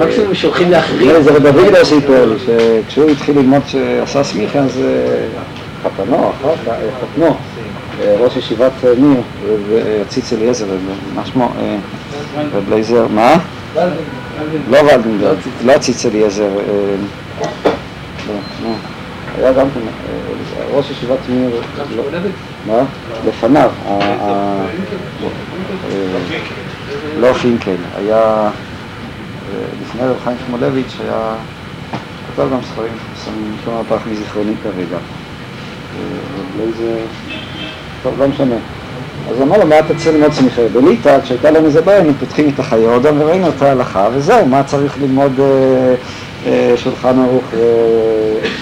אה, 0.00 0.06
מקסימום 0.06 0.34
שולחים 0.34 0.70
לאחרים. 0.70 1.22
זה 1.22 1.30
רב 1.36 1.46
אביגדור 1.46 1.84
סיפר 1.84 2.32
שכשהוא 2.46 3.10
התחיל 3.10 3.38
ללמוד 3.38 3.62
שעשה 3.66 4.24
סמיכה, 4.24 4.58
אז 4.58 4.78
אה, 4.84 5.16
חתנו, 5.86 6.32
אה, 6.44 6.54
חתנו, 7.00 7.36
אה, 8.00 8.16
ראש 8.18 8.36
ישיבת 8.36 8.72
אה, 8.84 8.92
ניר, 8.98 9.20
וציץ 9.68 10.32
אליעזר, 10.32 10.66
מה 11.14 11.26
שמו? 11.26 11.52
אה, 11.58 11.76
רב 12.52 12.70
לייזר, 12.70 13.06
מה? 13.08 13.34
לא 14.70 14.78
ולדנברג, 14.78 15.36
לא 15.64 15.78
ציץ 15.78 16.06
אליעזר, 16.06 16.48
לא, 18.28 18.34
לא. 18.62 18.70
היה 19.38 19.52
גם 19.52 19.66
כן, 19.74 19.80
ראש 20.74 20.90
ישיבת 20.90 21.18
ניר, 21.28 21.50
לא- 21.96 22.02
מה? 22.66 22.82
לפניו, 23.28 23.70
לא 27.20 27.32
פינקל, 27.32 27.76
היה 27.96 28.50
לפני 29.82 30.02
רב 30.02 30.16
חיים 30.24 30.36
שמואלביץ' 30.46 30.96
היה, 31.00 31.34
כתב 32.32 32.46
גם 32.52 32.58
ספרים 32.62 32.92
מפורסמים, 32.94 33.56
שום 33.64 33.74
מהפך 33.74 34.06
מזיכרוני 34.12 34.52
כרגע. 34.62 34.98
אה, 35.98 36.42
לא 36.58 36.62
איזה, 36.62 36.98
טוב, 38.02 38.14
לא 38.18 38.28
משנה. 38.28 38.54
אז 39.30 39.42
אמר 39.42 39.58
לו, 39.58 39.66
מה 39.66 39.78
אתה 39.78 39.94
צריך 39.94 40.06
ללמוד 40.06 40.32
סמיכה? 40.32 40.62
בליטא, 40.72 41.20
כשהייתה 41.20 41.50
לנו 41.50 41.66
איזה 41.66 41.80
בעיה, 41.80 41.98
היינו 41.98 42.12
פותחים 42.20 42.48
את 42.54 42.60
החיי 42.60 42.96
אדם 42.96 43.20
וראינו 43.20 43.48
את 43.48 43.62
ההלכה, 43.62 44.08
וזהו, 44.14 44.46
מה 44.46 44.62
צריך 44.62 44.98
ללמוד 45.00 45.40
אה, 45.40 45.94
אה, 46.46 46.74
שולחן 46.76 47.18
ערוך. 47.18 47.44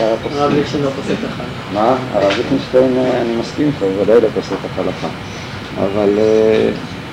הרב 0.01 0.53
ליכטנשטיין 0.53 0.85
לא 0.85 0.91
פוסק 0.91 1.19
אחד. 1.29 1.45
מה? 1.75 1.97
הרב 2.15 2.33
ליכטנשטיין, 2.37 2.99
אני 3.21 3.37
מסכים 3.37 3.67
איתו, 3.67 3.85
הוא 3.85 4.03
ודאי 4.03 4.21
לא 4.21 4.29
פוסק 4.35 4.53
את 4.53 4.79
ההלכה. 4.79 5.09
אבל 5.79 6.19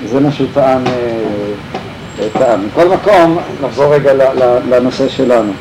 זה 0.06 0.20
מה 0.20 0.32
שהוא 0.32 0.48
טען, 0.54 0.82
טען. 2.32 2.60
מכל 2.66 2.88
מקום, 2.88 3.38
נחזור 3.62 3.94
רגע 3.94 4.12
לנושא 4.70 5.08
שלנו. 5.08 5.52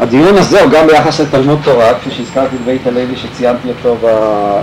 הדיון 0.00 0.38
הזה 0.38 0.62
הוא 0.62 0.70
גם 0.70 0.86
ביחס 0.86 1.20
לתלמוד 1.20 1.58
תורה, 1.64 1.94
כפי 1.94 2.10
שהזכרתי 2.10 2.56
את 2.56 2.60
בית 2.64 2.86
הלוי 2.86 3.16
שציינתי 3.16 3.68
אותו 3.68 3.96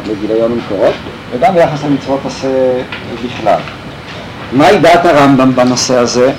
בגיליון 0.07 0.51
המקורות, 0.51 0.93
וגם 1.32 1.53
ביחס 1.53 1.84
למצוות 1.84 2.20
עשה 2.26 2.47
בכלל. 3.26 3.59
מהי 4.53 4.78
דעת 4.78 5.05
הרמב"ם 5.05 5.55
בנושא 5.55 5.97
הזה? 5.97 6.32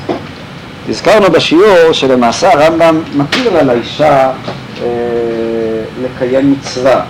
הזכרנו 0.89 1.31
בשיעור 1.31 1.93
שלמעשה 1.93 2.53
הרמב"ם 2.53 3.01
מתיר 3.16 3.57
על 3.57 3.70
האישה 3.70 4.31
אה, 4.83 4.89
לקיים 6.05 6.53
מצווה. 6.53 7.01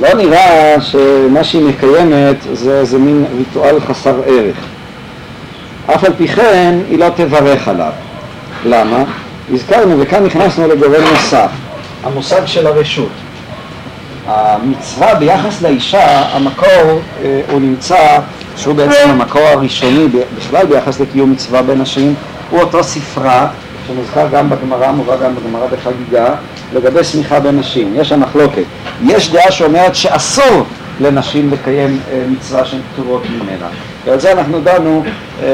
לא 0.00 0.14
נראה 0.14 0.74
שמה 0.80 1.44
שהיא 1.44 1.68
מקיימת 1.68 2.36
זה 2.52 2.80
איזה 2.80 2.98
מין 2.98 3.24
ריטואל 3.38 3.80
חסר 3.80 4.20
ערך. 4.26 4.56
אף 5.86 6.04
על 6.04 6.12
פי 6.18 6.28
כן 6.28 6.78
היא 6.88 6.98
לא 6.98 7.08
תברך 7.16 7.68
עליו. 7.68 7.92
למה? 8.64 9.04
הזכרנו 9.54 10.00
וכאן 10.00 10.24
נכנסנו 10.24 10.68
לגורם 10.68 11.04
נוסף, 11.12 11.50
המושג 12.02 12.46
של 12.46 12.66
הרשות. 12.66 13.08
המצווה 14.26 15.14
ביחס 15.14 15.62
לאישה, 15.62 16.22
המקור 16.36 17.00
אה, 17.24 17.40
הוא 17.50 17.60
נמצא, 17.60 18.18
שהוא 18.56 18.74
בעצם 18.74 19.10
המקור 19.10 19.42
הראשוני 19.42 20.08
בכלל 20.36 20.66
ביחס 20.66 21.00
לקיום 21.00 21.32
מצווה 21.32 21.62
בנשים, 21.62 22.14
הוא 22.50 22.60
אותו 22.60 22.84
ספרה 22.84 23.48
שמוזכר 23.86 24.28
גם 24.32 24.50
בגמרא, 24.50 24.92
מובא 24.92 25.16
גם 25.16 25.34
בגמרא 25.34 25.66
בחגיגה, 25.66 26.34
לגבי 26.74 27.04
סמיכה 27.04 27.40
בנשים. 27.40 27.92
יש 27.96 28.08
שם 28.08 28.20
מחלוקת. 28.20 28.62
יש 29.04 29.32
דעה 29.32 29.52
שאומרת 29.52 29.94
שאסור 29.94 30.64
לנשים 31.00 31.50
לקיים 31.52 32.00
אה, 32.10 32.24
מצווה 32.28 32.64
שהן 32.64 32.80
פטורות 32.92 33.22
ממנה. 33.30 33.66
ועל 34.04 34.20
זה 34.20 34.32
אנחנו 34.32 34.60
דנו 34.60 35.02
אה, 35.42 35.48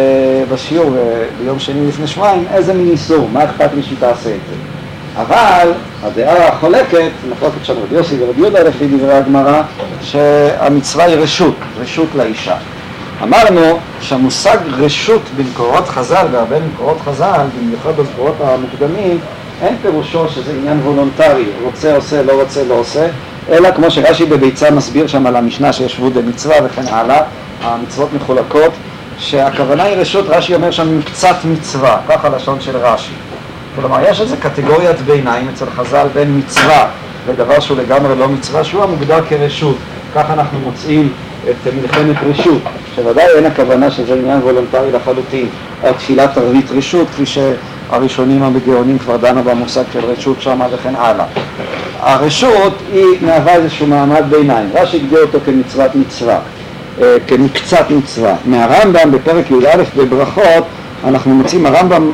בשיעור 0.53 0.97
אה, 0.97 1.25
ביום 1.43 1.59
שני 1.59 1.89
לפני 1.89 2.07
שבועיים, 2.07 2.45
איזה 2.53 2.75
מין 2.75 2.91
איסור, 2.91 3.29
מה 3.33 3.45
אכפת 3.45 3.71
לי 3.75 3.83
שהיא 3.83 3.99
תעשה 4.01 4.31
את 4.31 4.41
זה. 4.51 4.55
אבל 5.17 5.73
הדעה 6.03 6.49
החולקת, 6.49 7.11
מחלוקת 7.31 7.65
של 7.65 7.73
רבי 7.73 7.95
יוסי 7.95 8.17
ורבי 8.21 8.41
יהודה 8.41 8.63
לפי 8.63 8.87
דברי 8.87 9.15
הגמרא, 9.15 9.63
שהמצווה 10.03 11.05
היא 11.05 11.17
רשות, 11.17 11.55
רשות 11.81 12.09
לאישה. 12.17 12.57
אמרנו 13.23 13.79
שהמושג 14.01 14.59
רשות 14.71 15.23
במקורות 15.37 15.89
חז"ל, 15.89 16.27
והרבה 16.33 16.59
ממקורות 16.61 17.01
חז"ל, 17.01 17.47
במיוחד 17.61 17.97
במקורות 17.97 18.37
המוקדמים, 18.41 19.19
אין 19.63 19.77
פירושו 19.83 20.29
שזה 20.29 20.53
עניין 20.53 20.81
וולונטרי, 20.81 21.45
רוצה 21.63 21.97
עושה, 21.97 22.23
לא 22.23 22.43
רוצה 22.43 22.65
לא 22.65 22.75
עושה, 22.75 23.07
אלא 23.51 23.73
כמו 23.73 23.91
שרש"י 23.91 24.25
בביצה 24.25 24.71
מסביר 24.71 25.07
שם 25.07 25.27
על 25.27 25.37
המשנה 25.37 25.73
שיש 25.73 25.99
ווד 25.99 26.19
מצווה 26.27 26.57
וכן 26.65 26.87
הלאה, 26.87 27.23
המצוות 27.63 28.09
מחולקות, 28.15 28.73
שהכוונה 29.19 29.83
היא 29.83 29.97
רשות, 29.97 30.27
רש"י 30.29 30.55
אומר 30.55 30.71
שם 30.71 31.03
קצת 31.03 31.37
מצווה, 31.45 31.97
כך 32.09 32.25
הלשון 32.25 32.61
של 32.61 32.77
רש"י. 32.77 33.13
כלומר, 33.77 33.99
יש 34.11 34.21
איזו 34.21 34.37
קטגוריית 34.41 35.01
ביניים 35.01 35.49
אצל 35.55 35.67
חז"ל 35.77 36.07
בין 36.15 36.39
מצווה 36.39 36.89
לדבר 37.29 37.61
שהוא 37.61 37.79
לגמרי 37.79 38.17
לא 38.19 38.29
מצווה, 38.29 38.65
שהוא 38.65 38.83
המוגדר 38.83 39.21
כרשות. 39.29 39.77
כך 40.15 40.31
אנחנו 40.31 40.59
מוצאים 40.59 41.13
את 41.51 41.75
מלחמת 41.75 42.17
רשות, 42.31 42.63
שוודאי 42.97 43.27
אין 43.37 43.47
הכוונה 43.47 43.91
שזה 43.91 44.15
עניין 44.15 44.39
וולונטרי 44.39 44.93
לחלוטין, 44.93 45.49
תפילת 45.99 46.39
ערבית 46.39 46.71
רשות, 46.71 47.09
כפי 47.09 47.25
שהראשונים 47.27 48.43
המגאונים 48.43 48.99
כבר 48.99 49.17
דנו 49.17 49.43
במושג 49.43 49.85
של 49.93 50.05
רשות 50.05 50.43
שמה 50.43 50.67
וכן 50.73 50.95
הלאה. 50.97 51.25
הרשות 52.01 52.75
היא 52.93 53.05
מהווה 53.21 53.55
איזשהו 53.55 53.87
מעמד 53.87 54.25
ביניים, 54.31 54.71
רש"י 54.75 54.97
הגדיר 54.97 55.23
אותו 55.23 55.39
כמצוות 55.45 55.95
מצווה, 55.95 56.39
כמקצת 57.27 57.87
מצווה. 57.91 58.35
מהרמב"ם 58.45 59.11
בפרק 59.11 59.51
י"א 59.51 59.83
בברכות 59.97 60.65
אנחנו 61.05 61.35
מוצאים, 61.35 61.67
הרמב"ם 61.67 62.11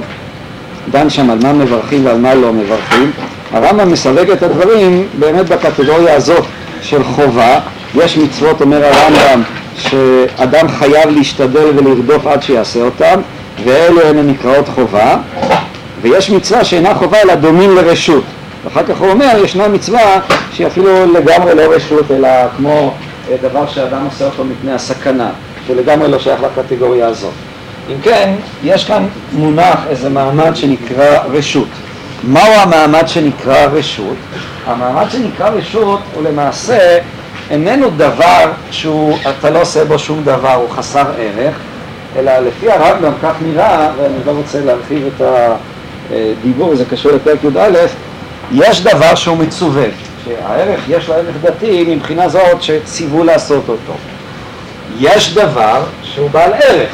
דן 0.90 1.10
שם 1.10 1.30
על 1.30 1.38
מה 1.42 1.52
מברכים 1.52 2.06
ועל 2.06 2.18
מה 2.18 2.34
לא 2.34 2.52
מברכים. 2.52 3.10
הרמב"ם 3.52 3.92
מסווג 3.92 4.30
את 4.30 4.42
הדברים 4.42 5.06
באמת 5.18 5.48
בקטגוריה 5.48 6.16
הזאת 6.16 6.44
של 6.82 7.04
חובה. 7.04 7.60
יש 7.94 8.18
מצוות, 8.18 8.60
אומר 8.60 8.84
הרמב"ם, 8.84 9.42
שאדם 9.78 10.68
חייב 10.68 11.10
להשתדל 11.10 11.66
ולרדוף 11.76 12.26
עד 12.26 12.42
שיעשה 12.42 12.82
אותם, 12.82 13.20
ואלו 13.64 14.00
הן 14.02 14.18
הנקראות 14.18 14.68
חובה. 14.68 15.16
ויש 16.02 16.30
מצווה 16.30 16.64
שאינה 16.64 16.94
חובה 16.94 17.18
אלא 17.22 17.34
דומים 17.34 17.76
לרשות. 17.76 18.24
ואחר 18.64 18.82
כך 18.82 18.98
הוא 18.98 19.10
אומר, 19.10 19.36
ישנה 19.44 19.68
מצווה 19.68 20.20
שהיא 20.52 20.66
אפילו 20.66 21.12
לגמרי 21.12 21.54
לא 21.54 21.62
רשות, 21.62 22.10
אלא 22.10 22.28
כמו 22.56 22.70
אה, 22.70 23.13
דבר 23.42 23.66
שאדם 23.66 24.04
עושה 24.04 24.24
אותו 24.24 24.44
מפני 24.44 24.72
הסכנה, 24.72 25.30
שהוא 25.66 25.76
לגמרי 25.76 26.08
לא 26.08 26.18
שייך 26.18 26.40
לקטגוריה 26.42 27.06
הזאת. 27.06 27.32
אם 27.90 28.00
כן, 28.02 28.34
יש 28.64 28.84
כאן 28.84 29.06
מונח 29.32 29.78
איזה 29.88 30.10
מעמד 30.10 30.56
שנקרא 30.56 31.18
רשות. 31.32 31.68
מהו 32.24 32.52
המעמד 32.52 33.08
שנקרא 33.08 33.66
רשות? 33.66 34.16
המעמד 34.66 35.10
שנקרא 35.10 35.48
רשות 35.48 36.00
הוא 36.14 36.24
למעשה 36.24 36.98
איננו 37.50 37.90
דבר 37.96 38.50
שהוא, 38.70 39.16
אתה 39.28 39.50
לא 39.50 39.60
עושה 39.62 39.84
בו 39.84 39.98
שום 39.98 40.22
דבר, 40.24 40.52
הוא 40.52 40.70
חסר 40.70 41.06
ערך, 41.18 41.54
אלא 42.16 42.38
לפי 42.38 42.70
הרמב"ם 42.70 43.12
כך 43.22 43.34
נראה, 43.42 43.90
ואני 43.96 44.14
לא 44.26 44.32
רוצה 44.32 44.60
להרחיב 44.64 45.08
את 45.16 45.22
הדיבור, 46.10 46.76
זה 46.76 46.84
קשור 46.84 47.12
לפרק 47.12 47.38
י"א, 47.44 47.78
יש 48.52 48.84
דבר 48.84 49.14
שהוא 49.14 49.36
מצווה, 49.36 49.86
שהערך, 50.24 50.80
יש 50.88 51.08
לו 51.08 51.14
ערך 51.14 51.34
דתי 51.42 51.84
מבחינה 51.96 52.28
זאת 52.28 52.62
שציוו 52.62 53.24
לעשות 53.24 53.68
אותו. 53.68 53.92
יש 55.00 55.34
דבר 55.34 55.82
שהוא 56.02 56.30
בעל 56.30 56.52
ערך, 56.52 56.90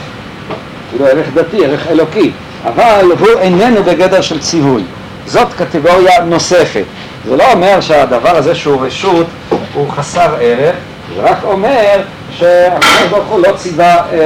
כאילו 0.91 1.07
ערך 1.07 1.27
דתי, 1.35 1.65
ערך 1.65 1.87
אלוקי, 1.87 2.33
אבל 2.65 3.05
הוא 3.19 3.29
איננו 3.41 3.83
בגדר 3.85 4.21
של 4.21 4.41
ציווי. 4.41 4.83
זאת 5.27 5.49
קטגוריה 5.59 6.25
נוספת. 6.25 6.85
זה 7.29 7.37
לא 7.37 7.53
אומר 7.53 7.81
שהדבר 7.81 8.37
הזה 8.37 8.55
שהוא 8.55 8.87
רשות 8.87 9.27
הוא 9.75 9.91
חסר 9.91 10.35
ערך, 10.41 10.77
זה 11.15 11.23
רק 11.23 11.39
אומר 11.45 12.01
שהקדוש 12.31 13.09
ברוך 13.11 13.29
הוא 13.29 13.41
לא 13.41 13.53
ציווה 13.57 13.97
אה, 14.13 14.19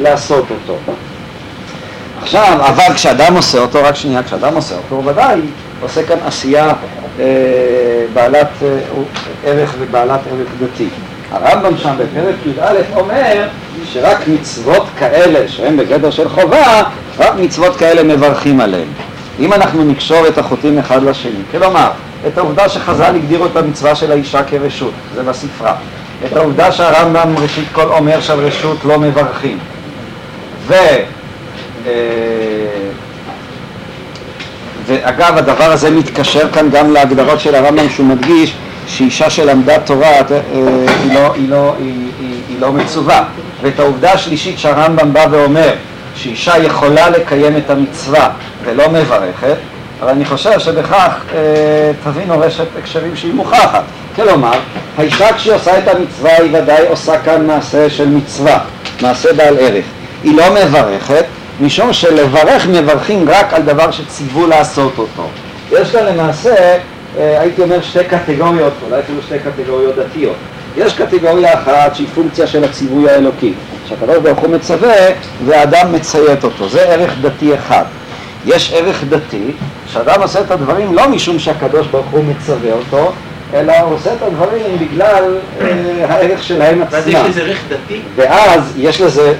לעשות 0.00 0.44
אותו. 0.50 0.78
עכשיו, 2.22 2.58
אבל 2.60 2.94
כשאדם 2.94 3.36
עושה 3.36 3.58
אותו, 3.58 3.78
רק 3.82 3.96
שנייה, 3.96 4.22
כשאדם 4.22 4.54
עושה 4.54 4.74
אותו, 4.74 4.94
הוא 4.94 5.10
ודאי 5.10 5.40
עושה 5.80 6.02
כאן 6.02 6.16
עשייה 6.26 6.72
בעלת 8.14 8.48
אה, 8.62 8.78
ערך 9.44 9.74
ובעלת 9.78 10.20
ערך 10.30 10.48
דתי. 10.60 10.88
הרמב"ם 11.30 11.78
שם 11.78 11.94
בפרק 11.98 12.34
י"א 12.46 12.96
אומר 12.96 13.46
שרק 13.84 14.28
מצוות 14.28 14.86
כאלה 14.98 15.48
שהן 15.48 15.76
בגדר 15.76 16.10
של 16.10 16.28
חובה, 16.28 16.82
רק 17.18 17.32
מצוות 17.38 17.76
כאלה 17.76 18.02
מברכים 18.02 18.60
עליהן. 18.60 18.88
אם 19.40 19.52
אנחנו 19.52 19.84
נקשור 19.84 20.26
את 20.26 20.38
החוטאים 20.38 20.78
אחד 20.78 21.02
לשני, 21.02 21.42
כלומר, 21.50 21.90
את 22.26 22.38
העובדה 22.38 22.68
שחז"ל 22.68 23.14
הגדירו 23.14 23.46
את 23.46 23.56
המצווה 23.56 23.94
של 23.94 24.12
האישה 24.12 24.44
כרשות, 24.44 24.92
זה 25.14 25.22
בספרה, 25.22 25.74
את 26.26 26.36
העובדה 26.36 26.72
שהרמב"ם 26.72 27.34
ראשית 27.38 27.68
כל 27.72 27.92
אומר 27.92 28.20
שעל 28.20 28.38
רשות 28.38 28.84
לא 28.84 28.98
מברכים, 28.98 29.58
ו... 30.66 30.74
אה, 31.86 32.83
ואגב, 34.86 35.38
הדבר 35.38 35.72
הזה 35.72 35.90
מתקשר 35.90 36.52
כאן 36.52 36.70
גם 36.70 36.92
להגדרות 36.92 37.40
של 37.40 37.54
הרמב"ם 37.54 37.88
שהוא 37.88 38.06
מדגיש 38.06 38.54
שאישה 38.86 39.30
שלמדה 39.30 39.78
תורה 39.78 40.06
אה, 40.06 40.20
היא 41.02 41.14
לא, 41.14 41.34
היא, 41.34 41.48
לא, 41.48 41.74
היא, 41.78 41.94
היא, 42.20 42.40
היא 42.48 42.60
לא 42.60 42.72
מצווה. 42.72 43.24
ואת 43.62 43.80
העובדה 43.80 44.12
השלישית 44.12 44.58
שהרמב"ם 44.58 45.12
בא 45.12 45.26
ואומר 45.30 45.74
שאישה 46.14 46.58
יכולה 46.58 47.10
לקיים 47.10 47.56
את 47.56 47.70
המצווה 47.70 48.30
ולא 48.64 48.88
מברכת, 48.88 49.56
אבל 50.00 50.10
אני 50.10 50.24
חושב 50.24 50.58
שבכך 50.58 51.14
אה, 51.34 51.40
תבינו 52.04 52.40
רשת 52.40 52.66
הקשרים 52.78 53.16
שהיא 53.16 53.34
מוכחת. 53.34 53.82
כלומר, 54.16 54.58
האישה 54.98 55.32
כשהיא 55.32 55.54
עושה 55.54 55.78
את 55.78 55.88
המצווה 55.88 56.36
היא 56.36 56.56
ודאי 56.56 56.86
עושה 56.88 57.18
כאן 57.18 57.46
מעשה 57.46 57.90
של 57.90 58.08
מצווה, 58.08 58.58
מעשה 59.02 59.32
בעל 59.32 59.56
ערך. 59.58 59.84
היא 60.24 60.36
לא 60.36 60.44
מברכת, 60.54 61.24
משום 61.60 61.92
שלברך 61.92 62.66
מברכים 62.66 63.28
רק 63.28 63.54
על 63.54 63.62
דבר 63.62 63.90
שציוו 63.90 64.46
לעשות 64.46 64.98
אותו. 64.98 65.28
יש 65.72 65.90
כאן 65.90 66.06
למעשה, 66.06 66.76
אה, 67.18 67.40
הייתי 67.40 67.62
אומר 67.62 67.80
שתי 67.82 68.04
קטגוריות, 68.04 68.72
אולי 68.86 69.00
אפילו 69.00 69.22
שתי 69.22 69.38
קטגוריות 69.38 69.96
דתיות. 69.96 70.36
יש 70.76 70.94
קטגוריה 70.94 71.54
אחת 71.54 71.94
שהיא 71.94 72.06
פונקציה 72.14 72.46
של 72.46 72.64
הציווי 72.64 73.10
האלוקי, 73.10 73.52
שהקדוש 73.88 74.16
ברוך 74.16 74.38
הוא 74.38 74.50
מצווה 74.50 74.94
והאדם 75.44 75.92
מציית 75.92 76.44
אותו, 76.44 76.68
זה 76.68 76.80
ערך 76.80 77.14
דתי 77.20 77.54
אחד. 77.54 77.84
יש 78.46 78.72
ערך 78.72 79.04
דתי, 79.08 79.52
שאדם 79.86 80.22
עושה 80.22 80.40
את 80.40 80.50
הדברים 80.50 80.94
לא 80.94 81.08
משום 81.08 81.38
שהקדוש 81.38 81.86
ברוך 81.86 82.06
הוא 82.10 82.24
מצווה 82.24 82.72
אותו, 82.72 83.12
אלא 83.54 83.72
הוא 83.72 83.94
עושה 83.94 84.12
את 84.12 84.22
הדברים 84.22 84.78
בגלל 84.80 85.38
אה, 85.60 85.66
הערך 86.08 86.42
שלהם 86.42 86.82
עצמם. 86.82 86.98
ואז 86.98 87.08
יש 87.08 87.28
לזה 87.28 87.42
ערך 87.42 87.58
דתי? 87.68 88.00
ואז 88.16 88.72
יש 88.76 89.00
לזה 89.00 89.34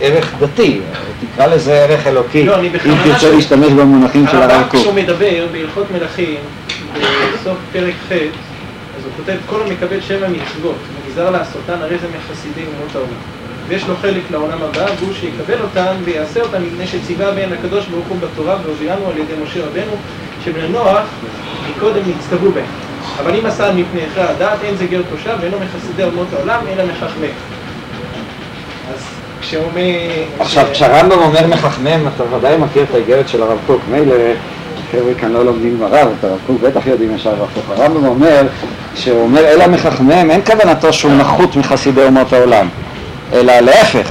ערך 0.00 0.34
דתי, 0.40 0.80
תקרא 1.20 1.46
לזה 1.46 1.72
ערך 1.72 2.06
אלוקי, 2.06 2.44
לא, 2.44 2.54
אני 2.54 2.68
אם 2.68 2.94
תרצה. 3.04 3.30
להשתמש 3.30 3.72
במונחים 3.72 4.26
של 4.30 4.36
הרב 4.36 4.50
הרמב"ם 4.50 4.68
קוק. 4.68 4.80
כשהוא 4.80 4.94
מדבר 4.94 5.46
בהלכות 5.52 5.86
מלכים, 5.90 6.36
בסוף 7.34 7.58
פרק 7.72 7.94
ח', 8.08 8.12
אז 8.12 9.04
הוא 9.04 9.12
כותב, 9.16 9.36
כל 9.46 9.62
המקבל 9.62 10.00
שבע 10.00 10.28
מצוות, 10.28 10.76
ונגזר 11.04 11.30
לעשותן, 11.30 11.74
הרי 11.80 11.98
זה 11.98 12.06
מחסידי 12.18 12.60
אומות 12.60 12.94
העולם. 12.94 13.20
ויש 13.68 13.88
לו 13.88 13.94
חלק 14.02 14.22
לעולם 14.30 14.58
הבא, 14.62 14.86
והוא 15.00 15.14
שיקבל 15.14 15.62
אותן 15.62 15.94
ויעשה 16.04 16.40
אותן 16.40 16.62
מפני 16.62 16.86
שציווה 16.86 17.30
בהן 17.30 17.52
הקדוש 17.52 17.86
ברוך 17.86 18.06
הוא 18.08 18.16
בתורה, 18.20 18.56
והוביאנו 18.64 19.06
על 19.06 19.18
ידי 19.18 19.32
משה 19.44 19.60
רבנו, 19.66 19.92
שבני 20.44 20.68
נוח 20.68 21.06
מקודם 21.70 22.02
נצטוו 22.06 22.52
בהן. 22.52 22.64
אבל 23.18 23.34
אם 23.34 23.46
עשה 23.46 23.72
מפני 23.72 24.00
הכרע 24.02 24.24
הדעת, 24.30 24.58
אין 24.64 24.76
זה 24.76 24.86
גר 24.86 25.02
תושב, 25.10 25.36
ואינו 25.40 25.56
מחסידי 25.60 26.04
אומות 26.04 26.26
העולם, 26.32 26.60
אלא 26.72 26.84
מחכמי. 26.84 27.28
אז 28.94 29.15
כשאומר... 29.48 29.82
עכשיו, 30.40 30.66
כשהרמב"ם 30.72 31.18
אומר 31.18 31.46
מחכמם, 31.46 32.08
אתה 32.14 32.36
ודאי 32.36 32.56
מכיר 32.56 32.82
את 32.90 32.94
האיגרת 32.94 33.28
של 33.28 33.42
הרב 33.42 33.58
קוק. 33.66 33.80
מילא, 33.90 34.14
חבר'ה 34.92 35.14
כאן 35.20 35.32
לא 35.32 35.44
לומדים 35.44 35.78
ברב, 35.78 36.08
את 36.18 36.24
הרב 36.24 36.38
קוק 36.46 36.56
בטח 36.62 36.86
יודעים 36.86 37.14
ישר 37.14 37.30
הרב 37.30 37.48
קוק. 37.54 37.64
הרמב"ם 37.78 38.06
אומר, 38.06 38.42
כשהוא 38.94 39.20
אומר 39.22 39.40
אלא 39.44 39.66
מחכמם, 39.66 40.30
אין 40.30 40.40
כוונתו 40.46 40.92
שהוא 40.92 41.12
נחות 41.12 41.56
מחסידי 41.56 42.04
אומות 42.04 42.32
העולם, 42.32 42.68
אלא 43.32 43.60
להפך. 43.60 44.10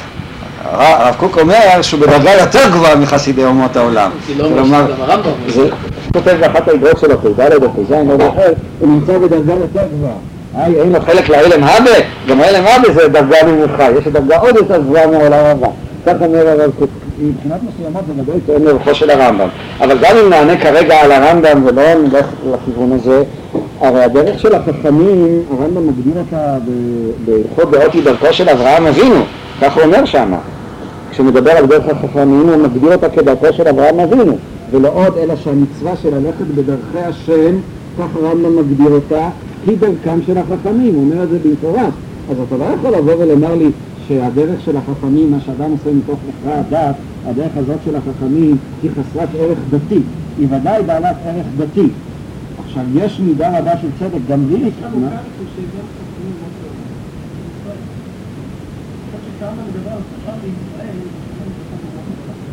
הר- 0.65 1.01
הרב 1.03 1.15
קוק 1.15 1.37
אומר 1.39 1.81
שהוא 1.81 1.99
בדרגה 2.01 2.33
יותר 2.33 2.69
גבוהה 2.71 2.95
מחסידי 2.95 3.43
אומות 3.45 3.75
העולם. 3.77 4.11
זה 4.27 4.43
לא 4.43 4.47
כלומר, 4.49 4.85
שגם 4.87 5.01
הרמב"ם 5.01 5.29
אומר. 5.29 5.51
זה 5.53 5.61
הוא 5.61 5.69
כותב 6.13 6.37
באחת 6.39 6.67
האיגרות 6.67 6.99
שלו, 6.99 7.21
פ"ד 7.21 7.53
או 7.63 7.69
פ"ז, 7.73 7.91
הוא 8.79 8.89
נמצא 8.89 9.17
בדרגה 9.17 9.53
יותר 9.53 9.81
גבוהה. 9.93 10.13
אין 10.63 10.91
לו 10.91 11.01
חלק 11.01 11.29
לאילם 11.29 11.63
הבה, 11.63 11.91
גם 12.27 12.41
האילם 12.41 12.63
הבה 12.63 12.93
זה 12.93 13.07
דרגה 13.07 13.37
נמוכה, 13.47 13.91
יש 13.91 14.07
דרגה 14.07 14.37
עוד 14.37 14.55
יותר 14.55 14.81
גבוהה 14.81 15.07
מהעולם 15.07 15.45
הבא. 15.45 15.67
כך 16.05 16.13
אומר 16.21 16.47
הרב 16.47 16.71
קוק. 16.79 16.89
מבחינת 17.19 17.59
מסוימות 17.63 18.01
זה 18.07 18.21
ודאי 18.21 18.39
תואם 18.45 18.65
לרוחו 18.65 18.95
של 18.95 19.09
הרמב"ם. 19.09 19.47
אבל 19.81 19.97
גם 20.01 20.17
אם 20.17 20.29
נענה 20.29 20.57
כרגע 20.57 20.95
על 20.95 21.11
הרמב"ם 21.11 21.65
ולא 21.65 21.83
נלך 21.93 22.25
לכיוון 22.51 22.91
הזה, 22.91 23.23
הרי 23.81 24.03
הדרך 24.03 24.39
של 24.39 24.55
החכמים, 24.55 25.43
הרמב"ם 25.51 25.87
מגדיר 25.87 26.13
אותה 26.17 26.57
בהלכות 27.25 27.71
דעות 27.71 27.93
היא 27.93 28.03
דרכו 28.03 28.33
של 28.33 28.49
אברהם 28.49 28.87
אבינו, 28.87 29.21
כך 29.61 29.75
הוא 29.75 29.83
אומר 29.83 30.05
שמה. 30.05 30.37
כשמדבר 31.11 31.51
על 31.51 31.65
דרך 31.65 31.83
החכמים 31.89 32.49
הוא 32.49 32.57
מגדיר 32.57 32.93
אותה 32.93 33.09
כדרכו 33.09 33.53
של 33.53 33.67
אברהם 33.67 33.99
אבינו 33.99 34.37
ולא 34.71 34.89
עוד 34.93 35.17
אלא 35.17 35.35
שהמצווה 35.35 35.95
של 36.01 36.09
ללכת 36.15 36.45
בדרכי 36.55 37.07
השם 37.07 37.55
כך 37.99 38.05
הרמב"ם 38.15 38.55
מגדיר 38.59 38.91
אותה 38.91 39.29
היא 39.67 39.77
דרכם 39.77 40.19
של 40.25 40.37
החכמים, 40.37 40.95
הוא 40.95 41.03
אומר 41.03 41.23
את 41.23 41.29
זה 41.29 41.39
במפורש. 41.39 41.93
אז 42.29 42.37
אתה 42.47 42.57
לא 42.57 42.65
יכול 42.65 42.89
לבוא 42.89 43.13
ולומר 43.23 43.55
לי 43.55 43.69
שהדרך 44.07 44.61
של 44.65 44.77
החכמים, 44.77 45.31
מה 45.31 45.37
שאדם 45.45 45.71
עושה 45.71 45.89
מתוך 45.93 46.19
הכרע 46.29 46.55
הדת, 46.55 46.95
הדרך 47.25 47.51
הזאת 47.55 47.77
של 47.85 47.95
החכמים 47.95 48.57
היא 48.83 48.91
חסרת 48.91 49.29
ערך 49.37 49.57
דתי, 49.69 49.99
היא 50.39 50.47
ודאי 50.49 50.83
בעלת 50.83 51.15
ערך 51.25 51.45
דתי. 51.57 51.87
עכשיו 52.65 52.83
יש 52.95 53.19
מידה 53.19 53.59
רבה 53.59 53.71
של 53.81 53.87
צדק, 53.99 54.19
גם 54.29 54.49
לי 54.49 54.69
מה? 55.01 55.09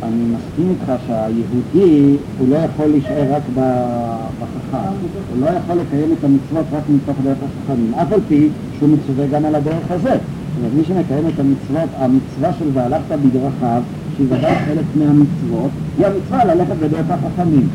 אני 0.03 0.25
מסכים 0.25 0.71
איתך 0.71 0.93
שהיהודי 1.07 2.17
הוא 2.39 2.49
לא 2.49 2.57
יכול 2.57 2.87
להישאר 2.87 3.35
רק 3.35 3.43
בחכם, 3.57 4.93
הוא 5.35 5.41
לא 5.41 5.47
יכול 5.47 5.77
לקיים 5.77 6.13
את 6.19 6.25
המצוות 6.25 6.67
רק 6.73 6.83
מתוך 6.89 7.17
דרך 7.25 7.37
החכמים, 7.43 7.95
אף 7.95 8.13
על 8.13 8.21
פי 8.29 8.49
שהוא 8.79 8.89
מצווה 8.89 9.27
גם 9.27 9.45
על 9.45 9.55
הדרך 9.55 9.91
הזה. 9.91 10.11
זאת 10.11 10.59
אומרת, 10.59 10.73
מי 10.77 10.85
שמקיים 10.85 11.29
את 11.29 11.41
המצוות, 11.41 11.89
המצווה 11.99 12.53
של 12.59 12.65
והלכת 12.73 13.19
בדרכיו, 13.25 13.83
שהיא 14.17 14.27
ודאי 14.31 14.55
חלק 14.55 14.85
מהמצוות, 14.95 15.71
היא 15.99 16.07
המצווה 16.07 16.45
ללכת 16.45 16.77
בדרך 16.77 17.07
החכמים. 17.11 17.69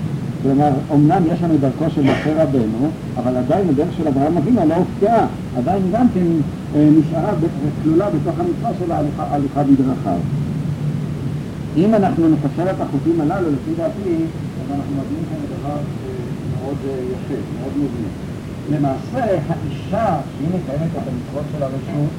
כלומר, 0.43 0.69
אמנם 0.93 1.23
יש 1.33 1.43
לנו 1.43 1.53
דרכו 1.57 1.85
של 1.95 2.01
משה 2.01 2.43
רבנו, 2.43 2.89
אבל 3.17 3.37
עדיין 3.37 3.69
הדרך 3.69 3.93
של 3.97 4.07
אברהם 4.07 4.37
אבינו 4.37 4.61
לא 4.67 4.75
הופקעה, 4.75 5.27
עדיין 5.57 5.83
גם 5.91 6.07
כן 6.13 6.25
אה, 6.75 6.89
נשארה 6.99 7.31
כלולה 7.83 8.05
בתוך 8.09 8.39
המצווה 8.39 8.71
של 8.79 8.91
ההליכה 9.19 9.63
בדרכיו. 9.63 10.19
אם 11.77 11.95
אנחנו 11.95 12.27
נקשר 12.29 12.69
את 12.71 12.81
החוטים 12.81 13.21
הללו, 13.21 13.49
לפי 13.51 13.71
דעתי, 13.77 14.15
אז 14.61 14.71
אנחנו 14.75 14.93
מביאים 14.99 15.23
כאן 15.29 15.37
לדבר 15.43 15.75
אה, 15.75 15.81
מאוד 16.61 16.77
אה, 16.87 16.93
יפה, 16.93 17.41
מאוד 17.59 17.73
מובנה. 17.77 18.07
למעשה, 18.71 19.37
האישה, 19.47 20.17
שהיא 20.37 20.47
מקיימת 20.47 20.91
את 20.91 21.07
המצוות 21.07 21.43
של 21.51 21.63
הרשות, 21.63 22.11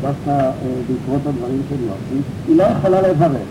דווקא 0.00 0.30
אה, 0.30 0.50
בעקבות 0.88 1.26
הדברים 1.26 1.62
של 1.68 1.76
יוסי, 1.80 2.22
היא 2.48 2.56
לא 2.56 2.62
יכולה 2.62 3.00
לברך, 3.00 3.46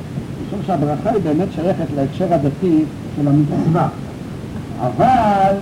משום 0.48 0.60
שהברכה 0.66 1.10
היא 1.10 1.22
באמת 1.24 1.48
שייכת 1.56 1.86
להקשר 1.96 2.34
הדתי 2.34 2.84
של 3.16 3.28
המצווה. 3.28 3.88
אבל 4.80 5.56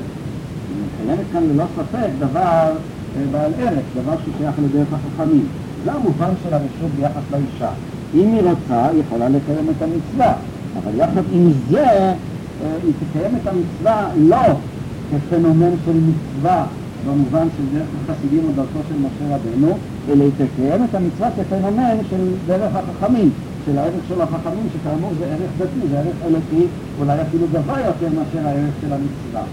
היא 0.70 0.84
מקיימת 0.86 1.26
כאן 1.34 1.44
ללא 1.44 1.64
ספק 1.76 2.10
דבר 2.20 2.74
בעל 3.32 3.52
ערך, 3.60 3.86
דבר 3.96 4.16
ששייך 4.26 4.56
לדרך 4.64 4.88
החכמים. 4.94 5.48
זה 5.86 5.92
המובן 5.92 6.32
של 6.44 6.54
הרשות 6.54 6.92
ביחס 6.96 7.24
לאישה. 7.32 7.72
אם 8.14 8.34
היא 8.34 8.42
רוצה, 8.42 8.88
היא 8.88 9.00
יכולה 9.00 9.30
לקיים 9.30 9.70
את 9.70 9.82
המצווה, 9.82 10.34
אבל 10.76 10.92
יחד 10.96 11.24
עם 11.32 11.52
זה, 11.70 11.86
אה, 11.86 12.14
היא 12.84 12.94
תקיים 13.00 13.36
את 13.36 13.48
המצווה 13.48 14.10
לא 14.18 14.56
כפנומן 15.12 15.72
של 15.86 15.94
מצווה 15.94 16.66
במובן 17.06 17.48
של 17.58 17.64
דרך 17.78 17.88
החסידים 18.04 18.44
או 18.48 18.52
דרכו 18.56 18.80
של 18.90 18.96
משה 18.96 19.36
רבנו, 19.36 19.78
אלא 20.10 20.24
היא 20.24 20.32
תקיים 20.38 20.84
את 20.84 20.96
המצווה 20.96 21.30
כפנומן 21.32 21.98
של 22.10 22.24
דרך 22.48 22.76
החכמים, 22.76 23.30
של 23.66 23.78
הערך 23.78 24.08
של 24.08 24.22
החכמים, 24.22 24.68
שכאמור 24.74 25.12
זה 25.20 25.26
ערך 25.26 25.52
דתי, 25.58 25.88
זה 25.90 26.00
ערך 26.00 26.16
אלוקי, 26.26 26.68
אולי 27.00 27.22
אפילו 27.22 27.48
גבוה 27.54 27.80
יותר 27.80 28.08
מאשר 28.10 28.48
הערך 28.48 28.74
של 28.82 28.94
המצווה. 28.94 29.44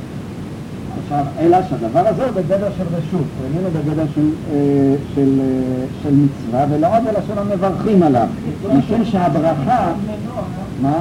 עכשיו, 1.02 1.24
אלא 1.38 1.58
שהדבר 1.70 2.08
הזה 2.08 2.24
הוא 2.24 2.32
בגדר 2.32 2.68
של 2.78 2.84
רשות, 2.92 3.26
הוא 3.38 3.46
איננו 3.46 3.68
בגדר 3.70 4.04
של, 4.14 4.28
אה, 4.50 4.94
של, 5.14 5.40
אה, 5.40 5.84
של 6.02 6.14
מצווה, 6.14 6.66
ולא 6.70 6.86
עוד 6.86 7.06
אלא 7.08 7.20
של 7.26 7.38
המברכים 7.38 8.02
עליו, 8.02 8.26
משום 8.78 9.04
שהברכה, 9.04 9.92
מה? 10.82 11.00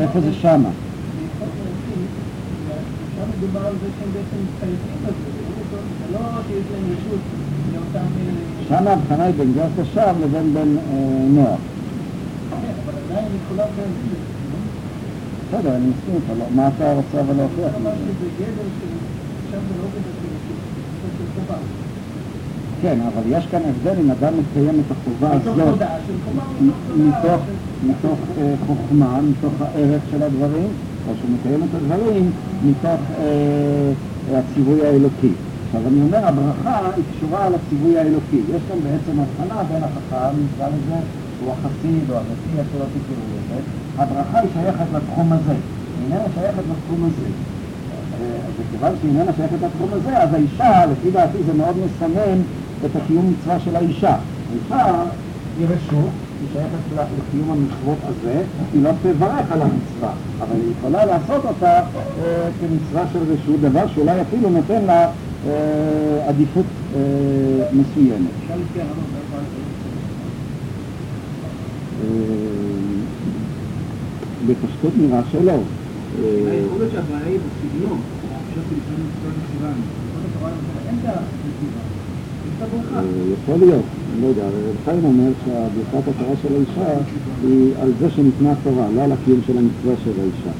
איפה 0.00 0.20
זה 0.20 0.32
שמה? 0.32 0.68
שם 8.68 8.86
ההבחנה 8.86 9.24
היא 9.24 9.34
בין 9.34 9.52
גר 9.52 9.66
תושב 9.76 10.14
לבין 10.22 10.54
בן 10.54 10.76
אה, 10.78 10.82
נוח. 11.28 11.58
כן, 12.50 12.72
אבל 12.84 12.94
עדיין 13.10 13.26
מכולם 13.34 13.66
חייבים 13.76 14.08
לזה. 14.12 14.37
בסדר, 15.48 15.76
אני 15.76 15.86
מסכים 15.86 16.14
איתך, 16.14 16.38
לא, 16.38 16.44
מה 16.54 16.68
אתה 16.76 16.92
רוצה 16.94 17.20
אבל 17.20 17.36
להוכיח? 17.36 17.72
כן, 22.82 22.98
אבל 23.00 23.22
יש 23.28 23.46
כאן 23.46 23.60
הבדל 23.68 24.00
אם 24.00 24.10
אדם 24.10 24.32
מקיים 24.38 24.80
את 24.86 24.92
החובה 24.92 25.30
הזאת 25.32 25.78
מתוך 26.96 27.40
מתוך 27.86 28.18
אה, 28.38 28.54
חוכמה, 28.66 29.20
מתוך 29.22 29.52
הערך 29.60 30.02
של 30.10 30.22
הדברים, 30.22 30.68
או 31.08 31.12
שהוא 31.18 31.30
מקיים 31.40 31.60
את 31.62 31.74
הדברים 31.74 32.30
מתוך 32.64 33.00
אה, 33.20 33.92
הציווי 34.38 34.86
האלוקי. 34.86 35.32
עכשיו 35.66 35.80
אני 35.88 36.02
אומר, 36.02 36.26
הברכה 36.26 36.90
היא 36.96 37.04
קשורה 37.16 37.48
לציווי 37.48 37.98
האלוקי. 37.98 38.40
יש 38.54 38.62
כאן 38.68 38.78
בעצם 38.80 39.20
הבחנה 39.20 39.62
בין 39.62 39.82
החכם, 39.84 40.36
נקרא 40.44 40.68
לזה, 40.68 41.00
הוא 41.40 41.52
החסיד 41.52 42.10
או 42.10 42.16
הדתי, 42.16 42.58
איך 42.58 42.66
שלא 42.72 42.84
תקראו 42.84 43.26
לזה. 43.34 43.60
הברכה 43.98 44.38
היא 44.38 44.50
שייכת 44.54 44.86
לתחום 44.94 45.32
הזה, 45.32 45.52
היא 45.52 46.04
איננה 46.04 46.24
שייכת 46.34 46.62
לתחום 46.70 47.04
הזה. 47.04 47.28
אה, 48.20 48.38
וכיוון 48.56 48.92
שהיא 49.00 49.10
איננה 49.10 49.32
שייכת 49.36 49.56
לתחום 49.62 49.88
הזה, 49.92 50.18
אז 50.18 50.34
האישה, 50.34 50.86
לפי 50.86 51.10
דעתי 51.10 51.38
זה 51.46 51.52
מאוד 51.52 51.76
מסמן 51.76 52.38
את 52.86 52.96
הקיום 52.96 53.32
מצווה 53.32 53.60
של 53.60 53.76
האישה. 53.76 54.16
האישה 54.50 55.04
היא 55.58 55.66
רשות, 55.66 56.10
היא 56.40 56.48
שייכת 56.52 57.02
לקיום 57.18 57.50
המצוות 57.50 57.98
הזה, 58.04 58.42
היא 58.72 58.82
לא 58.82 58.90
תברך 59.02 59.52
על 59.52 59.62
המצווה, 59.62 60.12
אבל 60.40 60.56
היא 60.56 60.72
יכולה 60.78 61.04
לעשות 61.04 61.44
אותה 61.44 61.72
אה, 61.72 61.82
כמצווה 62.60 63.04
של 63.12 63.18
רשות, 63.32 63.60
דבר 63.60 63.86
שאולי 63.94 64.20
אפילו 64.20 64.50
נותן 64.50 64.82
לה 64.84 65.10
אה, 65.46 66.28
עדיפות 66.28 66.66
מסוימת. 67.72 68.30
אפשר 68.42 68.54
לפי 68.54 68.80
הרמב"ם, 68.80 69.02
לא 69.14 69.18
יכולה 69.26 69.42
לקיים 69.42 69.68
אה, 69.84 69.98
בפשטות 74.46 74.92
נראה 75.00 75.22
שלא. 75.32 75.52
אה, 75.52 75.58
יכול 76.66 76.78
להיות 76.78 76.92
שהבעיה 76.92 77.26
היא 77.26 77.38
בסגנון, 77.38 78.00
הברכה. 82.60 82.98
אה, 82.98 83.02
יכול 83.32 83.66
להיות, 83.66 83.84
אני 84.12 84.22
לא 84.22 84.26
יודע, 84.26 84.42
רב 84.42 84.76
חיים 84.84 85.04
אומר 85.04 85.30
שהברכת 85.44 86.08
התורה 86.08 86.36
של 86.42 86.54
האישה 86.56 87.00
היא 87.42 87.72
על 87.82 87.92
זה 88.00 88.10
שניתנה 88.10 88.52
התורה, 88.52 88.86
לא 88.94 89.02
על 89.04 89.12
הקיום 89.12 89.40
של 89.46 89.58
המצווה 89.58 89.94
של 90.04 90.10
האישה. 90.20 90.50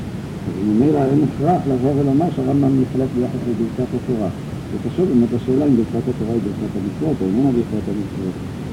אז 0.49 0.55
ממילא 0.67 0.99
אין 1.05 1.21
הכרח 1.25 1.63
לבוא 1.71 1.93
ולומר 2.01 2.27
שהרמב"ם 2.37 2.83
יחלק 2.83 3.09
ביחס 3.17 3.43
לברכת 3.49 3.95
התורה. 3.95 4.29
זה 4.73 4.79
קשור 4.91 5.07
באמת 5.07 5.33
לשאלה 5.33 5.65
אם 5.67 5.77
ברכת 5.77 6.09
התורה 6.09 6.33
היא 6.35 6.43
ברכת 6.45 6.73
המצוות 6.77 7.17
או 7.21 7.27
איננה 7.27 7.51
ברכת 7.53 7.89
המצוות. 7.89 8.68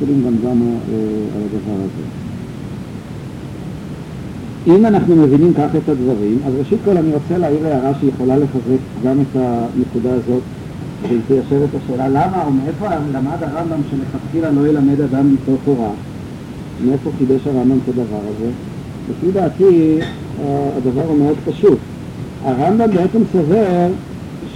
שלי 0.00 0.12
גם 0.26 0.34
גם 0.44 0.62
אה, 0.62 0.96
על 1.36 1.42
הדבר 1.42 1.74
הזה. 1.74 2.04
אם 4.66 4.86
אנחנו 4.86 5.16
מבינים 5.16 5.54
כך 5.54 5.76
את 5.76 5.88
הדברים, 5.88 6.38
אז 6.46 6.52
ראשית 6.58 6.78
כל 6.84 6.96
אני 6.96 7.14
רוצה 7.14 7.38
להעיר 7.38 7.66
הערה 7.66 7.92
שיכולה 8.00 8.36
לחזק 8.36 8.82
גם 9.04 9.20
את 9.20 9.36
הנקודה 9.36 10.14
הזאת, 10.14 10.42
והיא 11.02 11.20
תיישב 11.26 11.62
את 11.62 11.80
השאלה 11.84 12.08
למה 12.08 12.44
או 12.44 12.50
מאיפה 12.50 12.86
למד 13.12 13.36
הרמב"ם 13.40 13.80
שמלכתחילה 13.90 14.50
לא 14.50 14.68
ילמד 14.68 15.00
אדם 15.00 15.30
ליטול 15.30 15.56
תורה? 15.64 15.90
מאיפה 16.86 17.10
חידש 17.18 17.46
הרמב"ם 17.46 17.78
את 17.84 17.88
הדבר 17.88 18.20
הזה? 18.36 18.50
לפי 19.10 19.32
דעתי 19.32 19.98
אה, 20.40 20.70
הדבר 20.76 21.04
הוא 21.08 21.18
מאוד 21.18 21.36
פשוט. 21.44 21.78
הרמב"ם 22.44 22.90
בעצם 22.94 23.18
סובר 23.32 23.88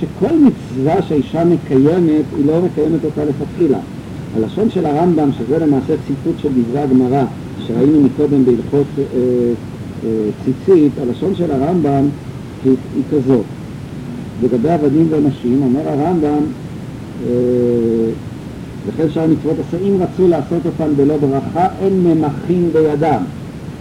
שכל 0.01 0.35
מצווה 0.39 1.03
שהאישה 1.03 1.45
מקיימת, 1.45 2.25
היא 2.37 2.47
לא 2.47 2.61
מקיימת 2.63 3.05
אותה 3.05 3.21
לכתחילה. 3.25 3.79
הלשון 4.37 4.71
של 4.71 4.87
הרמב"ם, 4.87 5.31
שזה 5.39 5.59
למעשה 5.59 5.95
ציטוט 6.07 6.39
של 6.43 6.49
דברי 6.63 6.81
הגמרא, 6.81 7.25
שראינו 7.67 8.01
מקודם 8.01 8.45
בהלכות 8.45 8.87
אה, 8.99 9.05
אה, 10.05 10.31
ציצית, 10.45 10.93
הלשון 11.03 11.35
של 11.35 11.51
הרמב"ם 11.51 12.05
היא, 12.65 12.75
היא 12.97 13.05
כזאת. 13.13 13.45
לגבי 14.43 14.71
עבדים 14.71 15.07
ונשים, 15.11 15.63
אומר 15.63 15.89
הרמב"ם, 15.89 16.43
אה, 18.99 19.09
שאר 19.15 19.27
מצוות 19.27 19.57
עשה, 19.69 19.77
אם 19.83 19.97
רצו 20.03 20.29
לעשות 20.29 20.67
אותם 20.67 20.97
בלא 20.97 21.17
ברכה, 21.17 21.69
אין 21.81 22.05
ממחים 22.05 22.71
בידם. 22.73 23.23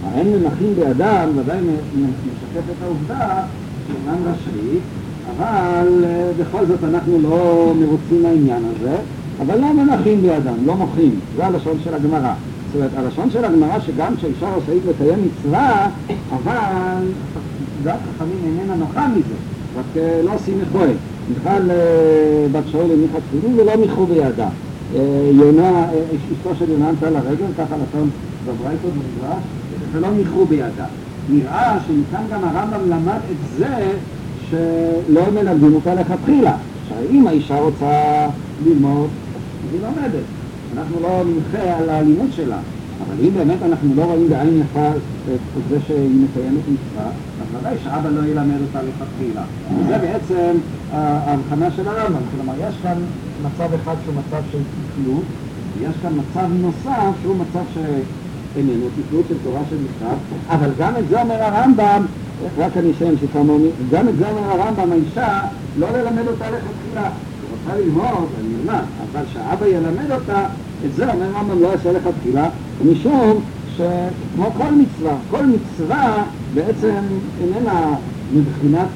האין 0.04 0.26
ממחים 0.26 0.74
בידם 0.74 1.28
ודאי 1.36 1.58
משקף 1.60 2.70
את 2.70 2.82
העובדה 2.84 3.42
שאינם 3.86 4.22
רשאית, 4.24 4.82
אבל 5.36 6.04
אה, 6.04 6.30
בכל 6.40 6.66
זאת 6.66 6.84
אנחנו 6.84 7.18
לא 7.22 7.72
מרוצים 7.80 8.22
מהעניין 8.22 8.62
הזה, 8.64 8.96
אבל 9.40 9.60
לא 9.60 9.72
ממחים 9.72 10.22
בידם, 10.22 10.54
לא 10.66 10.76
מוחים, 10.76 11.20
זה 11.36 11.46
הלשון 11.46 11.78
של 11.84 11.94
הגמרא. 11.94 12.32
זאת 12.66 12.74
אומרת, 12.74 12.90
הלשון 12.96 13.30
של 13.30 13.44
הגמרא 13.44 13.80
שגם 13.80 14.16
כשאישה 14.16 14.48
רשאית 14.48 14.82
לקיים 14.88 15.18
מצווה, 15.24 15.88
אבל 16.30 17.02
דעת 17.82 17.98
חכמים 18.14 18.38
איננה 18.44 18.74
נוחה 18.74 19.08
מזה, 19.08 19.34
רק 19.78 19.96
אה, 19.96 20.20
לא 20.24 20.34
עושים. 20.34 20.58
מיכל 21.28 21.70
אה, 21.70 22.46
בת 22.52 22.62
שאול 22.72 22.90
הניחה 22.90 23.18
תפילין 23.28 23.60
ולא 23.60 23.76
מיחו 23.76 24.06
בידה. 24.06 24.48
אה, 24.94 25.30
יונה, 25.32 25.86
אשתו 26.32 26.50
של 26.58 26.70
יונה 26.70 26.88
ענתה 26.88 27.10
לרגל, 27.10 27.46
ככה 27.58 27.74
לשון 27.76 28.10
בברייתות 28.46 28.90
במדרש, 28.92 29.42
ולא 29.92 30.08
מיחו 30.10 30.44
בידה. 30.44 30.86
נראה 31.30 31.78
שמכאן 31.86 32.22
גם 32.32 32.40
הרמב"ם 32.44 32.90
למד 32.90 33.20
את 33.30 33.58
זה 33.58 33.92
שלא 34.50 35.22
מלמדים 35.34 35.74
אותה 35.74 35.94
לכתחילה. 35.94 36.56
שאם 36.88 37.26
האישה 37.26 37.60
רוצה 37.60 38.26
ללמוד, 38.66 39.08
היא 39.72 39.80
לומדת. 39.80 40.26
אנחנו 40.76 41.00
לא 41.00 41.22
נמחה 41.26 41.78
על 41.78 41.90
הלימוד 41.90 42.28
שלה, 42.36 42.58
אבל 43.06 43.14
אם 43.24 43.30
באמת 43.34 43.62
אנחנו 43.62 43.94
לא 43.96 44.04
רואים 44.04 44.28
בעין 44.28 44.60
יפה 44.60 44.88
את 45.32 45.62
זה 45.70 45.78
שהיא 45.86 46.24
מקיימת 46.24 46.62
מצווה, 46.68 47.06
אז 47.40 47.46
ודאי 47.60 47.74
שאבא 47.84 48.08
לא 48.08 48.26
ילמד 48.26 48.60
אותה 48.60 48.78
לכתחילה. 48.82 49.42
זה 49.88 49.98
בעצם 49.98 50.58
אה, 50.92 50.98
ההבחנה 50.98 51.70
של 51.76 51.88
הרמב"ם, 51.88 52.22
כלומר 52.36 52.54
יש 52.68 52.74
כאן 52.82 52.98
מצב 53.42 53.74
אחד 53.74 53.94
שהוא 54.04 54.14
מצב 54.14 54.42
של 54.52 54.58
תקלות, 54.58 55.24
ויש 55.78 55.96
כאן 56.02 56.12
מצב 56.12 56.48
נוסף 56.60 57.12
שהוא 57.22 57.36
מצב 57.36 57.64
שאיננו 57.74 58.86
תקלות 58.96 59.24
של 59.28 59.34
תורה 59.44 59.60
של 59.70 59.76
מכתב, 59.76 60.16
אבל 60.48 60.70
גם 60.78 60.96
את 60.96 61.08
זה 61.08 61.22
אומר 61.22 61.42
הרמב"ם, 61.42 62.06
רק 62.58 62.76
אני 62.76 62.90
אסיים 62.90 63.14
שכמה 63.20 63.52
גם 63.90 64.08
את 64.08 64.16
זה 64.18 64.28
אומר 64.28 64.42
הרמב"ם, 64.42 64.92
האישה 64.92 65.40
לא 65.78 65.86
ללמד 65.90 66.28
אותה 66.28 66.44
לכתחילה. 66.50 67.10
רוצה 67.66 67.80
ללמוד, 67.80 68.28
אני 68.40 68.54
אומר, 68.62 68.80
אבל 69.12 69.22
שהאבא 69.32 69.66
ילמד 69.66 70.10
אותה, 70.10 70.46
את 70.86 70.94
זה 70.94 71.12
אומר 71.12 71.36
הרמב"ם 71.36 71.62
לא 71.62 71.68
יעשה 71.68 71.92
לכתחילה, 71.92 72.48
משום 72.90 73.40
שכמו 73.76 74.50
כל 74.56 74.72
מצווה, 74.72 75.16
כל 75.30 75.46
מצווה 75.46 76.24
בעצם 76.54 76.94
איננה 77.42 77.96
מבחינת 78.34 78.88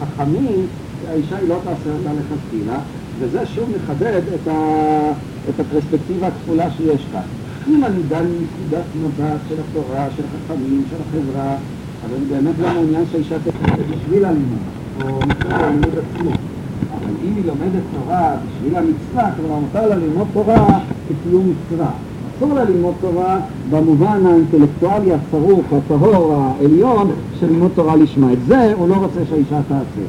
החכמים, 0.00 0.66
האישה 1.08 1.36
היא 1.36 1.48
לא 1.48 1.56
תעשה 1.64 1.90
אותה 1.98 2.10
לכתחילה, 2.12 2.78
וזה 3.18 3.46
שוב 3.46 3.70
מחדד 3.76 4.20
את, 4.34 4.48
ה, 4.48 5.10
את 5.48 5.60
הפרספקטיבה 5.60 6.26
הכפולה 6.26 6.70
שיש 6.70 7.06
כאן. 7.12 7.20
אם 7.68 7.84
אני 7.84 8.02
דן 8.08 8.24
מנקודת 8.24 8.84
מבט 9.02 9.40
של 9.48 9.54
התורה, 9.60 10.06
של 10.16 10.22
החכמים, 10.22 10.84
של 10.90 10.96
החברה, 10.96 11.56
אבל 12.04 12.16
אני 12.16 12.24
באמת 12.24 12.54
לא 12.58 12.74
מעוניין 12.74 13.04
שהאישה 13.12 13.36
תקבל 13.38 13.82
בשביל 13.82 14.24
הלימוד, 14.24 14.58
או 15.02 15.20
בשביל 15.20 15.52
הלימוד 15.52 15.92
עצמו. 15.98 16.51
אבל 16.90 17.10
אם 17.24 17.32
היא 17.36 17.44
לומדת 17.46 17.82
תורה 17.94 18.34
בשביל 18.46 18.76
המצווה, 18.78 19.30
כלומר 19.36 19.58
מותר 19.60 19.88
לה 19.88 19.96
ללמוד 19.96 20.26
תורה 20.32 20.78
כקיום 21.08 21.50
מצווה. 21.50 21.90
אסור 22.36 22.54
לה 22.54 22.64
ללמוד 22.64 22.94
תורה 23.00 23.40
במובן 23.70 24.26
האינטלקטואלי 24.26 25.10
הצרוף, 25.12 25.64
הטהור, 25.72 26.34
העליון, 26.34 27.10
של 27.40 27.46
ללמוד 27.46 27.70
תורה 27.74 27.96
לשמה. 27.96 28.32
את 28.32 28.38
זה 28.48 28.72
הוא 28.78 28.88
לא 28.88 28.94
רוצה 28.94 29.20
שהאישה 29.28 29.60
תעשה. 29.68 30.06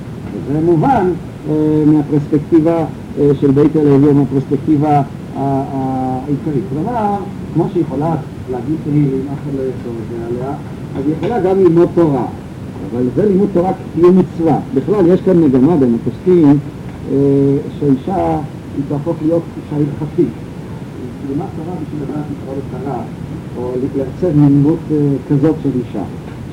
וזה 0.47 0.59
מובן 0.65 1.09
אה, 1.49 1.53
מהפרספקטיבה 1.87 2.85
אה, 3.19 3.29
של 3.41 3.51
בית 3.51 3.75
הלוי, 3.75 4.07
או 4.09 4.13
מהפרספקטיבה 4.13 4.89
ה- 4.97 5.03
העיקרית. 5.37 6.63
כלומר, 6.73 7.15
כמו 7.53 7.65
שהיא 7.71 7.83
יכולה 7.83 8.15
להגיד 8.51 8.75
תהילים, 8.83 9.21
אף 9.33 9.37
אחד 9.43 9.57
לא 9.57 9.63
יחשוב 9.63 9.93
את 10.03 10.19
זה 10.19 10.25
עליה, 10.27 10.53
אז 10.97 11.03
היא 11.05 11.13
יכולה 11.17 11.39
גם 11.39 11.59
ללמוד 11.59 11.87
תורה. 11.95 12.25
אבל 12.91 13.03
זה 13.15 13.25
לימוד 13.25 13.49
תורה 13.53 13.71
כקיום 13.73 14.17
מצווה. 14.17 14.59
בכלל, 14.73 15.07
יש 15.07 15.21
כאן 15.21 15.41
מגמה 15.41 15.77
בין 15.77 15.97
הפוסקים 16.01 16.59
אה, 17.11 17.17
שהאישה 17.79 18.39
היא 18.75 18.83
תהפוך 18.89 19.17
להיות 19.21 19.43
אישה 19.57 19.75
הלכתית. 19.75 20.33
ללמד 21.29 21.45
תורה 21.55 21.75
בשביל 21.81 22.03
לדעת 22.03 22.25
לקרוא 22.31 22.55
לתורה, 22.57 23.01
או 23.57 23.71
לעצב 23.97 24.37
מיניות 24.37 24.79
אה, 24.91 24.97
כזאת 25.29 25.55
של 25.63 25.69
אישה. 25.79 26.03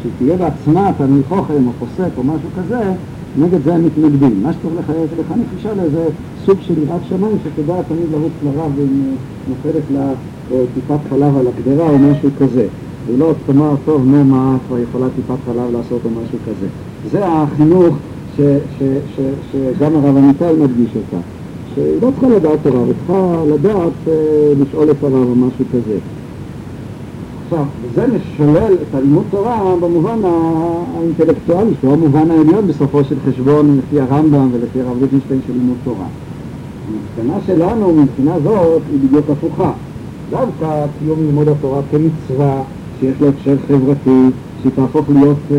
שהיא 0.02 0.12
תהיה 0.18 0.36
בעצמה 0.36 0.92
תלמיד 0.98 1.22
חוכם 1.28 1.66
או 1.66 1.72
פוסק 1.78 2.10
או 2.16 2.22
משהו 2.24 2.48
כזה, 2.56 2.92
נגד 3.38 3.62
זה 3.64 3.74
הם 3.74 3.86
מתנגדים. 3.86 4.42
מה 4.42 4.52
שצריך 4.52 4.90
לחנך 5.20 5.46
אישה 5.56 5.74
לאיזה 5.74 6.08
סוג 6.44 6.58
של 6.60 6.82
יראת 6.82 7.00
שמיים 7.08 7.36
שתדע 7.44 7.82
תמיד 7.88 8.06
לרוץ 8.12 8.32
לרב 8.44 8.72
אם 8.78 9.02
אה, 9.02 9.14
נופלת 9.48 9.82
לה 9.94 10.12
אה, 10.52 10.64
טיפת 10.74 10.98
חלב 11.10 11.36
על 11.36 11.46
הגדרה 11.46 11.90
או 11.90 11.98
משהו 11.98 12.28
כזה. 12.38 12.66
ולא 13.14 13.32
תאמר, 13.46 13.74
טוב, 13.84 14.06
נו, 14.06 14.24
מה 14.24 14.56
כבר 14.68 14.78
יכולה 14.78 15.06
טיפת 15.16 15.34
חלב 15.46 15.72
לעשות 15.72 16.00
או 16.04 16.10
משהו 16.10 16.38
כזה. 16.46 16.66
זה 17.10 17.26
החינוך 17.26 17.96
ש, 18.36 18.40
ש, 18.78 18.82
ש, 19.16 19.20
שגם 19.52 19.96
הרב 19.96 20.16
עמיטל 20.16 20.56
מדגיש 20.56 20.90
אותה. 20.96 21.16
שהיא 21.74 22.02
לא 22.02 22.10
צריכה 22.10 22.36
לדעת 22.36 22.58
תורה, 22.62 22.84
היא 22.84 22.94
צריכה 22.98 23.42
לדעת 23.54 23.92
אה, 24.08 24.52
לשאול 24.60 24.90
את 24.90 25.04
הרב 25.04 25.14
או 25.14 25.34
משהו 25.34 25.64
כזה. 25.72 25.98
עכשיו, 27.44 27.64
וזה 27.82 28.06
משולל 28.06 28.72
את 28.72 28.94
הלימוד 28.94 29.24
תורה 29.30 29.74
במובן 29.80 30.18
האינטלקטואלי, 30.24 31.70
שהוא 31.80 31.92
המובן 31.92 32.30
העליון 32.30 32.66
בסופו 32.66 33.04
של 33.04 33.16
חשבון 33.28 33.78
לפי 33.78 34.00
הרמב"ם 34.00 34.48
ולפי 34.52 34.80
הרב 34.80 34.96
ליכטנשטיין 35.00 35.40
של 35.46 35.52
לימוד 35.52 35.76
תורה. 35.84 36.06
המסקנה 36.88 37.38
שלנו 37.46 37.92
מבחינה 37.92 38.34
זאת 38.42 38.82
היא 38.92 38.98
בדיוק 39.08 39.30
הפוכה. 39.30 39.72
דווקא 40.30 40.86
קיום 40.98 41.18
לימוד 41.26 41.48
התורה 41.48 41.80
כמצווה, 41.90 42.62
שיש 43.00 43.14
לו 43.20 43.28
הקשר 43.28 43.56
חברתי, 43.68 44.30
שהיא 44.62 44.72
תהפוך 44.76 45.10
להיות, 45.10 45.36
אה, 45.52 45.56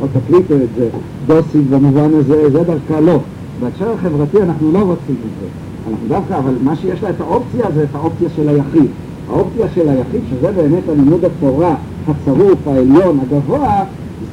או 0.00 0.06
תקליטו 0.06 0.54
את 0.54 0.68
זה, 0.76 0.88
דוסית 1.26 1.70
במובן 1.70 2.10
הזה, 2.14 2.50
זה 2.50 2.58
דווקא 2.58 3.00
לא. 3.00 3.18
בהקשר 3.60 3.92
החברתי 3.92 4.42
אנחנו 4.42 4.72
לא 4.72 4.78
רוצים 4.78 5.16
את 5.26 5.40
זה. 5.40 5.46
אנחנו 5.90 6.08
דווקא, 6.08 6.34
אבל 6.34 6.54
מה 6.62 6.76
שיש 6.76 7.02
לה 7.02 7.10
את 7.10 7.20
האופציה 7.20 7.66
זה 7.74 7.82
את 7.82 7.94
האופציה 7.94 8.28
של 8.36 8.48
היחיד. 8.48 8.86
האופציה 9.28 9.66
של 9.74 9.88
היחיד, 9.88 10.20
שזה 10.30 10.52
באמת 10.52 10.88
הלימוד 10.88 11.24
התורה 11.24 11.74
הצרוף, 12.08 12.68
העליון, 12.68 13.20
הגבוה, 13.22 13.84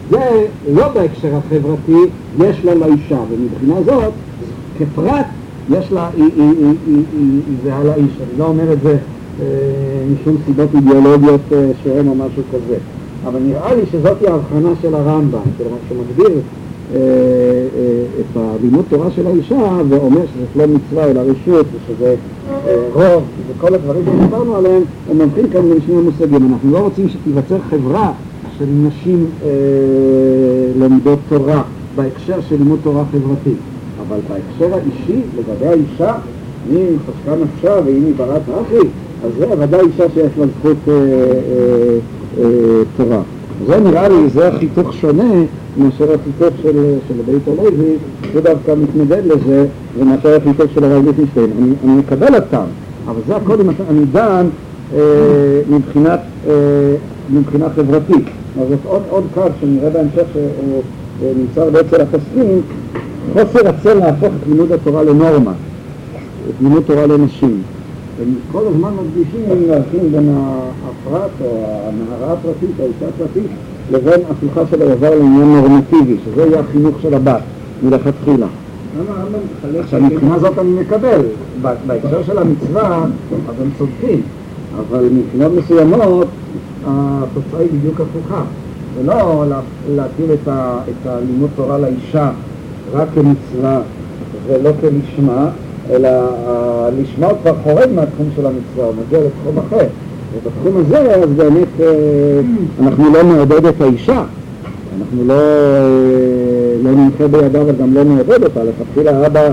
זה 0.10 0.46
לא 0.74 0.88
בהקשר 0.88 1.36
החברתי, 1.36 2.12
יש 2.40 2.66
לה 2.66 2.76
לאישה, 2.76 3.20
ומבחינה 3.32 3.84
זאת, 3.86 4.14
כפרט, 4.80 5.26
יש 5.70 5.92
לה, 5.92 6.10
היא, 6.18 6.32
זהה 7.64 7.84
לאיש. 7.84 7.98
אני 8.00 8.40
לא 8.40 8.46
אומר 8.46 8.74
את 8.74 8.82
זה 8.84 8.92
אה, 8.92 8.98
משום 10.12 10.38
סיבות 10.46 10.70
אידיאולוגיות 10.76 11.42
אה, 11.52 11.72
שהן 11.84 12.08
או 12.08 12.16
משהו 12.16 12.44
כזה. 12.54 12.78
אבל 13.28 13.40
נראה 13.40 13.76
לי 13.76 13.82
שזאת 13.92 14.24
ההבחנה 14.24 14.70
של 14.82 14.96
הרמב"ם, 14.96 15.40
כלומר 15.58 15.78
שמגדיר 15.90 16.40
אה, 16.94 16.98
אה, 16.98 18.04
את 18.20 18.38
הלימוד 18.38 18.86
תורה 18.90 19.12
של 19.12 19.28
האישה 19.28 19.82
ואומר 19.90 20.22
שזאת 20.22 20.56
לא 20.56 20.76
מצווה 20.76 21.12
אלא 21.12 21.20
רשות 21.20 21.66
ושזה 21.66 22.16
אה, 22.68 22.76
רוב 22.94 23.24
וכל 23.48 23.76
הדברים 23.76 24.04
שדיברנו 24.06 24.56
עליהם 24.56 24.82
הם 25.12 25.18
מבחין 25.18 25.50
כאן 25.54 25.62
בין 25.70 25.78
שני 25.86 25.96
המושגים. 25.96 26.54
אנחנו 26.54 26.72
לא 26.72 26.80
רוצים 26.80 27.10
שתיווצר 27.10 27.58
חברה 27.70 28.12
של 28.58 28.66
נשים 28.66 29.26
אה, 29.44 29.50
לומדות 30.80 31.20
תורה 31.30 31.62
בהקשר 31.96 32.42
של 32.50 32.56
לימוד 32.58 32.80
תורה 32.84 33.04
חברתי, 33.12 33.56
אבל 34.08 34.18
בהקשר 34.30 34.76
האישי 34.76 35.22
לגבי 35.38 35.68
האישה, 35.68 36.16
אם 36.72 36.98
חשקה 37.00 37.36
נפשה 37.36 37.80
ואם 37.86 38.04
היא 38.06 38.14
ברת 38.18 38.42
אחי, 38.42 38.88
אז 39.24 39.32
זה 39.38 39.46
ודאי 39.60 39.80
אישה 39.80 40.04
שיש 40.14 40.32
לה 40.38 40.46
זכות 40.60 40.78
אה, 40.88 40.94
אה, 40.94 41.98
אה, 42.44 42.84
תורה. 42.98 43.22
זה 43.68 43.80
נראה 43.80 44.08
לי, 44.10 44.30
זה 44.30 44.48
החיתוך 44.48 44.94
שונה 44.94 45.34
מאשר 45.78 46.14
החיתוך 46.14 46.54
של, 46.64 46.96
של 47.08 47.14
בית 47.26 47.48
הלוי, 47.48 47.98
הוא 48.34 48.42
דווקא 48.42 48.74
מתנגד 48.82 49.22
לזה, 49.26 49.66
ומאשר 50.00 50.36
החיתוך 50.36 50.66
של 50.76 50.84
הרב 50.84 51.06
ליכטנשטיין. 51.06 51.50
אני, 51.60 51.74
אני 51.84 52.00
מקבל 52.00 52.36
אותם, 52.36 52.64
אבל 53.08 53.22
זה 53.28 53.36
הכל 53.36 53.62
אם 53.62 53.70
אני 53.90 54.06
דן 54.12 54.48
אה, 54.94 55.00
מבחינת, 55.70 56.20
אה, 56.48 56.54
מבחינה 57.30 57.70
חברתית. 57.76 58.26
אז 58.62 58.68
זאת 58.70 58.80
עוד, 58.86 59.02
עוד 59.10 59.24
קו 59.34 59.42
שנראה 59.62 59.90
בהמשך 59.90 60.24
שנמצא 60.34 61.62
הרבה 61.62 61.80
אצל 61.80 62.02
הפוסקים, 62.02 62.62
חוסר 63.34 63.68
רצון 63.68 63.98
להפוך 63.98 64.30
את 64.42 64.48
לימוד 64.48 64.72
התורה 64.72 65.04
לנורמה, 65.04 65.52
את 66.50 66.54
לימוד 66.62 66.84
תורה 66.86 67.06
לנשים. 67.06 67.62
הם 68.22 68.34
כל 68.52 68.62
הזמן 68.68 68.90
מדגישים 69.04 69.42
להבחין 69.70 70.12
בין 70.12 70.36
הפרט 70.86 71.32
או 71.42 71.66
הנערה 71.88 72.34
הפרטית, 72.34 72.70
האישה 72.80 73.06
הפרטית, 73.16 73.52
לבין 73.92 74.20
הפיכה 74.32 74.62
של 74.72 74.82
הדבר 74.82 75.10
לעניין 75.10 75.56
נורמטיבי, 75.56 76.18
שזה 76.26 76.42
יהיה 76.46 76.60
החינוך 76.60 76.96
של 77.02 77.14
הבת 77.14 77.42
מלכתחילה. 77.84 78.48
עכשיו 79.80 80.02
מבחינה 80.02 80.40
זאת 80.40 80.60
אני 80.60 80.72
מקבל, 80.82 81.22
בהקשר 81.88 82.24
של 82.24 82.38
המצווה, 82.38 83.06
אז 83.50 83.56
הם 83.62 83.70
צודקים, 83.78 84.22
אבל 84.80 85.10
מבחינות 85.14 85.52
מסוימות 85.58 86.28
התוצאה 86.88 87.60
היא 87.60 87.70
בדיוק 87.80 88.02
הפוכה. 88.02 88.42
לא 89.06 89.46
לה- 89.50 89.60
להטיל 89.96 90.32
את 90.34 90.48
הלימוד 91.08 91.50
תורה 91.56 91.78
לאישה 91.78 92.32
רק 92.94 93.08
כמצווה 93.16 93.82
ולא 94.48 94.70
כלשמה, 94.82 95.50
אלא 95.92 96.08
ה- 96.08 96.90
לשמה 97.02 97.28
הוא 97.28 97.38
כבר 97.44 97.54
חורג 97.64 97.90
מהתחום 97.96 98.30
של 98.36 98.46
המצווה, 98.46 98.86
הוא 98.86 98.94
מגיע 99.08 99.20
לתחום 99.20 99.58
אחר. 99.68 99.86
ובתחום 100.36 100.82
הזה 100.82 101.16
אז 101.16 101.30
באמת 101.30 101.68
אה, 101.82 102.40
אנחנו 102.84 103.14
לא 103.14 103.24
נעודד 103.24 103.66
את 103.66 103.82
האישה, 103.82 104.24
אנחנו 105.00 105.24
לא, 105.28 105.34
אה, 105.34 105.84
לא 106.84 106.92
ננחה 106.92 107.28
בידה 107.28 107.60
וגם 107.66 107.94
לא 107.94 108.04
נעודד 108.04 108.44
אותה, 108.44 108.60
לכתחילה 108.64 109.18
האבא 109.24 109.50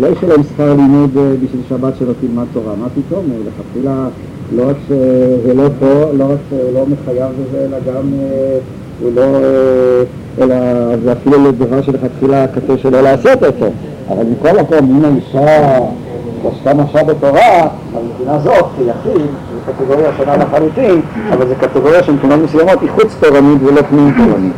לא 0.00 0.06
ישלם 0.06 0.42
שכר 0.42 0.74
לימוד 0.74 1.10
אה, 1.16 1.32
בשביל 1.44 1.60
שבת 1.68 1.92
שלא 1.98 2.12
תלמד 2.20 2.44
תורה, 2.52 2.74
מה 2.80 2.86
פתאום, 2.88 3.24
לכתחילה 3.46 4.08
לא 4.56 4.62
רק 4.68 4.76
שזה 4.88 5.54
לא 5.54 5.68
פה, 5.80 6.04
לא 6.18 6.24
רק 6.24 6.38
שהוא 6.48 6.74
לא 6.74 6.86
מחויב 6.86 7.26
בזה, 7.40 7.66
אלא 7.68 7.76
גם 7.86 8.10
הוא 9.02 9.10
לא, 9.14 9.22
אלא 10.40 10.54
זה 11.04 11.12
אפילו 11.12 11.44
לא 11.44 11.50
דבר 11.50 11.82
שלכתחילה 11.82 12.46
כתוב 12.48 12.76
שלא 12.76 13.00
לעשות 13.00 13.44
אותו, 13.44 13.66
אבל 14.10 14.24
מכל 14.24 14.60
מקום, 14.60 14.78
אם 14.78 15.04
האישה 15.04 15.78
עשתה 16.52 16.74
משהו 16.74 17.06
בתורה, 17.06 17.68
המדינה 17.94 18.38
זאת, 18.38 18.66
כיחיד, 18.76 19.26
זו 19.66 19.72
קטגוריה 19.72 20.10
שונה 20.16 20.36
לחלוטין, 20.36 21.00
אבל 21.32 21.48
זו 21.48 21.54
קטגוריה 21.60 22.02
שמבחינות 22.02 22.40
מסוימות 22.40 22.80
היא 22.80 22.90
חוץ 22.90 23.16
תורנית 23.20 23.62
ולא 23.62 23.82
פנים 23.82 24.14
תורנית. 24.16 24.52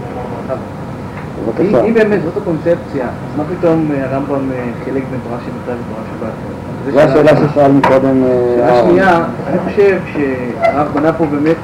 בבקשה. 1.46 1.84
אם 1.84 1.94
באמת 1.94 2.20
זאת 2.24 2.36
הקונספציה, 2.36 3.04
אז 3.04 3.36
מה 3.36 3.44
פתאום 3.58 3.88
אה, 3.94 4.04
הרמב"ם 4.04 4.52
אה, 4.52 4.64
חילק 4.84 5.02
בין 5.10 5.20
תורה 5.24 5.38
שבצד 5.40 5.76
לתורה 5.80 6.02
שבת? 6.10 6.92
זו 6.92 7.00
השאלה 7.00 7.48
ששאל 7.48 7.72
מקודם 7.72 8.24
אה, 8.24 8.56
שאלה. 8.56 8.82
שנייה, 8.82 9.24
אני 9.46 9.58
חושב 9.58 9.98
שהרב 10.12 10.88
בנה 10.94 11.12
פה 11.12 11.26
באמת 11.26 11.56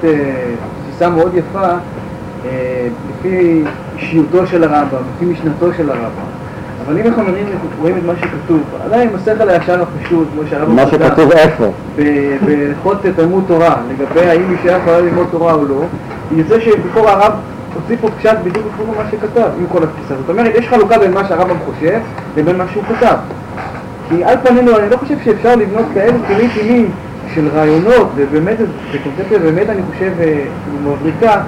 תפיסה 0.86 1.08
מאוד 1.10 1.34
יפה 1.34 1.68
לפי 3.10 3.64
אישיותו 3.96 4.46
של 4.46 4.64
הרמב"ם, 4.64 5.02
לפי 5.16 5.24
משנתו 5.24 5.74
של 5.76 5.90
הרמב"ם. 5.90 6.37
אבל 6.88 6.98
אם 6.98 7.06
אנחנו 7.06 7.22
רואים, 7.80 7.96
את 7.98 8.02
מה 8.06 8.12
שכתוב, 8.20 8.60
עדיין 8.84 9.10
בשכל 9.12 9.48
הישר 9.48 9.82
הפשוט, 9.82 10.28
כמו 10.32 10.42
שהרמב"ם 10.50 10.76
מה 10.76 10.86
שכתוב 10.86 11.32
איפה? 11.32 11.72
בהלכות 12.44 12.98
תלמוד 13.16 13.44
תורה, 13.46 13.76
לגבי 13.90 14.20
האם 14.20 14.42
אישה 14.50 14.76
יכולה 14.76 15.00
ללמוד 15.00 15.26
תורה 15.30 15.54
או 15.54 15.64
לא, 15.64 15.82
יוצא 16.30 16.60
שבכל 16.60 17.08
הרב 17.08 17.32
הוציא 17.74 17.96
פה 18.00 18.08
פשט 18.18 18.36
בדיוק 18.44 18.66
בפורום 18.66 18.94
מה 18.96 19.10
שכתב, 19.10 19.48
עם 19.58 19.66
כל 19.72 19.82
התפיסה. 19.82 20.14
זאת 20.20 20.30
אומרת, 20.30 20.54
יש 20.54 20.68
חלוקה 20.68 20.98
בין 20.98 21.14
מה 21.14 21.28
שהרמב"ם 21.28 21.56
חושב 21.66 21.98
לבין 22.36 22.56
מה 22.56 22.64
שהוא 22.72 22.84
כתב. 22.88 23.14
כי 24.08 24.24
על 24.24 24.36
פנינו, 24.42 24.78
אני 24.78 24.90
לא 24.90 24.96
חושב 24.96 25.16
שאפשר 25.24 25.56
לבנות 25.56 25.86
כאלו 25.94 26.18
כלים 26.26 26.50
תמימים 26.54 26.90
של 27.34 27.48
רעיונות, 27.54 28.08
ובאמת, 28.16 28.56
בקונספציה 28.94 29.38
באמת, 29.38 29.68
אני 29.68 29.80
חושב, 29.92 30.12
אה, 30.20 30.44
מבריקה, 30.84 31.40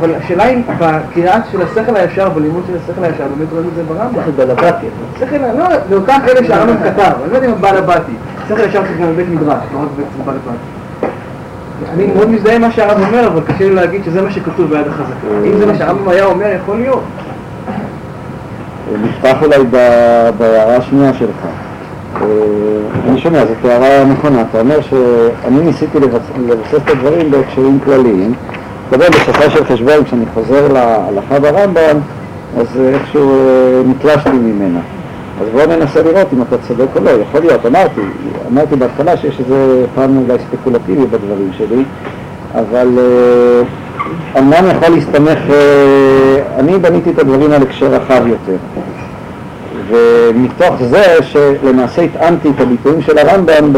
אבל 0.00 0.14
השאלה 0.14 0.44
אם 0.48 0.60
בקריאה 0.78 1.38
של 1.52 1.62
השכל 1.62 1.96
הישר, 1.96 2.28
בלימוד 2.28 2.62
של 2.66 2.76
השכל 2.76 3.04
הישר, 3.04 3.24
באמת 3.36 3.48
רואים 3.52 3.68
את 3.68 3.74
זה 3.76 3.82
ברמב"ם. 3.82 4.22
זה 4.36 4.46
בלבטי. 4.46 4.86
שכל, 5.20 5.36
לא, 5.58 5.64
זה 5.88 5.94
אותם 5.94 6.18
אלה 6.28 6.46
שהרמב"ם 6.46 6.76
כתב, 6.84 7.12
אני 7.24 7.32
לא 7.32 7.36
יודע 7.36 7.48
אם 7.48 7.52
הבעל 7.52 7.76
הבתי. 7.76 8.12
שכל 8.48 8.60
ישר 8.60 8.82
זה 8.82 9.02
גם 9.02 9.16
בית 9.16 9.26
מדרש, 9.28 9.62
לא 9.74 9.78
רק 9.78 9.88
הבתי. 10.28 10.56
אני 11.94 12.06
מאוד 12.14 12.30
מזדהה 12.30 12.54
עם 12.54 12.60
מה 12.60 12.70
שהרב 12.72 13.00
אומר, 13.06 13.26
אבל 13.26 13.40
קשה 13.40 13.64
לי 13.68 13.74
להגיד 13.74 14.00
שזה 14.04 14.22
מה 14.22 14.30
שכתוב 14.30 14.70
ביד 14.70 14.86
החזקה. 14.88 15.26
אם 15.46 15.58
זה 15.58 15.66
מה 15.66 15.74
שהרמב"ם 15.78 16.08
היה 16.08 16.24
אומר, 16.24 16.46
יכול 16.62 16.76
להיות. 16.76 17.02
נפתח 19.04 19.36
אולי 19.42 19.56
בהערה 20.38 20.76
השנייה 20.76 21.12
שלך. 21.14 21.46
אה, 22.22 22.26
אני 23.08 23.20
שומע, 23.20 23.38
זאת 23.38 23.64
הערה 23.70 24.04
נכונה. 24.04 24.42
אתה 24.50 24.60
אומר 24.60 24.80
שאני 24.80 25.60
ניסיתי 25.64 25.98
לבס- 26.00 26.38
לבסס 26.48 26.74
את 26.74 26.90
הדברים 26.90 27.30
בהקשרים 27.30 27.78
כלליים. 27.84 28.34
אתה 28.94 29.10
בשפה 29.10 29.50
של 29.50 29.64
חשבון, 29.64 30.04
כשאני 30.04 30.24
חוזר 30.34 30.68
להלכה 30.68 31.40
ברמב"ם, 31.40 32.00
אז 32.58 32.66
איכשהו 32.94 33.30
אה, 33.30 33.82
נתלשתי 33.86 34.30
ממנה. 34.30 34.80
אז 35.40 35.46
בואו 35.52 35.66
ננסה 35.66 36.02
לראות 36.02 36.26
אם 36.32 36.42
אתה 36.42 36.56
צודק 36.68 36.86
או 36.96 37.04
לא. 37.04 37.10
יכול 37.10 37.40
להיות, 37.40 37.66
אמרתי, 37.66 38.00
אמרתי 38.52 38.76
בהתחלה 38.76 39.16
שיש 39.16 39.40
איזה 39.40 39.84
פן 39.94 40.16
אולי 40.16 40.38
ספקולטיבי 40.38 41.06
בדברים 41.06 41.50
שלי, 41.58 41.82
אבל 42.54 42.88
אה, 42.98 43.62
אני 44.36 44.70
יכול 44.70 44.88
להסתמך, 44.88 45.38
אה, 45.50 46.42
אני 46.58 46.78
בניתי 46.78 47.10
את 47.10 47.18
הדברים 47.18 47.52
על 47.52 47.62
הקשר 47.62 47.86
רחב 47.86 48.26
יותר. 48.26 48.56
ומתוך 49.88 50.82
זה 50.82 51.16
שלמעשה 51.22 52.02
התאמתי 52.02 52.48
את 52.48 52.60
הביטויים 52.60 53.02
של 53.02 53.18
הרמב"ם 53.18 53.72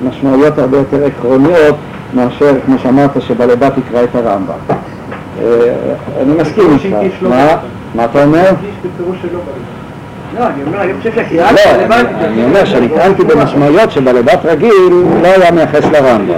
במשמעויות 0.00 0.58
הרבה 0.58 0.76
יותר 0.76 1.04
עקרוניות 1.04 1.74
מאשר, 2.14 2.54
כמו 2.66 2.78
שאמרת, 2.78 3.10
שבלבת 3.22 3.72
יקרא 3.78 4.04
את 4.04 4.14
הרמב"ם. 4.14 4.74
אה, 5.42 5.44
אני 6.22 6.32
מסכים 6.34 6.76
איתך. 7.02 7.22
מה? 7.22 7.56
מה 7.94 8.04
אתה 8.04 8.24
אומר? 8.24 8.50
לא, 10.38 10.46
אני 10.46 10.62
אומר, 10.66 10.82
אני 10.82 10.92
חושב 10.98 11.14
שהקריאה 11.14 11.52
לא. 11.52 11.84
אני 12.24 12.44
אומר 12.44 12.64
שנטענתי 12.64 13.24
במשמעויות 13.24 13.90
שבלבת 13.90 14.38
רגיל 14.44 14.92
לא 15.22 15.28
היה 15.28 15.50
מייחס 15.50 15.84
לרמב"ם. 15.84 16.34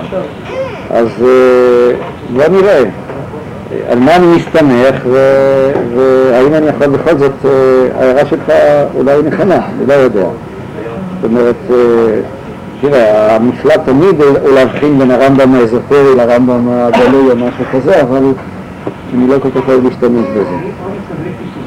אז 0.91 1.09
אה, 1.23 1.95
בוא 2.33 2.45
נראה 2.49 2.83
על 3.89 3.99
מה 3.99 4.17
אני 4.17 4.27
מסתמך 4.27 5.07
והאם 5.95 6.55
אני 6.55 6.67
יכול 6.67 6.87
בכל 6.87 7.19
זאת, 7.19 7.33
אה, 7.45 7.51
ההערה 8.01 8.27
שלך 8.27 8.53
אולי 8.95 9.23
נכונה, 9.23 9.57
אני 9.57 9.87
לא 9.87 9.93
יודע. 9.93 10.27
זאת 11.21 11.31
אומרת, 11.31 11.55
אה, 11.71 11.77
תראה, 12.83 13.37
המפלט 13.37 13.81
תמיד 13.85 14.21
הוא 14.21 14.55
להבחין 14.55 14.99
בין 14.99 15.11
הרמב"ם 15.11 15.55
האזוטרי 15.55 16.15
לרמב"ם 16.17 16.69
הגלוי 16.69 17.31
או 17.31 17.37
משהו 17.37 17.65
כזה, 17.73 18.03
אבל 18.03 18.23
אני 19.15 19.29
לא 19.29 19.39
כל 19.39 19.49
כך 19.51 19.69
אוהב 19.69 19.85
להשתמש 19.85 20.27
בזה. 20.31 20.57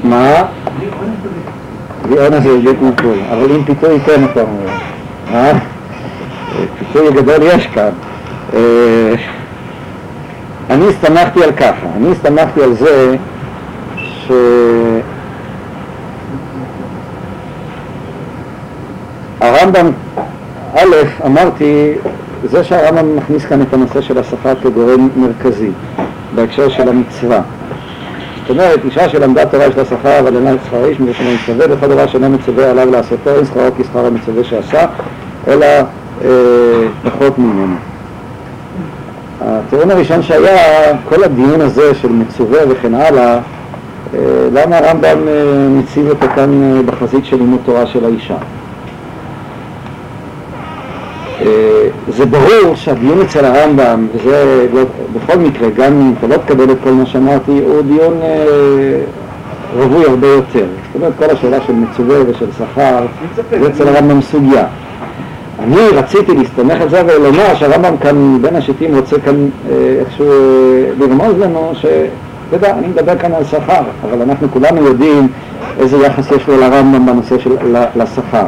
מה? 0.03 0.43
אונס 2.11 2.43
זה 2.43 2.57
בלי 2.57 2.75
קלקול, 2.75 3.17
אבל 3.31 3.51
עם 3.51 3.63
פיתוי 3.63 3.99
כן 3.99 4.23
אתה 4.31 4.41
אומר. 4.41 4.69
אה? 5.33 5.51
פיתוי 6.79 7.11
גדול 7.11 7.41
יש 7.41 7.67
כאן. 7.67 7.89
אה, 8.53 9.13
אני 10.69 10.87
הסתמכתי 10.87 11.43
על 11.43 11.51
ככה, 11.51 11.87
אני 11.97 12.11
הסתמכתי 12.11 12.63
על 12.63 12.73
זה 12.73 13.15
ש... 13.97 14.31
הרמב"ם, 19.41 19.91
א', 20.75 20.95
אמרתי, 21.25 21.93
זה 22.43 22.63
שהרמב"ם 22.63 23.15
מכניס 23.15 23.45
כאן 23.45 23.61
את 23.61 23.73
הנושא 23.73 24.01
של 24.01 24.17
השפה 24.17 24.55
כגורם 24.55 25.09
מרכזי 25.15 25.69
בהקשר 26.35 26.69
של 26.69 26.89
המצווה. 26.89 27.41
זאת 28.41 28.49
אומרת, 28.49 28.79
אישה 28.85 29.09
שלמדה 29.09 29.45
תורה 29.45 29.71
של 29.71 29.79
השפה 29.79 30.19
אבל 30.19 30.35
אינה 30.35 30.51
שכר 30.67 30.85
איש 30.85 30.99
מפני 30.99 31.35
מצווה, 31.35 31.65
וכל 31.69 31.87
דבר 31.87 32.07
שאינו 32.07 32.29
מצווה 32.29 32.71
עליו 32.71 32.91
לעשותו, 32.91 33.35
אין 33.35 33.45
שכרו 33.45 33.63
כשכר 33.77 34.05
המצווה 34.05 34.43
שעשה, 34.43 34.85
אלא 35.47 35.65
אה, 36.23 36.29
פחות 37.03 37.39
ממנו. 37.39 37.75
הטיעון 39.41 39.91
הראשון 39.91 40.21
שהיה, 40.21 40.97
כל 41.09 41.23
הדיון 41.23 41.61
הזה 41.61 41.95
של 41.95 42.09
מצווה 42.11 42.59
וכן 42.69 42.93
הלאה, 42.93 43.39
אה, 44.13 44.19
למה 44.53 44.77
הרמב"ם 44.77 45.27
אה, 45.27 45.67
מציב 45.69 46.09
אותו 46.09 46.25
כאן 46.35 46.63
אה, 46.63 46.81
בחזית 46.81 47.25
של 47.25 47.37
לימוד 47.37 47.59
תורה 47.65 47.85
של 47.85 48.05
האישה? 48.05 48.35
אה, 51.45 51.87
זה 52.07 52.25
ברור 52.25 52.75
שהדיון 52.75 53.21
אצל 53.21 53.45
הרמב"ם, 53.45 54.07
וזה 54.15 54.67
לא, 54.73 54.81
בכל 55.13 55.37
מקרה, 55.39 55.69
גם 55.69 55.93
אם 55.93 56.13
אתה 56.19 56.27
לא 56.27 56.37
תקבל 56.37 56.71
את 56.71 56.77
כל 56.83 56.91
מה 56.91 57.05
שאמרתי, 57.05 57.51
הוא 57.51 57.81
דיון 57.81 58.19
אה, 58.21 58.99
רווי 59.77 60.05
הרבה 60.05 60.27
יותר. 60.27 60.65
זאת 60.85 60.95
אומרת, 60.95 61.13
כל 61.17 61.25
השאלה 61.29 61.61
של 61.61 61.73
מצווה 61.73 62.17
ושל 62.27 62.45
שכר, 62.57 63.05
זה 63.35 63.67
אצל 63.67 63.87
הרמב"ם 63.87 64.21
סוגיה. 64.21 64.65
אני 65.59 65.87
רציתי 65.93 66.35
להסתמך 66.35 66.81
על 66.81 66.89
זה 66.89 67.01
ולומר 67.05 67.55
שהרמב"ם 67.55 67.97
כאן, 67.97 68.37
בין 68.41 68.55
השיטים, 68.55 68.95
רוצה 68.95 69.19
כאן 69.19 69.35
אה, 69.69 69.95
איכשהו 69.99 70.25
לרמוז 70.99 71.39
לנו 71.39 71.71
ש... 71.73 71.85
אתה 72.47 72.55
יודע, 72.55 72.73
אני 72.77 72.87
מדבר 72.87 73.17
כאן 73.17 73.33
על 73.33 73.43
שכר, 73.43 73.81
אבל 74.03 74.21
אנחנו 74.21 74.47
כולנו 74.51 74.85
יודעים 74.85 75.27
איזה 75.79 75.97
יחס 75.97 76.31
יש 76.31 76.47
לו 76.47 76.57
לרמב"ם 76.57 77.05
בנושא 77.05 77.39
של 77.39 77.51
לשכר. 77.95 78.45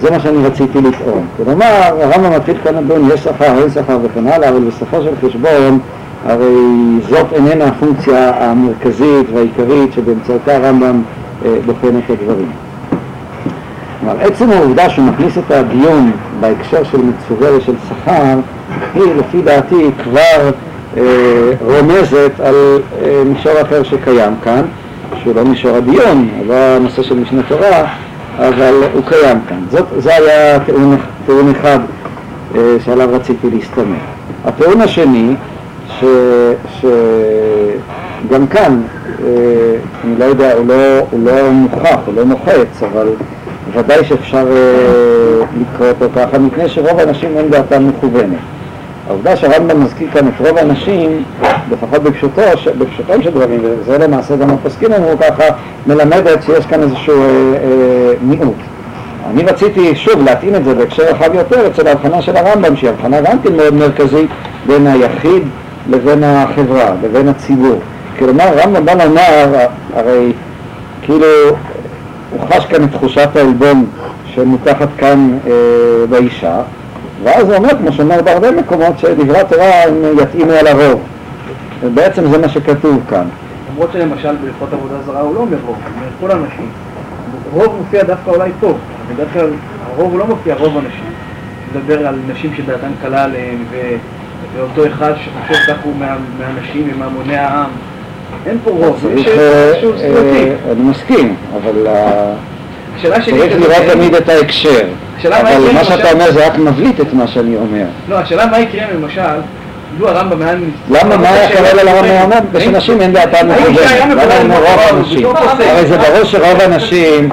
זה 0.00 0.10
מה 0.10 0.20
שאני 0.20 0.46
רציתי 0.46 0.80
לטעון. 0.80 1.26
כלומר, 1.36 1.66
הרמב"ם 1.82 2.36
מתחיל 2.36 2.56
כאן 2.64 2.74
לדון, 2.74 3.08
יש 3.14 3.20
שכר, 3.20 3.58
אין 3.58 3.70
שכר 3.70 3.98
וכן 4.02 4.26
הלאה, 4.26 4.48
אבל 4.48 4.60
בסופו 4.60 5.02
של 5.02 5.28
חשבון, 5.28 5.78
הרי 6.26 6.56
זאת 7.08 7.32
איננה 7.32 7.64
הפונקציה 7.64 8.32
המרכזית 8.36 9.26
והעיקרית 9.32 9.92
שבאמצעותה 9.92 10.56
הרמב"ם 10.56 11.02
אה, 11.44 11.56
בוחן 11.66 11.98
את 11.98 12.10
הדברים. 12.10 12.50
כלומר, 14.00 14.20
עצם 14.20 14.50
העובדה 14.50 14.90
שהוא 14.90 15.04
מכניס 15.04 15.38
את 15.38 15.50
הדיון 15.50 16.10
בהקשר 16.40 16.84
של 16.84 16.98
מצווה 16.98 17.56
ושל 17.56 17.74
שכר, 17.88 18.38
היא 18.94 19.14
לפי 19.18 19.42
דעתי 19.42 19.90
כבר 20.04 20.50
אה, 20.96 21.02
רומזת 21.60 22.40
על 22.44 22.54
אה, 23.02 23.22
מישור 23.26 23.52
אחר 23.62 23.82
שקיים 23.82 24.32
כאן, 24.44 24.62
שהוא 25.22 25.34
לא 25.34 25.44
מישור 25.44 25.76
הדיון, 25.76 26.28
לא 26.46 26.54
הנושא 26.54 27.02
של 27.02 27.14
משנה 27.14 27.42
תורה, 27.48 27.84
אבל 28.38 28.74
הוא 28.92 29.02
קיים 29.08 29.38
כאן. 29.48 29.60
זאת, 29.70 29.86
זה 29.98 30.14
היה 30.14 30.60
טיעון, 30.60 30.96
טיעון 31.26 31.50
אחד 31.50 31.78
אה, 32.54 32.76
שעליו 32.84 33.08
רציתי 33.12 33.50
להסתמך. 33.50 33.98
הטיעון 34.44 34.80
השני, 34.80 35.34
ש, 36.00 36.04
שגם 36.80 38.46
כאן, 38.46 38.80
אה, 39.24 39.30
אני 40.04 40.18
לא 40.18 40.24
יודע, 40.24 40.52
הוא 40.52 40.66
לא, 40.66 40.98
הוא 41.10 41.20
לא 41.24 41.50
מוכח, 41.50 41.98
הוא 42.06 42.14
לא 42.14 42.24
מוחץ, 42.24 42.82
אבל 42.92 43.08
ודאי 43.72 44.04
שאפשר 44.04 44.46
אה, 44.56 45.44
לקרוא 45.60 45.88
אותו 45.88 46.06
ככה, 46.16 46.38
מפני 46.38 46.68
שרוב 46.68 46.98
האנשים 46.98 47.36
אין 47.36 47.50
דעתם 47.50 47.88
מכוונת. 47.88 48.53
העובדה 49.08 49.36
שהרמב"ם 49.36 49.84
מזכיר 49.84 50.08
כאן 50.12 50.28
את 50.28 50.32
רוב 50.46 50.58
האנשים, 50.58 51.22
לפחות 51.70 52.02
בפשוטו, 52.02 52.42
ש... 52.56 52.68
בפשוטם 52.68 53.22
של 53.22 53.30
דברים, 53.30 53.60
וזה 53.62 53.98
למעשה 53.98 54.36
גם 54.36 54.50
הפוסקים 54.50 54.92
אמרו 54.92 55.18
ככה, 55.18 55.44
מלמדת 55.86 56.42
שיש 56.42 56.66
כאן 56.66 56.82
איזשהו 56.82 57.22
אה, 57.22 57.28
אה, 57.28 58.12
מיעוט. 58.22 58.56
אני 59.30 59.42
רציתי 59.42 59.94
שוב 59.94 60.24
להתאים 60.24 60.54
את 60.54 60.64
זה 60.64 60.74
בהקשר 60.74 61.02
רחב 61.02 61.34
יותר 61.34 61.66
אצל 61.66 61.86
ההבחנה 61.86 62.22
של 62.22 62.36
הרמב"ם, 62.36 62.76
שהיא 62.76 62.90
הבחנה 62.90 63.20
גם 63.20 63.38
כן 63.42 63.56
מאוד 63.56 63.74
מרכזית 63.74 64.30
בין 64.66 64.86
היחיד 64.86 65.42
לבין 65.90 66.24
החברה, 66.24 66.94
לבין 67.02 67.28
הציבור. 67.28 67.80
כלומר, 68.18 68.44
הרמב"ם 68.44 68.84
בא 68.84 69.04
לומר, 69.04 69.66
הרי 69.94 70.32
כאילו 71.02 71.26
הוא 72.30 72.40
חש 72.50 72.66
כאן 72.66 72.84
את 72.84 72.92
תחושת 72.92 73.28
העלבון 73.34 73.86
שמותחת 74.34 74.88
כאן 74.98 75.38
אה, 75.46 75.52
באישה, 76.10 76.60
ואז 77.24 77.48
הוא 77.48 77.56
אומר, 77.56 77.68
כמו 77.78 77.92
שאומר 77.92 78.22
בהרבה 78.22 78.50
מקומות, 78.50 78.98
שדברי 78.98 79.38
התורה 79.38 79.82
הם 79.82 80.18
יתאימו 80.22 80.52
על 80.52 80.66
הרוב. 80.66 81.00
ובעצם 81.80 82.30
זה 82.30 82.38
מה 82.38 82.48
שכתוב 82.48 83.00
כאן. 83.10 83.26
למרות 83.72 83.90
שלמשל 83.92 84.36
בהלכות 84.36 84.72
עבודה 84.72 84.94
זרה 85.06 85.20
הוא 85.20 85.34
לא 85.34 85.40
אומר 85.40 85.56
רוב, 85.66 85.76
הוא 85.76 85.92
אומר 85.96 86.06
כל 86.20 86.30
הנשים. 86.30 86.68
רוב 87.52 87.76
מופיע 87.78 88.02
דווקא 88.02 88.30
אולי 88.30 88.50
טוב, 88.60 88.78
בדרך 89.14 89.32
כלל 89.32 89.50
הרוב 89.86 90.12
הוא 90.12 90.18
לא 90.18 90.26
מופיע 90.26 90.54
רוב 90.54 90.78
הנשים. 90.78 91.04
מדבר 91.72 92.06
על 92.06 92.18
נשים 92.28 92.54
שדעתן 92.56 92.90
קלה 93.02 93.24
עליהן, 93.24 93.56
ו... 93.70 93.76
ואותו 94.56 94.86
אחד 94.86 95.12
שחושב 95.16 95.72
כך 95.72 95.84
הוא 95.84 95.92
מה... 95.98 96.16
מהנשים 96.38 96.90
ומהמוני 96.94 97.36
העם. 97.36 97.70
אין 98.46 98.58
פה 98.64 98.70
רוב, 98.70 99.06
איזשהו 99.10 99.92
אה, 99.92 99.98
סביבתי. 99.98 100.50
אני 100.72 100.82
מסכים, 100.82 101.36
אבל 101.56 101.86
אה, 101.86 102.32
צריך 103.02 103.26
היא 103.26 103.34
לראות 103.34 103.92
תמיד 103.92 104.14
את 104.14 104.28
ההקשר. 104.28 104.86
השאלה 105.18 105.40
אבל 105.40 105.72
מה 105.74 105.84
שאתה 105.84 106.12
אומר 106.12 106.32
זה 106.32 106.46
רק 106.46 106.58
מבליט 106.58 107.00
את 107.00 107.12
מה 107.12 107.26
שאני 107.26 107.56
אומר. 107.56 107.84
לא, 108.08 108.16
השאלה 108.16 108.46
מה 108.46 108.58
יקרה 108.58 108.82
למשל, 108.94 109.20
לו 109.98 110.08
הרמב"ם 110.08 110.42
היה... 110.42 110.54
למה, 110.90 111.16
מה 111.16 111.28
היה 111.30 111.56
קורה 111.56 111.82
לרמב"ם 111.82 112.22
אומר? 112.22 112.38
בשנשים 112.52 113.00
אין 113.00 113.12
דעתם 113.12 113.48
מכוונת. 113.48 113.78
למה 114.12 114.38
אומר 114.40 114.56
רוב 114.58 114.78
האנשים? 114.78 115.26
הרי 115.60 115.86
זה 115.86 115.98
ברור 115.98 116.24
שרוב 116.24 116.60
האנשים, 116.60 117.28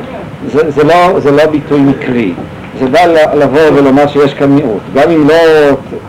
לא- 0.83 1.19
זה 1.19 1.31
לא 1.31 1.45
ביטוי 1.45 1.81
מקרי. 1.81 2.33
זה 2.81 2.87
בא 2.87 3.05
לבוא 3.33 3.71
ולומר 3.73 4.07
שיש 4.07 4.33
כאן 4.33 4.49
מיעוט, 4.49 4.81
גם 4.93 5.09
אם 5.09 5.27
לא 5.27 5.35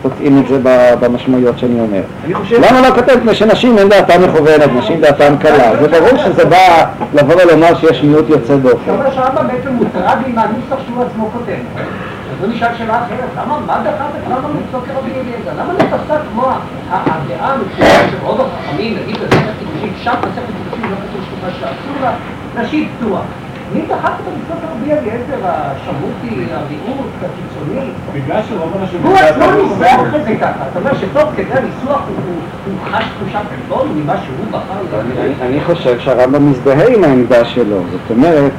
תתאים 0.01 0.37
את 0.37 0.47
זה 0.47 0.59
במשמעויות 0.99 1.59
שאני 1.59 1.79
אומר. 1.79 2.01
חושב... 2.33 2.55
למה 2.55 2.81
לא 2.81 2.95
כותב 2.95 3.15
מפני 3.17 3.35
שנשים 3.35 3.77
אין 3.77 3.89
דעתן 3.89 4.23
מכוונת, 4.23 4.69
נשים 4.77 5.01
דעתן 5.01 5.35
קלה? 5.37 5.81
זה 5.81 5.87
ברור 5.87 6.17
שזה 6.17 6.45
בא 6.45 6.85
לבוא 7.13 7.35
ולומר 7.43 7.75
שיש 7.75 8.03
מיעוט 8.03 8.29
יוצא 8.29 8.53
אתה 8.53 8.55
דופן. 8.55 8.91
אומר 8.91 9.11
שהרמב"ם 9.15 9.47
בעצם 9.47 9.69
מוטרד 9.73 10.17
עם 10.27 10.37
הנוסח 10.37 10.83
שהוא 10.85 11.03
עצמו 11.03 11.29
כותב. 11.33 11.81
אז 12.31 12.37
בוא 12.39 12.47
נשאל 12.47 12.67
שאלה 12.77 13.03
אחרת, 13.05 13.29
למה, 13.37 13.59
מה 13.67 13.81
דחף 13.83 14.11
את 14.17 14.31
רמב"ם 14.31 14.49
לפסוק 14.59 14.85
כרבי 14.87 15.11
אליעזר? 15.11 15.61
למה 15.61 15.73
לא 15.73 15.97
פסק 15.97 16.19
כמו 16.33 16.47
הדעה 16.91 17.53
המקצועית 17.53 18.11
של 18.11 18.17
רוב 18.23 18.41
החכמים, 18.41 18.97
נגיד 19.03 19.17
במסכת 19.21 19.53
קידושין, 19.59 19.93
שם 20.03 20.11
מסכת 20.11 20.47
קידושין 20.57 20.91
לא 20.91 20.95
כתוב 20.95 21.21
שמה 21.29 21.49
שאסור 21.59 22.01
לה, 22.01 22.13
נשית 22.63 22.87
פתוח. 22.99 23.21
מי 23.73 23.81
דחף 23.87 24.09
את 24.09 24.33
לפסוק 24.33 24.57
כרבי 24.61 24.91
אליעזר, 24.91 25.39
השמוטי, 25.43 26.27
המיעוט, 26.53 27.07
הקיצוני? 27.17 27.85
בגלל 28.13 28.41
שרוב 28.49 28.71
האנשים... 28.79 28.99
הוא 29.03 29.17
עצמו 29.17 29.45
ניסח 29.63 29.99
את 30.15 30.23
זה 30.25 30.35
ככה, 30.41 30.63
אתה 30.71 30.79
אומר 30.79 30.91
שתוך 30.97 31.29
כדי 31.37 31.53
הניסוח 31.53 32.01
הוא- 32.25 32.33
חש 32.91 33.03
תחושת 33.19 33.39
עלבון 33.51 33.87
ממה 33.95 34.13
שהוא 34.25 34.45
בחר 34.51 35.01
אני- 35.41 35.61
חושב 35.61 35.99
שהרמב"ם 35.99 36.51
מזדהה 36.51 36.87
עם 36.95 37.03
העמדה 37.03 37.45
שלו, 37.45 37.77
זאת 37.91 38.09
אומרת, 38.09 38.51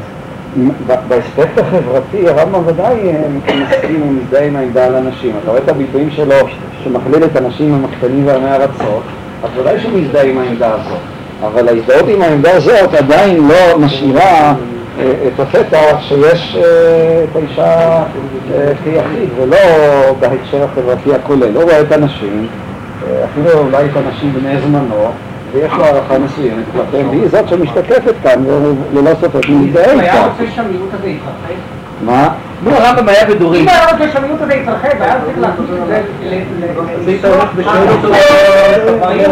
באספקט 1.09 1.59
החברתי 1.59 2.29
הרמב"ם 2.29 2.61
ודאי 2.67 3.09
אה, 3.09 3.23
מסכים 3.57 4.03
ומזדהה 4.03 4.45
עם 4.47 4.57
העמדה 4.57 4.87
על 4.87 4.95
הנשים. 4.95 5.33
אתה 5.43 5.51
רואה 5.51 5.63
את 5.63 5.69
הביטויים 5.69 6.11
שלו 6.11 6.35
שמכליל 6.85 7.25
את 7.25 7.37
הנשים 7.37 7.75
המקטנים 7.75 8.27
והמארצות, 8.27 9.03
אז 9.45 9.51
ודאי 9.61 9.81
שהוא 9.81 9.99
מזדהה 9.99 10.23
עם 10.25 10.39
העמדה 10.39 10.69
הזאת. 10.75 10.99
אבל 11.47 11.69
ההזדהות 11.69 12.09
עם 12.09 12.23
העמדה 12.23 12.51
הזאת 12.57 12.95
עדיין 12.95 13.49
לא 13.49 13.79
משאירה 13.79 14.55
את 15.01 15.41
הפתח 15.41 15.97
שיש 16.01 16.57
אה, 16.57 17.25
את 17.25 17.37
האישה 17.37 18.03
אה, 18.55 18.73
כיחיד, 18.85 19.29
ולא 19.37 19.57
בהקשר 20.21 20.65
החברתי 20.65 21.15
הכולל. 21.15 21.55
הוא 21.57 21.63
רואה 21.63 21.81
את 21.81 21.93
הנשים, 21.93 22.47
אה, 23.07 23.25
אפילו 23.25 23.59
אולי 23.59 23.85
את 23.85 23.97
הנשים 23.97 24.33
בני 24.33 24.61
זמנו, 24.61 25.11
ויש 25.53 25.73
לו 25.73 25.85
הערכה 25.85 26.19
מסוימת 26.19 26.65
כלפיהם, 26.73 27.09
והיא 27.09 27.29
זאת 27.29 27.49
שמשתקפת 27.49 28.15
כאן, 28.23 28.45
וללא 28.47 29.11
ספק 29.21 29.47
הוא 29.49 29.57
מזדהה 29.57 29.93
הוא 29.93 30.01
היה 30.01 30.13
איתה. 30.13 30.27
רוצה 30.27 30.53
שהמיעוט 30.55 30.89
הזה 30.99 31.09
יתרחב? 31.09 31.55
מה? 32.05 32.29
לו 32.65 32.73
הרמב"ם 32.73 33.09
היה 33.09 33.25
בדורי, 33.25 33.61
אם 33.61 33.69
היה 33.69 33.91
רוצה 33.93 34.05
שהמיעוט 34.13 34.41
הזה 34.43 34.55
יתרחב, 34.55 35.03
היה 35.03 35.17
צריך 35.25 35.39
לעשות 35.39 35.65
את 35.83 35.89
זה 35.89 36.01
ל- 36.23 36.35
ל- 36.65 37.09
היית 37.09 37.25
הולך 37.25 37.49
ושואל 37.57 37.89
אותו, 37.89 38.09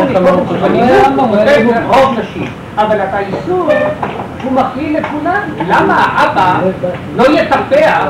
הרמב"ם 0.00 1.28
כותב 1.28 1.66
רוב 1.86 2.18
נשים, 2.18 2.46
אבל 2.78 2.96
את 2.96 3.08
האיסור 3.14 3.68
הוא 4.42 4.52
מכליל 4.52 4.98
לכולם. 4.98 5.40
למה 5.68 5.94
האבא 5.94 6.60
לא 7.16 7.24
יטפח, 7.24 8.04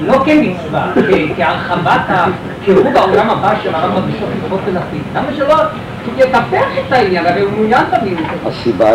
לא 0.00 0.18
כמצווה, 0.24 0.92
כהרחבת 1.36 2.00
הקירוב 2.08 2.92
בעולם 2.92 3.30
הבא 3.30 3.54
של 3.62 3.74
הרמב"ם 3.74 4.12
בשוק 4.12 4.28
יתרות 4.38 4.60
ונפיל? 4.64 5.02
למה 5.14 5.26
שלא 5.36 5.54
יטפח 6.18 6.66
את 6.86 6.92
העניין? 6.92 7.26
הרי 7.26 7.40
הוא 7.40 7.52
מעוניין 7.52 7.84
במיעוט 7.92 8.26
הסיבה 8.46 8.90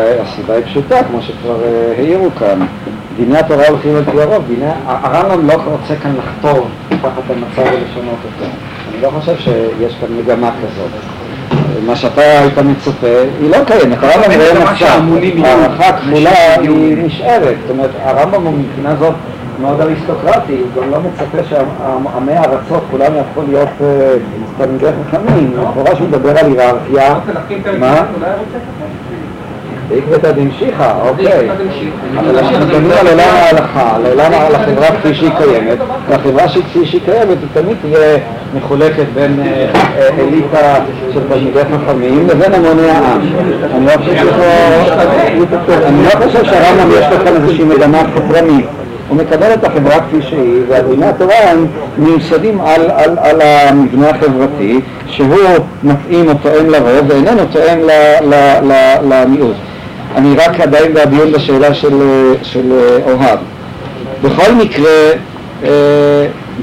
היא 0.53 0.65
פשוטה, 0.65 1.03
כמו 1.03 1.21
שכבר 1.21 1.63
אה, 1.63 1.93
העירו 1.97 2.29
כאן. 2.39 2.65
דיני 3.15 3.37
התורה 3.37 3.67
הולכים 3.67 3.95
על 3.95 4.05
פי 4.05 4.21
הרוב. 4.21 4.47
דיני, 4.47 4.71
הרמב"ם 4.85 5.47
לא 5.47 5.53
רוצה 5.53 5.95
כאן 5.95 6.15
לחתור 6.17 6.67
תחת 7.01 7.29
המצב 7.29 7.71
ולשנות 7.73 8.19
אותו. 8.25 8.51
אני 8.91 9.01
לא 9.01 9.09
חושב 9.09 9.37
שיש 9.37 9.95
כאן 10.01 10.17
מגמה 10.17 10.51
כזאת. 10.51 11.20
מה 11.85 11.95
שאתה 11.95 12.21
היית 12.21 12.57
מצפה, 12.57 13.07
היא 13.39 13.49
לא 13.49 13.57
קיימת. 13.65 13.97
הרמב"ם 14.01 14.31
רואה 14.39 14.73
מצב. 14.73 15.45
הערכה 15.45 15.97
כפולה 15.97 16.55
היא. 16.61 16.97
נשארת. 17.05 17.55
זאת 17.61 17.69
אומרת, 17.69 17.89
הרמב"ם 18.03 18.45
הוא 18.45 18.53
מבחינה 18.53 18.95
זאת 18.99 19.13
מאוד 19.61 19.81
אריסטוקרטי, 19.81 20.53
הוא 20.53 20.83
גם 20.83 20.91
לא 20.91 20.97
מצפה 20.99 21.37
שעמי 21.49 22.31
הארצות 22.31 22.83
כולם 22.91 23.15
יהפכו 23.15 23.41
להיות 23.49 23.69
אה, 23.81 24.13
תלמידי 24.57 24.85
חכמים. 25.11 25.53
במפורש 25.57 25.99
הוא 25.99 26.07
מדבר 26.07 26.37
על 26.37 26.45
היררכיה. 26.45 27.15
מה? 27.79 28.05
בעקבתא 29.91 30.31
דמשיחא, 30.31 30.93
אוקיי. 31.09 31.49
אבל 32.17 32.37
אנחנו 32.37 32.59
מדברים 32.59 32.91
על 32.91 33.07
עולם 33.07 33.19
ההלכה, 33.19 33.95
על 33.95 34.05
עולם 34.05 34.31
החברה 34.33 34.87
כפי 34.87 35.13
שהיא 35.13 35.29
קיימת, 35.37 35.77
והחברה 36.09 36.47
כפי 36.47 36.85
שהיא 36.85 37.01
קיימת 37.05 37.27
היא 37.27 37.63
תמיד 37.63 37.77
תהיה 37.81 38.17
מחולקת 38.55 39.05
בין 39.13 39.39
אה, 39.39 39.67
אה, 39.75 40.07
אליטה 40.19 40.75
של 41.13 41.19
תלמידי 41.29 41.59
חכמים 41.59 42.27
לבין 42.27 42.53
המוני 42.53 42.89
העם. 42.89 43.21
אני 43.75 43.85
לא 43.85 43.91
חושב 43.91 44.15
שפה, 44.17 45.87
אני 45.87 46.03
לא 46.03 46.09
חושב 46.09 46.45
שהרמב"ם 46.45 46.91
יש 46.91 47.05
לו 47.11 47.25
כאן 47.25 47.35
איזושהי 47.35 47.63
מגמה 47.63 48.01
חתרנית. 48.15 48.65
הוא 49.09 49.17
מקבל 49.17 49.53
את 49.53 49.63
החברה 49.63 49.99
כפי 49.99 50.21
שהיא, 50.21 50.61
והדיני 50.67 51.05
התורה 51.05 51.35
הם 51.35 51.65
מיוסדים 51.97 52.61
על, 52.61 52.81
על, 52.91 53.17
על 53.21 53.41
המבנה 53.41 54.09
החברתי, 54.09 54.79
שהוא 55.07 55.35
מתאים 55.83 56.27
או 56.29 56.33
תואם 56.33 56.69
לרוב 56.69 57.07
ואיננו 57.07 57.41
תואם 57.51 57.79
ל, 57.79 58.33
למיעוט. 59.09 59.55
אני 60.15 60.35
רק 60.35 60.59
עדיין 60.59 60.93
בדיון 60.93 61.31
בשאלה 61.31 61.73
של, 61.73 61.97
של 62.43 62.71
אוהד. 63.05 63.39
בכל 64.23 64.51
מקרה, 64.53 65.11
אה, 65.63 65.69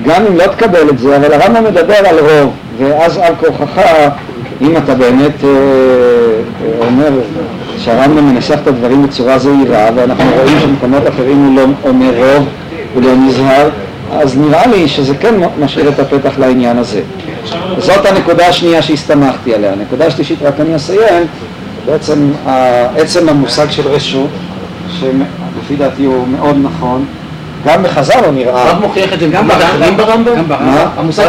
גם 0.07 0.27
אם 0.27 0.37
לא 0.37 0.47
תקבל 0.47 0.89
את 0.91 0.99
זה, 0.99 1.17
אבל 1.17 1.33
הרמב"ם 1.33 1.65
מדבר 1.65 1.95
על 1.95 2.19
רוב, 2.19 2.53
ואז 2.79 3.17
על 3.17 3.33
כורחך, 3.41 3.81
אם 4.61 4.77
אתה 4.77 4.95
באמת 4.95 5.45
אה, 5.45 5.49
אה, 5.49 6.87
אומר 6.87 7.11
שהרמב"ם 7.79 8.35
מנסח 8.35 8.59
את 8.63 8.67
הדברים 8.67 9.07
בצורה 9.07 9.39
זהירה, 9.39 9.89
ואנחנו 9.95 10.31
רואים 10.43 10.61
שבמקומות 10.61 11.09
אחרים 11.09 11.45
הוא 11.45 11.57
לא 11.57 11.89
אומר 11.89 12.11
רוב, 12.17 12.49
הוא 12.95 13.03
לא 13.03 13.17
נזהר, 13.17 13.69
אז 14.13 14.39
נראה 14.39 14.67
לי 14.67 14.89
שזה 14.89 15.15
כן 15.15 15.35
משאיר 15.61 15.89
את 15.89 15.99
הפתח 16.01 16.39
לעניין 16.39 16.79
הזה. 16.79 17.01
זאת 17.79 18.07
הנקודה 18.07 18.47
השנייה 18.47 18.83
שהסתמכתי 18.83 19.55
עליה. 19.55 19.73
הנקודה 19.73 20.07
השלישית, 20.07 20.39
רק 20.43 20.61
אני 20.61 20.77
אסיים, 20.77 21.27
בעצם 21.91 22.32
עצם 22.97 23.28
המושג 23.28 23.70
של 23.70 23.89
רשות, 23.89 24.28
שלפי 25.01 25.76
דעתי 25.78 26.05
הוא 26.05 26.28
מאוד 26.28 26.57
נכון, 26.62 27.05
גם 27.66 27.82
בחז"ל 27.82 28.24
הוא 28.24 28.34
נראה. 28.34 28.62
הרב 28.62 28.80
מוכיח 28.80 29.12
את 29.12 29.18
זה 29.20 29.28
אחרים 29.41 29.97
ברמב"ם? 29.97 30.32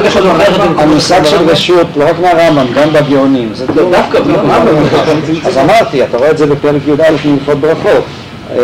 את 0.05 0.12
זה 0.12 0.22
במקומות 0.22 0.80
המושג 0.80 1.24
של 1.24 1.38
ברמב"ם? 1.38 1.51
רשות, 1.51 1.88
לא 1.97 2.05
רק 2.10 2.16
מהרמב"ם, 2.22 2.74
גם 2.74 2.93
בגאונים. 2.93 3.49
זה 3.53 3.66
לא, 3.76 3.91
דווקא 3.91 4.20
ברמב"ם. 4.20 4.84
אז 5.45 5.57
אמרתי, 5.57 6.03
אתה 6.03 6.18
רואה 6.18 6.32
את 6.32 6.38
זה 6.38 6.45
בפרק 6.45 6.82
י"א 6.88 7.12
מהלכות 7.26 7.60
ברכות. 7.60 8.03
אה, 8.51 8.57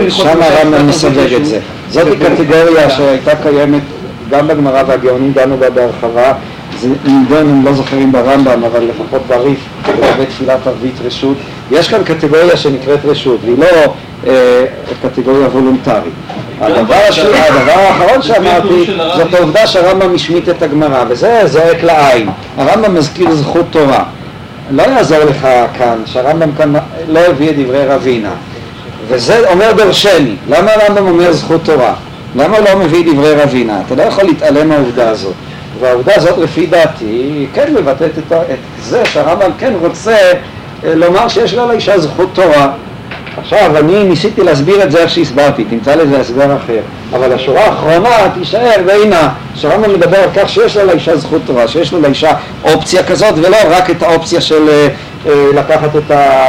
אה, 0.00 0.10
שם? 0.10 0.38
הרמב"ם 0.42 0.86
מסווג 0.86 1.32
את 1.36 1.46
זה. 1.46 1.58
זאת 1.90 2.08
קטגוריה 2.22 2.90
שהייתה 2.90 3.36
קיימת 3.42 3.82
גם 4.30 4.48
בגמרא 4.48 4.82
והגאונים 4.86 5.32
דנו 5.32 5.56
בה 5.56 5.70
בהרחבה. 5.70 6.32
זה 6.80 6.88
נידון, 7.04 7.48
אם 7.48 7.64
לא 7.64 7.72
זוכרים 7.72 8.12
ברמב"ם, 8.12 8.64
אבל 8.64 8.84
לפחות 8.84 9.22
בריף, 9.28 9.58
לגבי 9.88 10.26
תפילת 10.26 10.66
ערבית 10.66 10.94
רשות. 11.04 11.36
יש 11.70 11.88
כאן 11.88 12.04
קטגוריה 12.04 12.56
שנקראת 12.56 13.04
רשות, 13.04 13.40
והיא 13.44 13.58
לא 13.58 13.66
אה, 14.26 14.64
קטגוריה 15.02 15.46
וולונטרית. 15.46 16.12
הדבר, 16.60 16.94
השני, 17.08 17.38
הדבר 17.38 17.72
האחרון 17.72 18.22
שאמרתי, 18.22 18.86
זאת 19.16 19.34
העובדה 19.34 19.66
שהרמב"ם 19.66 20.14
השמיט 20.14 20.48
את 20.48 20.62
הגמרא, 20.62 21.04
וזה 21.08 21.42
זועק 21.44 21.82
לעין. 21.82 22.28
הרמב"ם 22.56 22.94
מזכיר 22.94 23.34
זכות 23.34 23.66
תורה. 23.70 24.04
לא 24.70 24.82
יעזור 24.82 25.18
לך 25.18 25.48
כאן, 25.78 26.02
שהרמב"ם 26.04 26.52
כאן 26.52 26.72
לא 27.08 27.20
הביא 27.20 27.50
את 27.50 27.58
דברי 27.58 27.86
רבינה. 27.86 28.32
וזה 29.08 29.50
אומר 29.50 29.72
דרשני. 29.72 30.36
למה 30.48 30.70
הרמב"ם 30.70 31.08
אומר 31.08 31.32
זכות 31.32 31.64
תורה? 31.64 31.94
למה 32.36 32.56
הוא 32.56 32.64
לא 32.68 32.78
מביא 32.78 33.12
דברי 33.12 33.34
רבינה? 33.34 33.80
אתה 33.86 33.94
לא 33.94 34.02
יכול 34.02 34.24
להתעלם 34.24 34.68
מהעובדה 34.68 35.10
הזאת. 35.10 35.34
והעובדה 35.80 36.12
הזאת 36.16 36.38
לפי 36.38 36.66
דעתי 36.66 37.46
כן 37.54 37.74
מבטאת 37.74 38.18
את, 38.18 38.32
את 38.32 38.58
זה 38.82 39.04
שהרמב"ם 39.04 39.50
כן 39.58 39.72
רוצה 39.80 40.16
אה, 40.84 40.94
לומר 40.94 41.28
שיש 41.28 41.54
לה 41.54 41.66
לאישה 41.66 41.98
זכות 41.98 42.28
תורה. 42.32 42.72
עכשיו, 43.38 43.78
אני 43.78 44.04
ניסיתי 44.04 44.42
להסביר 44.42 44.82
את 44.82 44.90
זה 44.90 44.98
איך 44.98 45.10
שהסברתי, 45.10 45.64
תמצא 45.64 45.94
לזה 45.94 46.20
הסבר 46.20 46.56
אחר. 46.56 46.80
אבל 47.12 47.32
השורה 47.32 47.64
האחרונה 47.64 48.30
תישאר, 48.34 48.70
והנה, 48.86 49.28
שהרמב"ם 49.54 49.94
מדבר 49.94 50.16
על 50.16 50.28
כך 50.36 50.48
שיש 50.48 50.76
לה 50.76 50.84
לאישה 50.84 51.16
זכות 51.16 51.42
תורה, 51.46 51.68
שיש 51.68 51.92
לה 51.92 51.98
לאישה 51.98 52.32
אופציה 52.64 53.02
כזאת, 53.04 53.34
ולא 53.36 53.56
רק 53.70 53.90
את 53.90 54.02
האופציה 54.02 54.40
של 54.40 54.68
אה, 54.68 54.88
אה, 55.26 55.44
לקחת 55.54 55.96
את, 55.96 56.10
ה, 56.10 56.46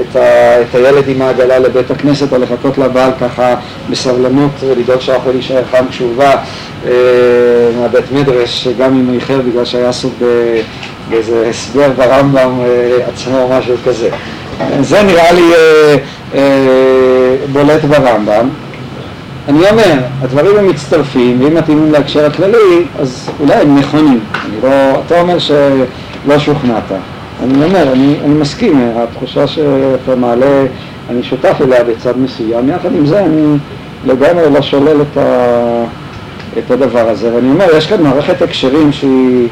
את, 0.00 0.16
ה, 0.16 0.60
את 0.60 0.74
הילד 0.74 1.08
עם 1.08 1.22
העגלה 1.22 1.58
לבית 1.58 1.90
הכנסת, 1.90 2.32
או 2.32 2.38
לחכות 2.38 2.78
לבעל 2.78 3.10
ככה 3.20 3.54
בסבלנות 3.90 4.50
ולדאוג 4.60 5.00
שהאוכל 5.00 5.34
יישאר 5.34 5.62
חם 5.70 5.84
כשהוא 5.90 6.16
בא 6.16 6.36
אה, 6.86 6.90
מהבית 7.80 8.12
מדרש, 8.12 8.68
גם 8.78 8.94
אם 8.94 9.06
הוא 9.06 9.14
איחר 9.14 9.40
בגלל 9.40 9.64
שהיה 9.64 9.88
עסוק 9.88 10.14
באיזה 11.10 11.46
הסבר 11.50 11.90
ברמב"ם 11.96 12.60
אה, 12.60 12.98
עצמו 13.08 13.38
או 13.38 13.48
משהו 13.48 13.74
כזה. 13.84 14.08
זה 14.80 15.02
נראה 15.02 15.32
לי 15.32 15.52
אה, 15.54 15.96
אה, 16.34 17.36
בולט 17.52 17.84
ברמב"ם. 17.84 18.48
אני 19.48 19.70
אומר, 19.70 19.94
הדברים 20.22 20.56
הם 20.56 20.68
מצטרפים, 20.68 21.44
ואם 21.44 21.54
מתאימים 21.54 21.92
להקשר 21.92 22.26
הכללי, 22.26 22.84
אז 22.98 23.30
אולי 23.40 23.54
הם 23.54 23.78
נכונים. 23.78 24.20
אני 24.44 24.56
לא, 24.62 25.00
אתה 25.06 25.20
אומר 25.20 25.38
שלא 25.38 26.38
שוכנעת. 26.38 26.92
אני 27.42 27.64
אומר, 27.64 27.92
אני, 27.92 28.16
אני 28.24 28.34
מסכים, 28.34 28.92
התחושה 28.96 29.46
שאתה 29.46 30.16
מעלה, 30.16 30.66
אני 31.10 31.22
שותף 31.22 31.54
אליה 31.60 31.84
בצד 31.84 32.18
מסוים. 32.18 32.68
יחד 32.68 32.94
עם 32.94 33.06
זה 33.06 33.24
אני 33.24 33.56
לגמרי 34.06 34.50
לא 34.54 34.62
שולל 34.62 35.02
את, 35.02 35.16
ה, 35.16 35.84
את 36.58 36.70
הדבר 36.70 37.08
הזה. 37.08 37.34
ואני 37.34 37.50
אומר, 37.50 37.66
יש 37.76 37.86
כאן 37.86 38.02
מערכת 38.02 38.42
הקשרים 38.42 38.92
שהיא 38.92 39.48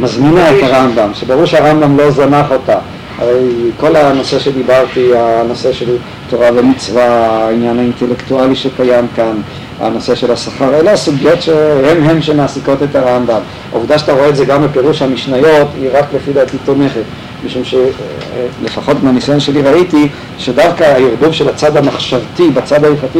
מזמינה 0.00 0.50
את 0.50 0.62
הרמב"ם, 0.62 1.10
שברור 1.14 1.44
שהרמב"ם 1.44 1.96
לא 1.96 2.10
זנח 2.10 2.50
אותה. 2.50 2.78
הרי 3.18 3.70
כל 3.80 3.96
הנושא 3.96 4.38
שדיברתי, 4.38 5.10
הנושא 5.16 5.72
של 5.72 5.96
תורה 6.30 6.48
ומצווה, 6.54 7.04
העניין 7.06 7.78
האינטלקטואלי 7.78 8.54
שקיים 8.54 9.06
כאן, 9.16 9.36
הנושא 9.80 10.14
של 10.14 10.32
השכר, 10.32 10.74
אלה 10.74 10.92
הסוגיות 10.92 11.42
שהן 11.42 12.02
הן 12.02 12.22
שמעסיקות 12.22 12.82
את 12.82 12.96
הרמב"ם. 12.96 13.40
העובדה 13.72 13.98
שאתה 13.98 14.12
רואה 14.12 14.28
את 14.28 14.36
זה 14.36 14.44
גם 14.44 14.62
בפירוש 14.62 15.02
המשניות, 15.02 15.68
היא 15.80 15.88
רק 15.92 16.04
לפי 16.14 16.32
דעתי 16.32 16.56
תומכת, 16.64 17.02
משום 17.44 17.62
שלפחות 17.64 18.96
מהניסיון 19.02 19.40
שלי 19.40 19.62
ראיתי 19.62 20.08
שדווקא 20.38 20.84
הערבוב 20.84 21.32
של 21.32 21.48
הצד 21.48 21.76
המחשבתי 21.76 22.50
בצד 22.50 22.84
ההלכתי 22.84 23.18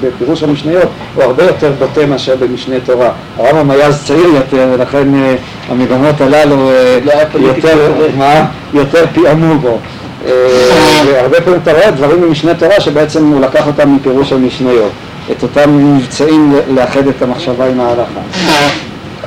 בפירוש 0.00 0.42
המשניות 0.42 0.88
הוא 1.14 1.24
הרבה 1.24 1.44
יותר 1.44 1.72
בוטה 1.78 2.06
מאשר 2.06 2.36
במשנה 2.36 2.76
תורה. 2.84 3.10
הרמב"ם 3.36 3.70
היה 3.70 3.86
אז 3.86 4.04
צעיר 4.06 4.26
יותר 4.26 4.68
ולכן 4.72 5.14
אה, 5.14 5.36
המגמות 5.68 6.20
הללו 6.20 6.70
אה, 6.70 6.98
יותר, 7.34 7.92
מה? 8.18 8.44
יותר 8.74 9.04
פיעמו 9.12 9.58
בו. 9.58 9.78
אה, 10.26 11.02
והרבה 11.06 11.40
פעמים 11.40 11.60
אתה 11.62 11.72
רואה 11.72 11.90
דברים 11.90 12.20
במשנה 12.20 12.54
תורה 12.54 12.80
שבעצם 12.80 13.26
הוא 13.26 13.40
לקח 13.40 13.66
אותם 13.66 13.96
מפירוש 13.96 14.32
המשניות, 14.32 14.92
את 15.30 15.42
אותם 15.42 15.94
מבצעים 15.96 16.54
לאחד 16.74 17.06
את 17.06 17.22
המחשבה 17.22 17.66
עם 17.66 17.80
ההלכה. 17.80 18.20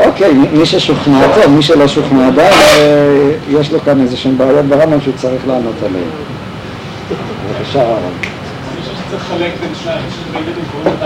אוקיי, 0.05 0.33
מי- 0.53 0.65
ששוכנע 0.65 1.27
טוב, 1.35 1.47
מי 1.47 1.61
שלא 1.63 1.87
שוכנע 1.87 2.29
די, 2.29 2.41
אה, 2.41 2.47
יש 3.59 3.71
לו 3.71 3.79
כאן 3.85 4.01
איזה 4.01 4.17
שהן 4.17 4.37
בעיות 4.37 4.65
ברמב"ם 4.65 5.01
שהוא 5.01 5.13
צריך 5.17 5.41
לענות 5.47 5.75
עליהן. 5.85 6.05
בבקשה, 7.59 7.81
הרב. 7.81 7.97
אני 10.35 10.41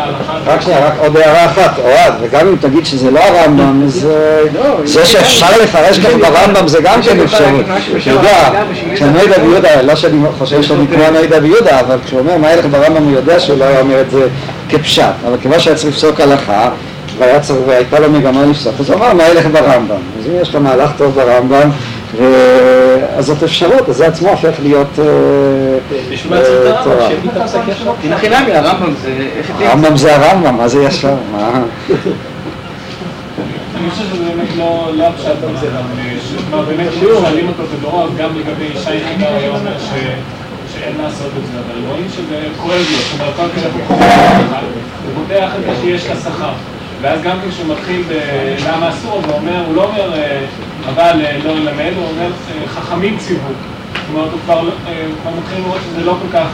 אני. 0.10 0.24
רק 0.46 0.62
שנייה, 0.62 0.88
רק 0.88 0.94
עוד 1.00 1.18
הערה 1.18 1.46
אחת, 1.46 1.80
אוהד, 1.80 2.14
וגם 2.22 2.48
אם 2.48 2.56
תגיד 2.62 2.86
שזה 2.86 3.12
לא 3.12 3.20
הרמב"ם, 3.20 3.84
אז 3.86 4.08
אה, 4.12 4.42
זה 4.86 5.06
שאפשר 5.06 5.48
לפרש 5.64 6.00
כך 6.00 6.10
ברמב"ם 6.22 6.68
זה 6.68 6.82
גם 6.82 7.02
כן 7.02 7.20
אפשרות. 7.20 7.66
אתה 8.02 8.10
יודע, 8.10 8.64
כשנוידא 8.96 9.38
ביהודה, 9.38 9.82
לא 9.82 9.96
שאני 9.96 10.18
חושב 10.38 10.64
שאני 10.64 10.88
כמו 10.88 11.04
נוידא 11.14 11.40
ביהודה, 11.40 11.80
אבל 11.80 11.98
כשהוא 12.06 12.20
אומר 12.20 12.38
מה 12.38 12.52
ילך 12.54 12.66
ברמב"ם 12.66 13.04
הוא 13.04 13.12
יודע 13.12 13.40
שהוא 13.40 13.60
לא 13.60 13.66
היה 13.66 13.80
אומר 13.80 14.02
את 14.02 14.12
זה 14.12 14.28
כפשט, 14.70 15.04
אבל 15.28 15.38
כיוון 15.42 15.60
שהיה 15.60 15.76
צריך 15.76 15.90
לפסוק 15.94 16.20
הלכה, 16.20 16.70
והיה 17.18 17.40
צריך- 17.40 17.60
והייתה 17.68 18.00
לו 18.00 18.12
מגמה 18.12 18.46
לפסוק, 18.46 18.74
אז 18.80 18.90
הוא 18.90 18.98
אמר 18.98 19.14
מה 19.14 19.24
ילך 19.28 19.46
ברמב"ם. 19.46 19.96
אז 20.20 20.28
אם 20.28 20.42
יש 20.42 20.50
לך 20.50 20.56
מהלך 20.56 20.92
טוב 20.98 21.16
ברמב"ם, 21.16 21.70
ו- 22.18 23.00
אז 23.18 23.26
זאת 23.26 23.44
אפשרות, 23.44 23.90
אז 23.90 23.96
זה 23.96 24.08
עצמו 24.08 24.30
הופך 24.30 24.52
להיות 24.64 25.00
אה, 25.00 25.06
אה, 26.34 26.84
תורה. 26.84 26.96
הרמב"ם? 26.96 27.08
שיביא 27.10 27.30
את 27.32 27.38
הפסקי 27.38 27.72
עכשיו. 27.72 27.94
הנה 28.04 28.18
חינמי, 28.18 28.54
הרמב"ם 28.54 28.94
זה... 29.04 29.10
הרמב"ם 29.60 29.98
זה 29.98 30.16
הרמב"ם, 30.16 30.58
מה 30.58 30.68
זה 30.68 30.84
ישר? 30.84 31.14
מה? 31.32 31.52
אני 33.82 33.90
חושב 33.90 34.04
שזה 34.14 34.24
באמת 34.26 34.48
לא 34.58 34.90
לא 34.98 35.08
הפשט 35.08 35.26
בזה, 35.56 35.68
כלומר 36.50 36.66
באמת 36.66 36.88
שואלים 37.00 37.48
אותו 37.48 37.64
בדורות, 37.78 38.18
גם 38.18 38.30
לגבי 38.36 38.66
אישה 38.76 38.96
יחידה 38.96 39.28
היום 39.38 39.56
ש- 39.80 40.39
שאין 40.80 40.96
לעשות 41.04 41.32
את 41.38 41.46
זה, 41.52 41.60
אבל 41.60 41.88
רואים 41.88 42.08
שזה 42.10 42.48
כואב 42.58 42.86
לו, 43.20 43.26
כל 43.36 43.50
כלב 43.56 43.74
הוא 43.74 43.86
חוזר 43.88 44.60
הוא 45.06 45.14
פותח 45.16 45.52
את 45.56 45.64
זה 45.66 45.82
שיש 45.82 46.10
לה 46.10 46.16
שכר. 46.16 46.54
ואז 47.02 47.22
גם 47.22 47.38
כשהוא 47.50 47.76
מתחיל 47.76 48.02
בלמה 48.08 48.90
אסור, 48.90 49.22
הוא 49.26 49.34
אומר, 49.34 49.66
הוא 49.68 49.76
לא 49.76 49.84
אומר 49.84 50.14
אה, 50.14 50.46
אבל 50.90 51.22
אה, 51.26 51.38
לא 51.44 51.56
ללמד, 51.56 51.92
הוא 51.96 52.06
אומר 52.10 52.26
אה, 52.28 52.68
חכמים 52.68 53.18
ציוו. 53.18 53.40
זאת 53.94 54.16
אומרת, 54.16 54.32
הוא 54.32 54.40
כבר 54.46 54.70
מתחיל 55.40 55.58
לראות 55.64 55.82
שזה 55.90 56.06
לא 56.06 56.16
כל 56.22 56.38
כך 56.38 56.48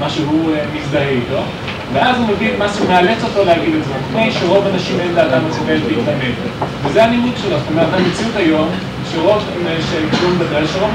מה 0.00 0.10
שהוא 0.10 0.52
מזדהה 0.74 1.08
איתו. 1.08 1.42
ואז 1.92 2.16
הוא 2.18 2.28
מביא 2.28 2.52
את 2.52 2.58
מה 2.58 2.66
שמאלץ 2.68 3.24
אותו 3.24 3.44
להגיד 3.44 3.74
את 3.74 3.84
זה, 3.84 3.92
מפני 4.08 4.32
שרוב 4.32 4.66
הנשים 4.66 5.00
אין 5.00 5.14
דעתם 5.14 5.38
מצווה 5.48 5.74
להתלמד. 5.74 6.32
וזה 6.84 7.04
הנימוק 7.04 7.34
שלו, 7.42 7.58
זאת 7.58 7.68
אומרת, 7.70 7.88
המציאות 7.92 8.36
היום, 8.36 8.68
שרוב, 9.12 9.42
שרוב 10.72 10.90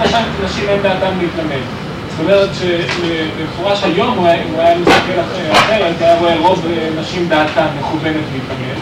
נשים 0.45 0.69
אין 0.69 0.81
דעתם 0.81 1.11
להתלמד. 1.21 1.86
זאת 2.17 2.25
אומרת 2.25 2.49
שבמפורש 2.59 3.83
היום 3.83 4.17
הוא 4.17 4.27
היה, 4.27 4.77
מסתכל 4.77 5.19
אחר- 5.21 5.51
אחרת, 5.51 6.01
היה 6.01 6.19
רואה 6.19 6.37
רוב 6.37 6.65
אה, 6.71 6.89
נשים 7.01 7.27
דעתן 7.29 7.67
מכוונת 7.79 8.15
להתלמד, 8.33 8.77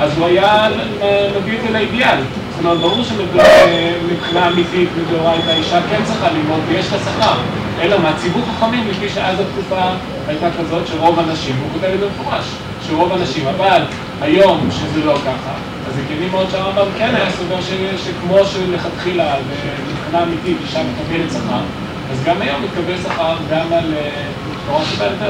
אז 0.00 0.18
הוא 0.18 0.26
היה 0.26 0.68
מביא 1.40 1.58
את 1.58 1.62
זה 1.62 1.70
לאידיאל. 1.72 2.18
זאת 2.50 2.64
אומרת, 2.64 2.78
ברור 2.78 3.02
שמבחינה 3.04 4.48
אמיתית 4.48 4.88
מדאורייתא 4.98 5.50
האישה 5.50 5.78
כן 5.90 6.00
צריכה 6.04 6.30
ללמוד 6.30 6.60
ויש 6.68 6.86
לה 6.92 6.98
שכר. 6.98 7.34
אלא 7.82 7.98
מה, 7.98 8.12
ציוו 8.16 8.40
חכמים, 8.42 8.88
לפי 8.90 9.08
שאז 9.08 9.40
התקופה 9.40 9.82
הייתה 10.28 10.46
כזאת 10.60 10.86
שרוב 10.86 11.18
הנשים, 11.18 11.56
הוא 11.62 11.68
כותב 11.72 11.92
את 11.94 12.00
זה 12.00 12.06
במפורש, 12.06 12.44
שרוב 12.88 13.12
הנשים, 13.12 13.44
אבל 13.56 13.82
היום 14.20 14.68
שזה 14.70 15.04
לא 15.04 15.14
ככה, 15.24 15.52
אז 15.88 15.98
הגיוני 15.98 16.30
מאוד 16.30 16.46
שהרמב"ם 16.50 16.86
כן 16.98 17.14
היה 17.14 17.30
סובר 17.38 17.56
שכמו 18.04 18.38
שלכתחילה, 18.44 19.34
מבחינה 19.92 20.22
אמיתית, 20.22 20.56
אישה 20.66 20.80
מקבלת 20.82 21.30
שכר, 21.32 21.60
אז 22.12 22.24
גם 22.24 22.36
היום 22.42 22.62
מתקבל 22.62 22.94
שכר 23.02 23.36
גם 23.50 23.72
על 23.72 23.94
אה, 23.96 24.10
תורה 24.66 24.84
שבעל 24.84 25.08
פה. 25.18 25.24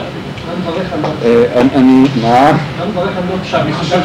לא- 1.02 1.08
אה, 1.24 1.60
אני- 1.74 2.08
מה? 2.22 2.50
אני 2.50 2.90
מברך 2.90 3.08
על 3.16 3.22
לא 3.30 3.42
פשט. 3.42 3.54
אני 3.54 3.72
חושב 3.72 4.00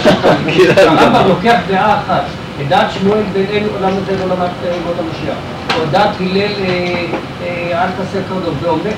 הרמב"ם 0.78 1.28
לוקח 1.36 1.58
דעה 1.68 2.00
אחת, 2.00 2.24
את 2.62 2.68
דעת 2.68 2.88
שמואל 2.92 3.24
בין 3.34 3.46
אין 3.50 3.68
עולם 3.78 3.92
הזה 3.98 4.18
לעולמת 4.20 4.50
ימות 4.64 4.96
המשיח, 5.00 5.36
או 5.76 5.86
דעת 5.92 6.10
הלל 6.20 6.52
אה, 6.68 7.06
אל 7.84 7.90
תעשה 7.98 8.20
כרדו, 8.30 8.52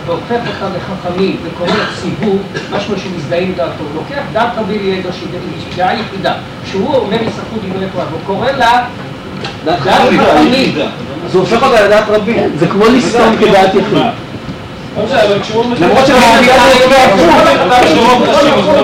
והופך 0.05 0.09
אותה 0.47 0.77
לחכמים 0.77 1.35
וקורא 1.43 1.69
ציבור, 2.01 2.39
משהו 2.71 2.93
שמזדהה 2.99 3.39
עם 3.39 3.53
דעתו, 3.55 3.83
לוקח 3.95 4.21
דעת 4.33 4.49
רבי 4.57 4.77
אליעזר 4.79 5.11
שהיא 5.11 5.27
דעה 5.77 5.93
יחידה, 5.99 6.33
שהוא 6.65 6.95
אומר 6.95 7.17
יספרו 7.21 7.57
דברי 7.69 7.85
תורה, 7.91 8.05
והוא 8.09 8.19
קורא 8.25 8.51
לה 8.51 8.85
דעת 9.65 9.79
חכמים. 9.79 10.19
זה 11.31 11.37
הופך 11.37 11.63
אותה 11.63 11.85
לדעת 11.85 12.03
רבים. 12.09 12.49
זה 12.59 12.67
כמו 12.67 12.85
לסתום 12.85 13.35
כדעת 13.39 13.75
יחיד. 13.75 13.97
למרות 14.98 16.06
אומר 16.84 16.95
הפוך. 17.06 17.22
נשים, 17.82 18.03
הוא 18.03 18.78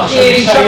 אז 0.00 0.12
הוא 0.12 0.22
אישה 0.22 0.62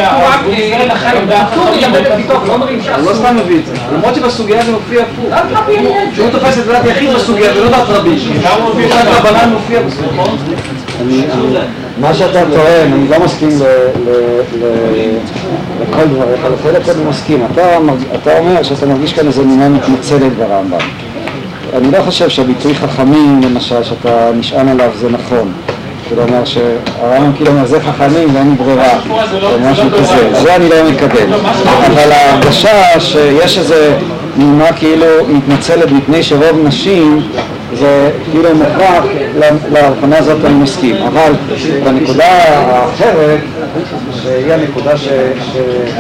לא 2.47 2.55
אומרים 2.55 2.81
הוא 3.01 3.11
לא 3.11 3.15
סתם 3.15 3.36
מביא 3.36 3.59
את 3.59 3.66
זה. 3.66 3.73
למרות 3.93 4.15
שבסוגיה 4.15 4.65
זה 4.65 4.73
מופיע 4.73 5.02
הפוך. 5.02 5.32
רבי. 5.52 5.77
שהוא 6.15 6.31
תופס 6.31 6.59
את 6.59 6.66
דעת 6.66 6.85
יחיד 6.85 7.11
בסוגיה 7.15 7.51
ולא 7.57 7.70
דעת 7.70 7.89
רבים. 7.89 8.19
דעת 8.89 9.07
רבנן 9.07 9.52
מופיע 9.52 9.81
בסוגיה. 9.82 10.23
אני, 11.01 11.24
אני, 11.32 11.59
מה 12.01 12.15
שאתה 12.15 12.40
טוען, 12.55 12.93
אני 12.93 13.09
לא 13.09 13.24
מסכים 13.24 13.48
ל, 13.48 13.62
ל, 14.07 14.11
ל, 14.59 14.65
לכל 15.82 16.05
דבריך, 16.09 16.40
לחלק 16.52 16.89
אני 16.89 17.05
מסכים. 17.05 17.47
אתה, 17.52 17.77
אומר 18.39 18.62
שאתה 18.62 18.86
מרגיש 18.86 19.12
כאן 19.12 19.27
איזו 19.27 19.43
נימה 19.43 19.69
מתנצלת 19.69 20.32
ברמב"ם. 20.32 21.09
אני 21.76 21.90
לא 21.90 21.98
חושב 22.05 22.28
שהביטוי 22.28 22.74
חכמים, 22.74 23.40
למשל, 23.44 23.82
שאתה 23.82 24.30
נשען 24.38 24.68
עליו, 24.68 24.90
זה 24.94 25.09
נכון. 25.09 25.52
כלומר 26.09 26.44
שהרמב"ם 26.44 27.32
כאילו 27.36 27.51
אומר, 27.51 27.66
זה 27.66 27.80
חכמים 27.80 28.34
ואין 28.34 28.56
ברירה, 28.56 28.98
או 29.42 29.59
משהו 29.70 29.90
כזה, 29.98 30.40
זה 30.42 30.56
אני 30.56 30.68
לא 30.68 30.76
מקבל. 30.90 31.34
אבל 31.86 32.12
ההרגשה 32.12 33.01
שיש 33.01 33.59
איזה 33.59 33.97
נימה 34.36 34.72
כאילו 34.72 35.06
מתנצלת 35.28 35.92
מפני 35.92 36.22
שרוב 36.22 36.59
נשים 36.64 37.22
זה 37.74 38.10
כאילו 38.30 38.48
מוכרח, 38.55 39.05
להבחנה 39.72 40.18
הזאת 40.18 40.44
אני 40.44 40.55
מסכים. 40.55 40.97
אבל 41.06 41.32
בנקודה 41.84 42.24
האחרת, 42.26 43.40
שהיא 44.22 44.52
הנקודה 44.52 44.97
ש- 44.97 45.09
ש- 45.52 45.90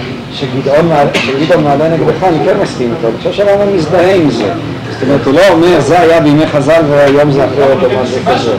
שגדעון 0.40 0.88
מעלה- 0.88 1.10
שגדעון 1.14 1.64
מעלה 1.64 1.88
נגדך, 1.88 2.22
אני 2.24 2.38
כן 2.44 2.54
מסכים 2.62 2.92
איתו. 2.96 3.08
אני 3.08 3.16
חושב 3.18 3.32
שהרמב"ם 3.32 3.76
מזדהה 3.76 4.14
עם 4.14 4.30
זה. 4.30 4.52
זאת 4.90 5.02
אומרת, 5.02 5.26
הוא 5.26 5.34
לא 5.34 5.40
אומר, 5.50 5.80
זה 5.80 6.00
היה 6.00 6.20
בימי 6.20 6.46
חז"ל 6.46 6.82
והיום 6.90 7.30
זה 7.30 7.44
אחרת 7.44 7.82
או 7.82 8.02
משהו 8.02 8.18
כזה. 8.26 8.52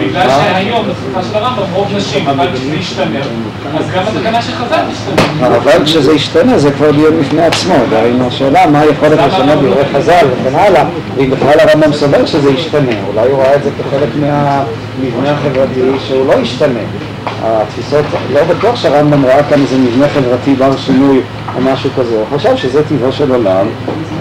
בגלל 0.00 0.28
שהיום, 0.28 0.88
בתקופה 0.88 1.22
של 1.22 1.36
הרמב"ם, 1.36 1.62
רוב 1.74 1.88
נשים, 1.96 2.28
אבל 2.28 2.48
כשזה 2.54 2.74
ישתנה, 2.74 3.18
אז 3.78 3.90
גם 3.94 4.02
התקנה 4.02 4.42
של 4.42 4.52
חז"ל 4.52 4.80
תשתנה. 4.92 5.46
אבל 5.46 5.84
כשזה 5.84 6.12
ישתנה 6.12 6.58
זה 6.58 6.70
כבר 6.70 6.90
דיון 6.90 7.20
בפני 7.20 7.42
עצמו, 7.42 7.74
דהיינו 7.90 8.26
השאלה 8.26 8.66
מה 8.66 8.80
היכולת 8.80 9.18
לשנות 9.26 9.58
דברי 9.58 9.84
חז"ל 9.94 10.26
וכן 10.32 10.54
הלאה, 10.54 10.84
אם 11.18 11.30
בכלל 11.30 11.60
הרמב"ם 11.60 11.92
סובר 11.92 12.26
שזה 12.26 12.50
ישתנה, 12.50 12.92
אולי 13.08 13.28
הוא 13.28 13.42
ראה 13.42 13.54
את 13.54 13.62
זה 13.62 13.70
כחלק 13.78 14.08
מהמבנה 14.20 15.30
החברתי 15.30 15.80
שהוא 16.06 16.26
לא 16.26 16.32
ישתנה. 16.32 16.80
התפיסות, 17.42 18.04
לא 18.32 18.40
בטוח 18.44 18.76
שהרמב"ם 18.76 19.24
ראה 19.24 19.42
כאן 19.42 19.60
איזה 19.60 19.78
מבנה 19.78 20.08
חברתי 20.08 20.54
בר 20.54 20.76
שינוי 20.76 21.20
או 21.56 21.60
משהו 21.60 21.90
כזה, 21.98 22.16
הוא 22.16 22.38
חשב 22.38 22.56
שזה 22.56 22.82
טבעו 22.82 23.12
של 23.12 23.30
עולם, 23.30 23.66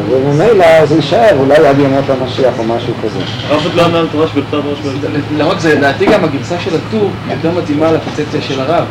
וממילא 0.09 0.85
זה 0.85 0.95
יישאר 0.95 1.37
אולי 1.39 1.67
עד 1.67 1.79
ימות 1.79 2.09
המשיח 2.09 2.53
או 2.59 2.63
משהו 2.63 2.93
כזה. 3.03 3.19
אף 3.55 3.61
אחד 3.61 3.73
לא 3.75 3.85
אמר 3.85 4.05
תורה 4.11 4.27
שבכתב 4.27 4.57
ראש 4.65 4.79
בלתר. 4.79 5.07
למרות 5.37 5.59
זה, 5.59 5.75
לדעתי 5.75 6.05
גם 6.05 6.23
הגרסה 6.23 6.55
של 6.59 6.75
הטור 6.75 7.09
יותר 7.31 7.51
מתאימה 7.51 7.91
לקונספציה 7.91 8.41
של 8.41 8.61
הרב. 8.61 8.85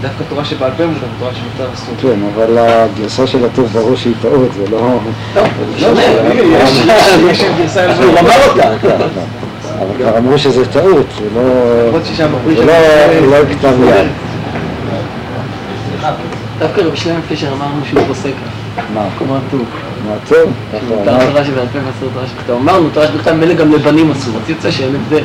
דווקא 0.00 0.24
תורה 0.28 0.44
שבעל 0.44 0.70
פה 0.76 0.86
מותר, 0.86 1.06
תורה 1.18 1.30
שבכתב 1.34 1.72
אסור. 1.74 1.94
כן, 2.02 2.18
אבל 2.34 2.58
הגרסה 2.58 3.26
של 3.26 3.44
הטוב 3.44 3.66
ברור 3.72 3.96
שהיא 3.96 4.14
טעות, 4.22 4.48
זה 4.56 4.64
לא... 4.70 4.98
יש 7.30 7.44
גרסה 7.58 7.86
הוא. 7.96 8.18
אמר 8.20 8.30
אותה. 8.48 8.68
אבל 9.78 9.94
כבר 9.98 10.18
אמרו 10.18 10.38
שזה 10.38 10.66
טעות, 10.66 11.06
זה 11.18 11.24
לא... 11.34 11.42
למרות 11.86 12.02
ששם 12.04 12.34
אומרים 12.34 12.56
זה 12.56 12.64
לא- 12.64 13.38
לא 13.38 13.44
כתב 13.50 13.72
יד. 13.88 14.06
דווקא 16.58 16.80
רבי 16.80 16.96
שלמה 16.96 17.20
פישר 17.28 17.52
אמרנו 17.52 17.80
שהוא 17.90 18.00
פוסק 18.08 18.32
מה? 18.94 19.00
כמו 19.18 19.36
הטור. 19.36 19.60
מה 20.08 20.14
טוב? 20.28 20.52
מותר 20.88 21.30
תורה 21.30 21.44
שבעל 21.44 21.66
פה 21.72 21.78
ואסור 21.78 22.08
תורה 22.14 22.26
שבכתב. 22.26 22.52
אמרנו 22.52 22.90
תורה 22.90 23.06
שבכתב 23.06 23.32
מילא 23.32 23.54
גם 23.54 23.72
לבנים 23.72 24.10
אסור, 24.10 24.34
אז 24.42 24.50
יוצא 24.50 24.70
שאין 24.70 24.94
הבדל. 24.94 25.24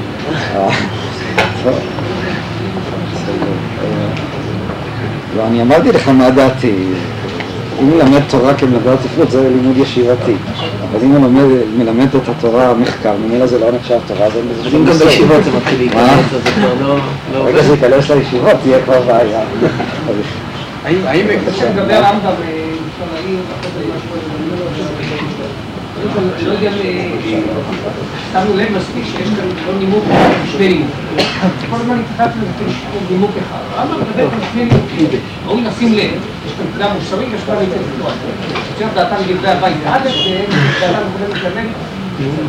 אה, 0.56 0.70
לא, 5.38 5.48
אני 5.48 5.62
אמרתי 5.62 5.92
לך 5.92 6.10
מה 6.10 6.30
דעתי. 6.30 6.74
אם 7.82 7.90
מלמד 7.90 8.22
תורה 8.30 8.54
כמלמד 8.54 8.96
ספרות 9.04 9.32
זה 9.32 9.50
לימוד 9.50 9.78
ישיבתי, 9.78 10.34
אבל 10.92 11.00
אם 11.04 11.12
מלמד, 11.12 11.44
מלמד 11.78 12.16
את 12.16 12.30
התורה 12.30 12.74
מחקר, 12.74 13.14
ממילא 13.26 13.46
זה 13.46 13.60
לא 13.60 13.72
נחשב 13.72 14.00
תורה, 14.08 14.28
בזה 14.30 14.40
אז 14.40 14.72
שום 14.72 14.82
אם 14.82 14.88
גם. 14.88 14.98
בישיבות 14.98 15.44
זה 15.44 15.52
מתחיל 15.58 15.90
מה? 15.94 16.02
להיכנס, 16.02 16.34
אז 16.34 16.44
זה 16.44 16.52
כבר 16.52 16.74
לא... 16.88 16.98
לא 17.34 17.44
ברגע 17.44 17.64
שזה 17.64 17.74
ייכנס 17.74 18.12
לישיבות 18.12 18.54
תהיה 18.64 18.82
כבר 18.86 19.02
בעיה. 19.02 19.40
האם, 20.86 20.98
האם... 21.06 21.26
לגבי 21.28 21.94
הרמב"ם, 21.94 22.26
אה, 22.26 22.32
אפשר 22.90 23.06
להעיר, 23.14 23.40
אחרי 23.60 23.72
זה 23.78 23.80
משהו, 23.80 24.10
אני 24.14 24.22
לא 24.22 24.26
חושב 24.26 24.35
כל, 26.14 26.20
אני 26.38 26.48
לא 26.48 26.52
יודע 26.52 26.70
אם 26.70 26.78
אה, 26.86 27.42
שמנו 28.34 28.58
לב 28.58 28.68
מספיק 28.78 29.04
שיש 29.06 29.28
כאן 29.38 29.48
לא 29.68 29.80
נימוק, 29.80 30.04
שני 30.52 30.68
נימוקים. 30.68 30.96
כל 31.70 31.76
הזמן 31.76 32.02
לזה 32.20 32.54
כאילו 32.58 32.72
נימוק 33.12 33.32
אחד. 33.38 33.58
הרמב"ם 33.76 34.02
מדבר 34.02 34.24
על 34.24 34.40
שני 34.52 34.66
נימוקים. 34.66 35.20
ראוי 35.48 35.62
לשים 35.64 35.94
לב, 35.94 36.12
יש 36.48 36.54
כאן 36.58 36.66
פקודה 36.72 36.94
מוסרית 36.94 37.30
ויש 37.32 37.42
כאן 37.48 37.56
אינטלקטואלית. 37.58 38.20
יוצר 38.72 38.94
דעתם 38.96 39.16
דברי 39.34 39.50
הבית 39.50 39.78
א', 39.86 40.10
ודעתם 40.78 41.08
קודמת 41.14 41.44
לנגד. 41.44 41.70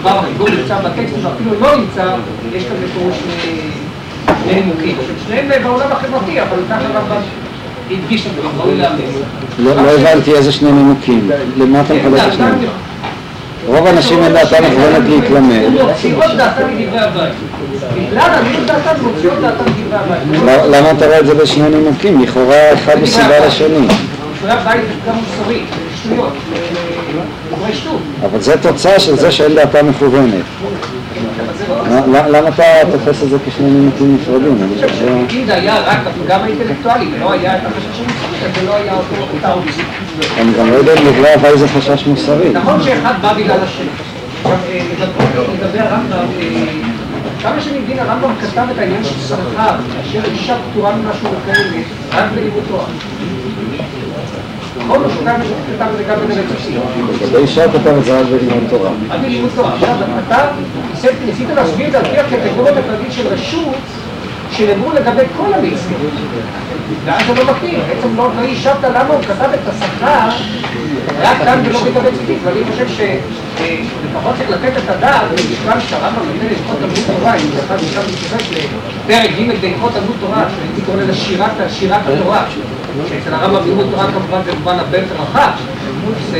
כבר 0.01 0.21
לא 0.39 0.49
נמצא 0.49 0.79
בטקסט, 0.79 1.15
ואפילו 1.23 1.61
לא 1.61 1.77
נמצא, 1.77 2.17
יש 2.53 2.65
כאן 2.65 2.77
בפירוש 2.85 3.17
שני 3.17 3.61
שני 4.45 4.55
נימוקים. 4.55 4.97
שניהם 5.27 5.63
בעולם 5.63 5.93
החברתי, 5.93 6.43
אבל 6.43 6.59
ככה 6.71 6.81
הרמב"ם 6.81 7.21
הדגיש 7.91 8.27
את 8.27 8.31
זה, 8.35 8.41
ראוי 8.59 8.79
לאמץ. 8.79 9.01
לא 9.59 9.77
לא 9.77 9.91
הבנתי 9.91 10.35
איזה 10.35 10.53
שני 10.53 10.73
נימוקים. 10.73 11.31
למה 11.57 11.81
אתה 11.81 11.95
מחלק 11.95 12.23
את 12.23 12.33
השניים? 12.33 12.69
רוב 13.67 13.87
האנשים 13.87 14.23
אין 14.23 14.33
דעתם 14.33 14.65
מכוונת 14.65 15.09
להתלמד. 15.09 15.83
מוציאות 15.87 16.25
דעתם 16.37 16.63
מדברי 16.77 16.99
הבית. 17.01 17.33
בגלל 17.97 18.21
עניות 18.21 18.67
דעתם 18.67 19.05
מוציאות 19.05 19.39
דעתם 19.41 19.65
מדברי 19.65 19.99
הבית. 19.99 20.43
לא- 20.47 20.67
למה 20.79 20.91
אתה 20.91 21.07
רואה 21.07 21.21
את 21.21 21.27
זה 21.27 21.35
בשני 21.35 21.69
נימוקים? 21.69 22.23
לכאורה 22.23 22.73
אחד 22.73 22.99
הוא 22.99 23.07
סיבה 23.07 23.47
לשני. 23.47 23.87
דברי 27.51 27.73
שטות. 27.75 28.01
אבל 28.25 28.41
זה 28.41 28.57
תוצאה 28.63 29.01
של 29.01 29.17
זה 29.17 29.33
שאין 29.33 29.55
דעתה 29.55 29.83
מכוונת. 29.83 30.45
אבל 31.87 32.11
לא... 32.13 32.39
למה- 32.39 32.49
אתה 32.49 32.63
תופס 32.93 33.23
את 33.23 33.29
זה 33.29 33.37
כשני 33.47 33.71
נימוקים 33.71 34.15
נפרדים? 34.21 34.59
אני 34.63 34.75
חושב 34.75 34.89
זה 35.47 35.55
היה 35.55 35.81
רק 35.81 35.99
הפגם 36.07 36.41
האינטלקטואלי 36.43 37.07
ולא 37.15 37.33
היה 37.33 37.57
את 37.57 37.63
החשש 37.67 38.01
המוסרי, 38.01 38.61
זה 38.61 38.67
לא 38.67 38.77
היה 38.77 38.93
אותו 38.95 39.15
אותה 39.35 39.53
אופציה. 39.53 39.85
אני 40.41 40.53
גם 40.59 40.71
לא 40.71 40.77
יודע 40.77 40.93
אם 40.93 41.07
לדברי 41.07 41.33
הוואי 41.35 41.59
זה 41.59 41.69
חשש 41.69 42.07
מוסרי. 42.07 42.49
נכון 42.53 42.83
שאחד 42.83 43.15
בא 43.23 43.33
בגלל 43.33 43.59
השני. 43.63 43.87
אה, 44.47 44.51
לגבי- 45.53 45.79
הרמב"ם, 45.79 46.13
אה, 46.41 46.65
כמה 47.43 47.61
שאני 47.61 47.79
מבין, 47.79 47.99
הרמב"ם 47.99 48.31
כתב 48.41 48.67
את 48.75 48.79
העניין 48.79 49.05
של 49.05 49.15
שכר, 49.29 49.75
כאשר 50.03 50.21
אישה 50.33 50.57
פטורה 50.73 50.93
ממשהו 50.97 51.27
וכאלה, 51.43 51.79
רק 52.15 52.25
בלימוד 52.35 52.63
תורה. 52.69 52.85
נכון? 54.85 55.03
הוא 55.03 55.11
כתב 55.11 55.31
כתב 55.79 55.87
את 55.93 55.97
זה 55.97 56.03
גם 56.05 56.17
בדרך 56.25 56.45
כלל. 56.49 56.81
לגבי 57.27 57.37
אישה 57.39 57.65
כתב 57.73 57.89
את 57.99 58.05
זה 58.05 58.21
רק 58.21 58.27
בלימוד 58.27 58.65
תורה. 58.71 58.91
רק 59.11 59.21
בלימוד 59.21 59.51
תורה. 59.55 59.75
עכשיו, 59.75 59.95
אתה 60.29 60.37
ניסית- 60.97 61.21
ניסית 61.27 61.49
להסביר 61.57 61.87
את 61.87 61.93
זה 61.93 61.99
על 61.99 62.05
פי 62.05 62.37
הקטגוריות 62.37 62.77
הכללית 62.77 63.13
של 63.13 63.27
רשות, 63.29 63.75
שנאמרו 64.53 64.93
לגבי 64.93 65.23
כל 65.37 65.55
המצוות. 65.55 66.13
ואז 67.05 67.23
זה 67.27 67.35
לא 67.35 67.51
מתאים, 67.51 67.79
בעצם 67.89 68.17
לא 68.17 68.29
לא 68.37 68.49
השבת 68.53 68.85
למה 68.85 69.15
הוא 69.15 69.23
כתב 69.23 69.49
את 69.55 69.69
השכר 69.69 70.29
רק 71.23 71.37
כאן 71.45 71.61
ולא 71.65 71.81
לגבי 71.87 72.09
ציטוט, 72.19 72.37
ואני 72.45 72.61
חושב 72.71 72.87
שלפחות 72.89 74.35
צריך 74.39 74.51
לתת 74.51 74.73
את 74.85 74.89
הדעת, 74.91 75.23
במשקל 75.31 75.81
שהרמב"ם 75.89 76.23
נותן 76.27 76.47
להלכות 76.47 76.77
תלמוד 76.79 77.19
תורה, 77.19 77.35
אם 77.35 77.51
זה 77.55 77.61
אחד 77.67 77.77
משם 77.77 78.01
מתייחס 78.01 78.43
לפרק 79.05 79.31
ג' 79.31 79.61
בהלכות 79.61 79.93
תלמוד 79.93 80.17
תורה, 80.21 80.45
שהייתי 80.57 80.81
קורא 80.87 80.97
לזה 80.97 81.15
שירת 81.71 82.01
התורה, 82.07 82.45
שאצל 83.09 83.35
הרמב"ם 83.35 83.69
לימוד 83.69 83.87
תורה 83.91 84.07
כמובן 84.13 84.41
זה 84.45 84.53
במובן 84.53 84.79
הרבה 84.79 84.99
יותר 84.99 85.15
רחב, 85.23 85.51
זה 86.31 86.39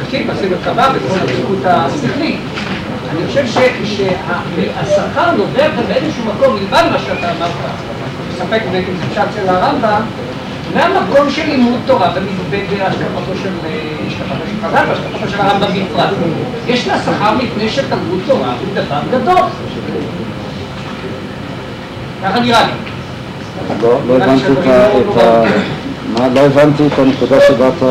ערכי, 0.00 0.24
מעשה 0.24 0.48
מרכבה 0.50 0.88
וכל 0.94 1.14
הדקות 1.18 1.58
השכלית. 1.64 2.40
אני 3.10 3.26
חושב 3.26 3.46
שהשכר 3.84 5.30
נובע 5.36 5.68
כאן 5.76 5.84
באיזשהו 5.88 6.24
מקום, 6.24 6.54
מלבד 6.54 6.84
מה 6.92 6.98
שאתה 6.98 7.32
אמרת, 7.32 7.50
ספק 8.38 8.62
באמת 8.70 8.84
אם 8.88 8.94
זה 8.96 9.04
פשט 9.10 9.22
של 9.36 9.48
הרמב"ם, 9.48 10.02
מהמקום 10.74 11.30
של 11.30 11.46
לימוד 11.46 11.80
תורה 11.86 12.10
בהשקפתו 12.50 13.32
של 13.42 13.50
אה, 13.64 13.70
של 14.10 14.24
חז"ל 14.62 14.84
והשקפתו 14.88 15.28
של 15.30 15.40
הרמב"ם 15.40 15.66
בפרט. 15.66 16.08
יש 16.66 16.88
לה 16.88 16.98
שכר 16.98 17.34
מפני 17.34 17.68
שתלמוד 17.68 18.20
תורה 18.26 18.52
הוא 18.60 18.68
דבר 18.74 19.00
גדול. 19.10 19.42
ככה 22.22 22.40
נראה 22.40 22.66
לי. 22.66 22.72
לא 23.82 23.98
לא 24.08 24.16
הבנתי 24.16 24.44
את 24.46 25.16
ה... 25.16 25.42
מה, 26.18 26.28
לא 26.34 26.40
הבנתי 26.40 26.82
את 26.86 26.98
הנקודה 26.98 27.40
שבה 27.48 27.68
אתה... 27.68 27.86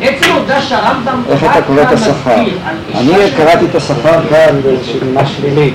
עצם 0.00 0.32
העובדה 0.32 0.62
שהרמב"ם 0.62 1.22
איך 1.28 1.44
אתה 1.44 1.62
קורא 1.66 1.82
את 1.82 1.92
השכר? 1.92 2.40
אני 2.94 3.12
קראתי 3.36 3.64
את 3.70 3.74
השכר 3.74 4.20
כאן 4.30 4.60
באיזושהי 4.62 4.98
נימה 5.02 5.26
שלילית, 5.26 5.74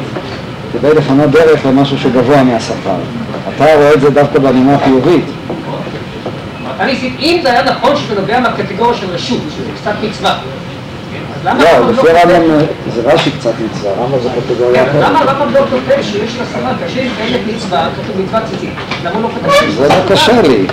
כדי 0.74 0.94
לפנות 0.94 1.30
דרך 1.32 1.66
למשהו 1.66 1.98
שגבוה 1.98 2.44
מהשכר. 2.44 2.96
אתה 3.56 3.66
רואה 3.76 3.94
את 3.94 4.02
זה 4.02 4.10
דווקא 4.10 4.40
בנימה 4.40 4.78
חיובית. 4.84 5.26
אם 7.20 7.40
זה 7.44 7.52
היה 7.52 7.64
נכון 7.64 7.96
שזה 7.96 8.22
נובע 8.22 8.40
מהקטגוריה 8.40 8.98
של 8.98 9.10
רשות, 9.10 9.42
שזה 9.56 9.72
קצת 9.82 9.94
מצווה, 10.04 10.36
לא, 11.44 11.52
הרמב"ם 11.52 11.90
לפי 11.94 12.02
כותב- 12.02 12.16
הרמב"ם 12.16 12.66
זה 12.96 13.02
רש"י 13.06 13.32
קצת 13.32 13.52
מצווה, 13.66 13.92
רמב"ם 13.92 14.20
זה 14.24 14.30
קטגוריה 14.30 14.84
כן, 14.86 14.90
אחרת. 14.90 15.04
למה 15.04 15.20
הרמב"ם 15.20 15.54
לא 15.54 15.60
כותב 15.60 16.02
שיש 16.02 16.38
לה 16.40 16.46
שכר, 16.46 16.72
כאשר 16.80 17.02
קיימת 17.18 17.40
מצווה, 17.56 17.88
כתוב 18.04 18.22
מצווה 18.22 18.40
ציצית, 18.50 18.70
למה 19.04 19.20
לא 19.20 19.30
כותב 19.34 19.72
זה 19.78 19.88
לא? 19.88 19.96
קשה 20.10 20.42
לי, 20.42 20.66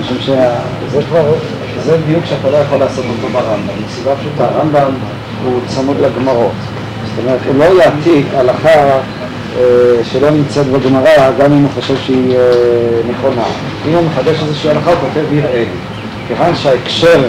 משום 0.00 0.16
שזה 0.20 1.02
כבר, 1.08 1.32
זה 1.84 1.96
דיוק 2.06 2.24
שאתה 2.24 2.50
לא 2.50 2.56
יכול 2.56 2.78
לעשות 2.78 3.04
אותו 3.08 3.28
ברמב"ם, 3.32 3.74
מסיבה 3.86 4.16
פשוטה, 4.16 4.44
הרמב"ם 4.44 4.90
הוא 5.44 5.60
צמוד 5.66 5.96
לגמרות, 6.00 6.52
זאת 7.04 7.24
אומרת, 7.24 7.40
הוא 7.46 7.54
לא 7.58 7.82
יעתיק 7.82 8.26
הלכה 8.34 9.00
אה, 9.58 9.62
שלא 10.02 10.30
נמצאת 10.30 10.66
בגמרא, 10.66 11.30
גם 11.38 11.52
אם 11.52 11.62
הוא 11.62 11.70
חושב 11.74 11.94
שהיא 11.96 12.36
אה, 12.36 12.42
נכונה. 13.10 13.44
אם 13.88 13.94
הוא 13.94 14.04
מחדש 14.04 14.42
איזושהי 14.42 14.70
הלכה, 14.70 14.90
הוא 14.90 14.98
כותב 15.00 15.32
יראה 15.32 15.58
לי. 15.58 15.66
כיוון 16.28 16.54
שההקשר, 16.54 17.22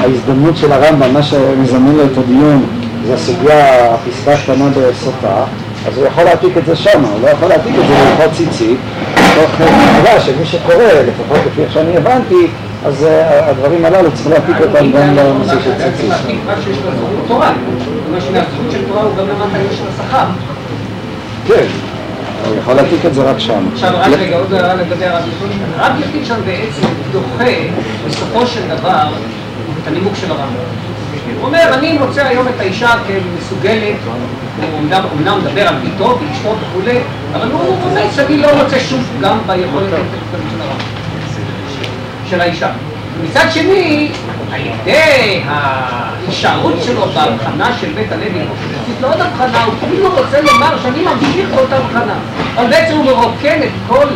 ההזדמנות 0.00 0.56
של 0.56 0.72
הרמב"ם, 0.72 1.12
מה 1.12 1.22
שמזמן 1.22 1.94
לו 1.96 2.04
את 2.04 2.18
הדיון, 2.18 2.66
זה 3.06 3.14
הסוגיה, 3.14 3.94
הפסקה 3.94 4.32
הקטנה 4.32 4.68
בסוטה, 4.68 5.44
אז 5.86 5.98
הוא 5.98 6.06
יכול 6.06 6.24
להעתיק 6.24 6.56
את 6.56 6.66
זה 6.66 6.76
שם, 6.76 7.04
הוא 7.04 7.20
לא 7.22 7.28
יכול 7.28 7.48
להעתיק 7.48 7.74
את 7.74 7.86
זה 7.88 7.94
להלכות 7.94 8.36
ציצית, 8.36 8.78
מתוך 9.36 9.50
תקווה 9.54 10.20
שמי 10.20 10.46
שקורא, 10.46 10.84
לפחות 11.06 11.38
לפי 11.46 11.62
איך 11.62 11.72
שאני 11.72 11.96
הבנתי, 11.96 12.46
אז 12.84 13.04
אה, 13.04 13.50
הדברים 13.50 13.84
הללו 13.84 14.12
צריך 14.12 14.26
להעתיק 14.26 14.56
אותם 14.60 14.92
גם 14.92 15.16
לנושא 15.16 15.60
של 15.64 15.70
ציצית. 15.74 16.12
רק 16.46 16.58
שיש 16.64 16.78
לה 16.84 16.90
זכות 16.96 17.24
תורה. 17.28 17.52
אומרת 18.08 18.22
שמהזכות 18.22 18.70
של 18.70 18.88
תורה 18.88 19.02
הוא 19.02 19.16
גם 19.16 19.28
למטה 19.28 19.58
יש 19.72 19.80
לה 19.80 20.04
שכר. 20.04 20.24
כן, 21.46 21.64
הוא 22.46 22.56
יכול 22.58 22.74
להעתיק 22.74 23.06
את 23.06 23.14
זה 23.14 23.22
רק 23.22 23.38
שם. 23.38 23.64
עכשיו 23.72 23.92
רק 23.98 24.12
רגע, 24.18 24.36
עוד 24.36 24.54
הערה 24.54 24.74
לגבי 24.74 25.04
הרב 25.04 25.24
ירקינשטיין. 25.26 25.72
הרב 25.78 26.00
ירקינשטיין 26.00 26.40
בעצם 26.44 26.86
דוחה 27.12 27.52
בסופו 28.06 28.46
של 28.46 28.60
דבר 28.68 29.08
את 29.82 29.88
הנימוק 29.88 30.12
של 30.20 30.30
הרמב"ם. 30.30 30.95
הוא 31.36 31.46
אומר, 31.46 31.74
אני 31.74 31.98
מוצא 31.98 32.26
היום 32.26 32.48
את 32.48 32.60
האישה 32.60 32.90
כמסוגלת, 33.06 33.96
הוא 34.04 34.78
אומנם 34.78 35.02
אומנם 35.12 35.38
מדבר 35.38 35.68
על 35.68 35.74
ביתו 35.74 36.18
ואשתו 36.20 36.54
וכולי, 36.60 36.98
אבל 37.32 37.50
הוא 37.52 37.78
אומר 37.82 38.06
שאני 38.16 38.36
לא 38.36 38.48
מוצא 38.62 38.78
שום 38.78 39.02
פגם 39.18 39.38
ביכולת 39.46 39.92
האינטלקטואלית 39.92 40.50
של 40.50 40.60
הרמב"ם. 40.60 41.06
של 42.30 42.40
האישה. 42.40 42.68
מצד 43.24 43.46
שני, 43.50 44.08
על 44.52 44.60
ידי 44.60 45.42
ההישארות 45.46 46.82
שלו 46.84 47.06
בהבחנה 47.06 47.76
של 47.80 47.92
בית 47.94 48.12
הלוי, 48.12 48.26
יחסית 48.26 49.00
לעוד 49.00 49.20
הבחנה, 49.20 49.64
הוא 49.64 49.74
כאילו 49.80 50.08
רוצה 50.10 50.40
לומר 50.40 50.78
שאני 50.82 51.02
ממשיך 51.02 51.48
באותה 51.54 51.76
הבחנה. 51.76 52.14
אבל 52.54 52.70
בעצם 52.70 52.96
הוא 52.96 53.04
מרוקן 53.04 53.62
את 53.62 53.70
כל, 53.88 54.06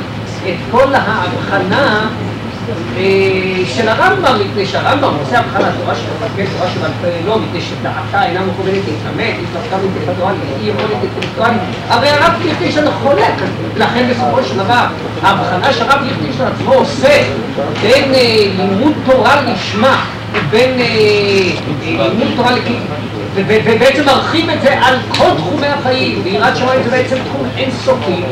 את 0.47 0.55
כל 0.71 0.95
ההבחנה 0.95 2.09
של 3.67 3.89
הרמב"ם, 3.89 4.41
מפני 4.41 4.67
שהרמב"ם 4.67 5.13
עושה 5.21 5.39
הבחנה 5.39 5.69
תורה 5.81 5.95
של 5.95 6.03
מפקד, 6.17 6.45
תורה 6.57 6.71
של 6.75 6.81
אלפי 6.85 7.27
לא, 7.27 7.39
מפני 7.39 7.61
שדעתה 7.61 8.25
אינה 8.27 8.41
מכוונת 8.41 8.75
להתעמת, 8.75 9.35
יש 9.43 9.49
לה 9.55 9.61
גם 9.73 9.85
אינטלקטואלית, 9.85 10.41
אי 10.61 10.69
יכולת 10.69 11.03
אינטלקטואלית, 11.03 11.61
הרי 11.89 12.09
הרב 12.09 12.33
ליכטנשטיין 12.45 12.91
חולק, 13.03 13.35
לכן 13.77 14.09
בסופו 14.11 14.45
של 14.49 14.55
דבר 14.55 14.85
ההבחנה 15.23 15.73
שהרב 15.73 16.03
ליכטנשטיין 16.03 16.49
עצמו 16.49 16.75
עושה 16.75 17.23
בין 17.83 18.15
אה, 18.15 18.47
לימוד 18.57 18.93
תורה 19.07 19.43
לשמה 19.43 20.05
ובין 20.33 20.81
אה, 20.81 20.87
אה, 21.87 22.09
לימוד 22.09 22.29
תורה 22.37 22.53
ובעצם 23.35 24.05
מרחיב 24.07 24.51
את 24.51 24.63
זה 24.63 24.79
על 24.83 24.95
כל 25.09 25.31
תחומי 25.37 25.67
החיים, 25.67 26.21
ויראת 26.25 26.57
שמיים 26.57 26.83
זה 26.83 26.91
בעצם 26.91 27.17
תחום 27.29 27.49
אינסופי, 27.57 28.23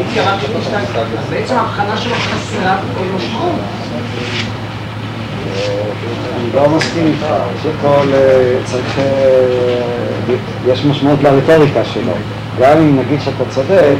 בעצם 1.31 1.55
ההבחנה 1.55 1.97
שלו 1.97 2.15
חסרה 2.15 2.77
כל 2.99 3.05
משמעות. 3.17 3.61
אני 6.37 6.49
לא 6.55 6.69
מסכים 6.77 7.07
איתך, 7.07 7.27
ראשית 7.55 7.73
כל 7.83 8.13
אה, 8.15 8.55
צריך, 8.65 8.99
אה, 8.99 10.35
יש 10.67 10.85
משמעות 10.85 11.23
לרטוריקה 11.23 11.85
שלו, 11.85 12.13
גם 12.61 12.79
אם 12.79 12.99
נגיד 12.99 13.21
שאתה 13.21 13.45
צודק, 13.51 13.97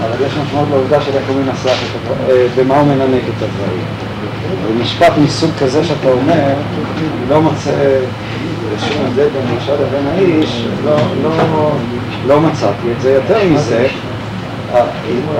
אבל 0.00 0.26
יש 0.26 0.32
משמעות 0.46 0.68
לעובדה 0.70 1.00
של 1.00 1.10
איך 1.14 1.28
הוא 1.28 1.36
מנסח 1.36 1.70
את 1.70 2.10
הדברים, 2.10 2.40
אה, 2.40 2.46
במה 2.56 2.80
הוא 2.80 2.86
מנמק 2.86 3.22
את 3.36 3.42
הדברים. 3.42 3.84
ומשפט 4.66 5.12
מסוג 5.24 5.50
כזה 5.60 5.84
שאתה 5.84 6.08
אומר, 6.08 6.32
אני 6.32 7.30
לא 7.30 7.40
מוצא 7.40 7.70
שום 8.88 9.06
הבדל 9.06 9.28
בין 9.28 9.42
האישה 9.48 9.72
לבין 9.72 10.06
האיש, 10.12 10.66
לא, 10.84 10.96
לא, 11.22 11.70
לא 12.26 12.40
מצאתי 12.40 12.86
את 12.96 13.00
זה. 13.00 13.10
יותר 13.10 13.38
מזה, 13.50 13.86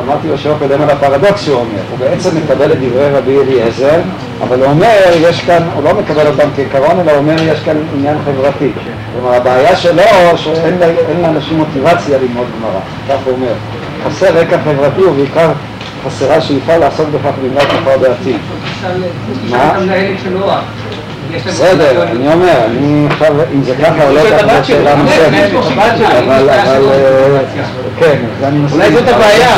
אמרתי 0.04 0.28
בשיעור 0.28 0.56
הקודם 0.56 0.82
על 0.82 0.90
הפרדוקס 0.90 1.40
שהוא 1.40 1.56
אומר, 1.56 1.80
הוא 1.90 1.98
בעצם 1.98 2.30
מקבל 2.36 2.72
את 2.72 2.78
דברי 2.80 3.10
רבי 3.10 3.38
אליעזר, 3.38 4.00
אבל 4.42 4.62
הוא 4.62 4.70
אומר, 4.70 5.00
יש 5.20 5.40
כאן, 5.40 5.62
הוא 5.74 5.84
לא 5.84 5.94
מקבל 5.94 6.26
אותם 6.26 6.48
כעיקרון, 6.56 7.00
אלא 7.00 7.10
הוא 7.10 7.18
אומר, 7.18 7.42
יש 7.42 7.60
כאן 7.60 7.76
עניין 7.94 8.16
חברתי. 8.24 8.72
כלומר, 9.12 9.36
הבעיה 9.36 9.76
שלו, 9.76 10.02
שאין 10.36 10.78
לאנשים 11.22 11.56
מוטיבציה 11.56 12.18
ללמוד 12.18 12.46
גמרא, 12.58 12.80
כך 13.08 13.24
הוא 13.24 13.34
אומר. 13.34 13.52
חסר 14.06 14.38
רקע 14.38 14.56
חברתי 14.64 15.04
ובעיקר 15.04 15.48
חסרה 16.06 16.40
שאיפה 16.40 16.76
לעסוק 16.76 17.08
בכך 17.08 17.30
במלאת 17.42 17.66
תופעה 17.70 17.98
בעתיד. 17.98 18.36
מה? 19.50 19.78
בסדר. 21.46 22.02
אני 22.02 22.32
אומר, 22.32 22.64
אני 22.66 23.06
עכשיו, 23.10 23.34
אם 23.54 23.62
זה 23.62 23.74
ככה 23.74 24.10
לא 24.10 24.20
ככה, 24.20 24.60
זו 24.60 24.66
שאלה 24.66 24.94
נוספת. 24.96 26.00
אבל. 26.18 26.48
כן. 27.98 28.16
אולי 28.72 28.92
זאת 28.92 29.08
הבעיה. 29.08 29.56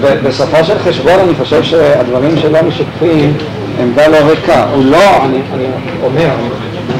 ובסופו 0.00 0.64
של 0.64 0.78
חשבון 0.78 1.20
אני 1.20 1.34
חושב 1.34 1.62
שהדברים 1.62 2.36
שלא 2.36 2.62
משקפים 2.62 3.34
עמדה 3.82 4.08
לא 4.08 4.16
ריקה. 4.16 4.64
הוא 4.74 4.84
לא, 4.84 5.24
אני 5.24 5.40
אני 5.54 5.66
אומר, 6.02 6.28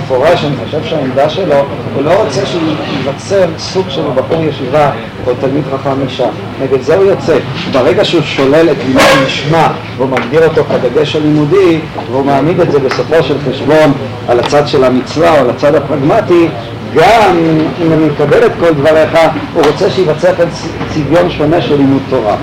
במפורש, 0.09 0.45
אני 0.45 0.57
חושב 0.65 0.85
שהעמדה 0.85 1.31
שלו, 1.31 1.57
הוא 1.95 2.03
לא 2.03 2.23
רוצה 2.23 2.41
שייווצר 2.47 3.45
סוג 3.59 3.87
של 3.89 4.03
בחור 4.15 4.45
ישיבה 4.45 4.91
או 5.27 5.33
תלמיד 5.41 5.65
חכם 5.73 6.03
אישה. 6.05 6.27
נגד 6.62 6.81
זה 6.83 6.97
הוא 6.97 7.05
יוצא. 7.05 7.39
ברגע 7.73 8.05
שהוא 8.05 8.23
שולל 8.23 8.70
את 8.70 8.77
לימוד 8.87 9.03
נשמע 9.27 9.69
והוא 9.97 10.11
מגדיר 10.11 10.49
אותו 10.49 10.65
כדגש 10.65 11.16
הלימודי 11.16 11.81
והוא 12.11 12.24
מעמיד 12.24 12.61
את 12.61 12.73
זה 12.73 12.78
בסופו 12.78 13.23
של 13.23 13.35
חשבון 13.51 13.93
על 14.28 14.41
הצד 14.41 14.69
של 14.69 14.85
המצווה 14.85 15.33
או 15.33 15.37
על 15.37 15.51
הצד 15.51 15.74
הפרגמטי, 15.74 16.49
גם 16.95 17.37
אם 17.83 17.93
אני 17.93 18.07
מקבל 18.07 18.47
את 18.47 18.53
כל 18.61 18.74
דבריך, 18.74 19.19
הוא 19.55 19.62
רוצה 19.66 19.91
שייווצר 19.91 20.35
כאן 20.35 20.47
צביון 20.95 21.31
שונה 21.31 21.62
של 21.62 21.77
לימוד 21.77 22.03
תורה. 22.11 22.37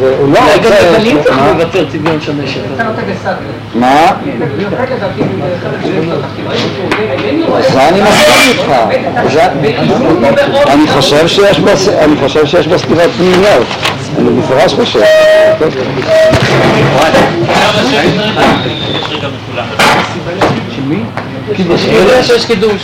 והוא 0.00 0.32
לא 0.34 0.38
אולי 0.38 0.58
גם 0.58 0.64
רוצה... 0.64 0.90
לבנים 0.92 1.18
ש- 1.22 1.24
צריך? 1.26 1.36
להיווצר 1.38 1.84
צביון 1.90 2.20
שונה 2.20 2.42
של... 2.46 2.60
אתה 2.74 2.82
נותן 2.82 3.02
בסדר. 3.12 3.36
מה? 3.74 4.12
זה 7.72 7.88
אני 7.88 8.00
מסכים 8.00 8.58
איתך. 8.58 8.72
אני 10.66 10.88
חושב 10.88 11.26
שיש 11.26 11.58
בו, 11.58 11.68
אני 11.98 12.16
חושב 12.20 12.46
שיש 12.46 12.66
בו 12.66 12.78
סתירות 12.78 13.10
פנימיות. 13.18 13.66
אני 14.18 14.28
במפורש 14.30 14.74
חושב. 14.74 15.00
כי 21.56 21.62
יש 22.18 22.26
שיש 22.26 22.44
קידוש. 22.44 22.82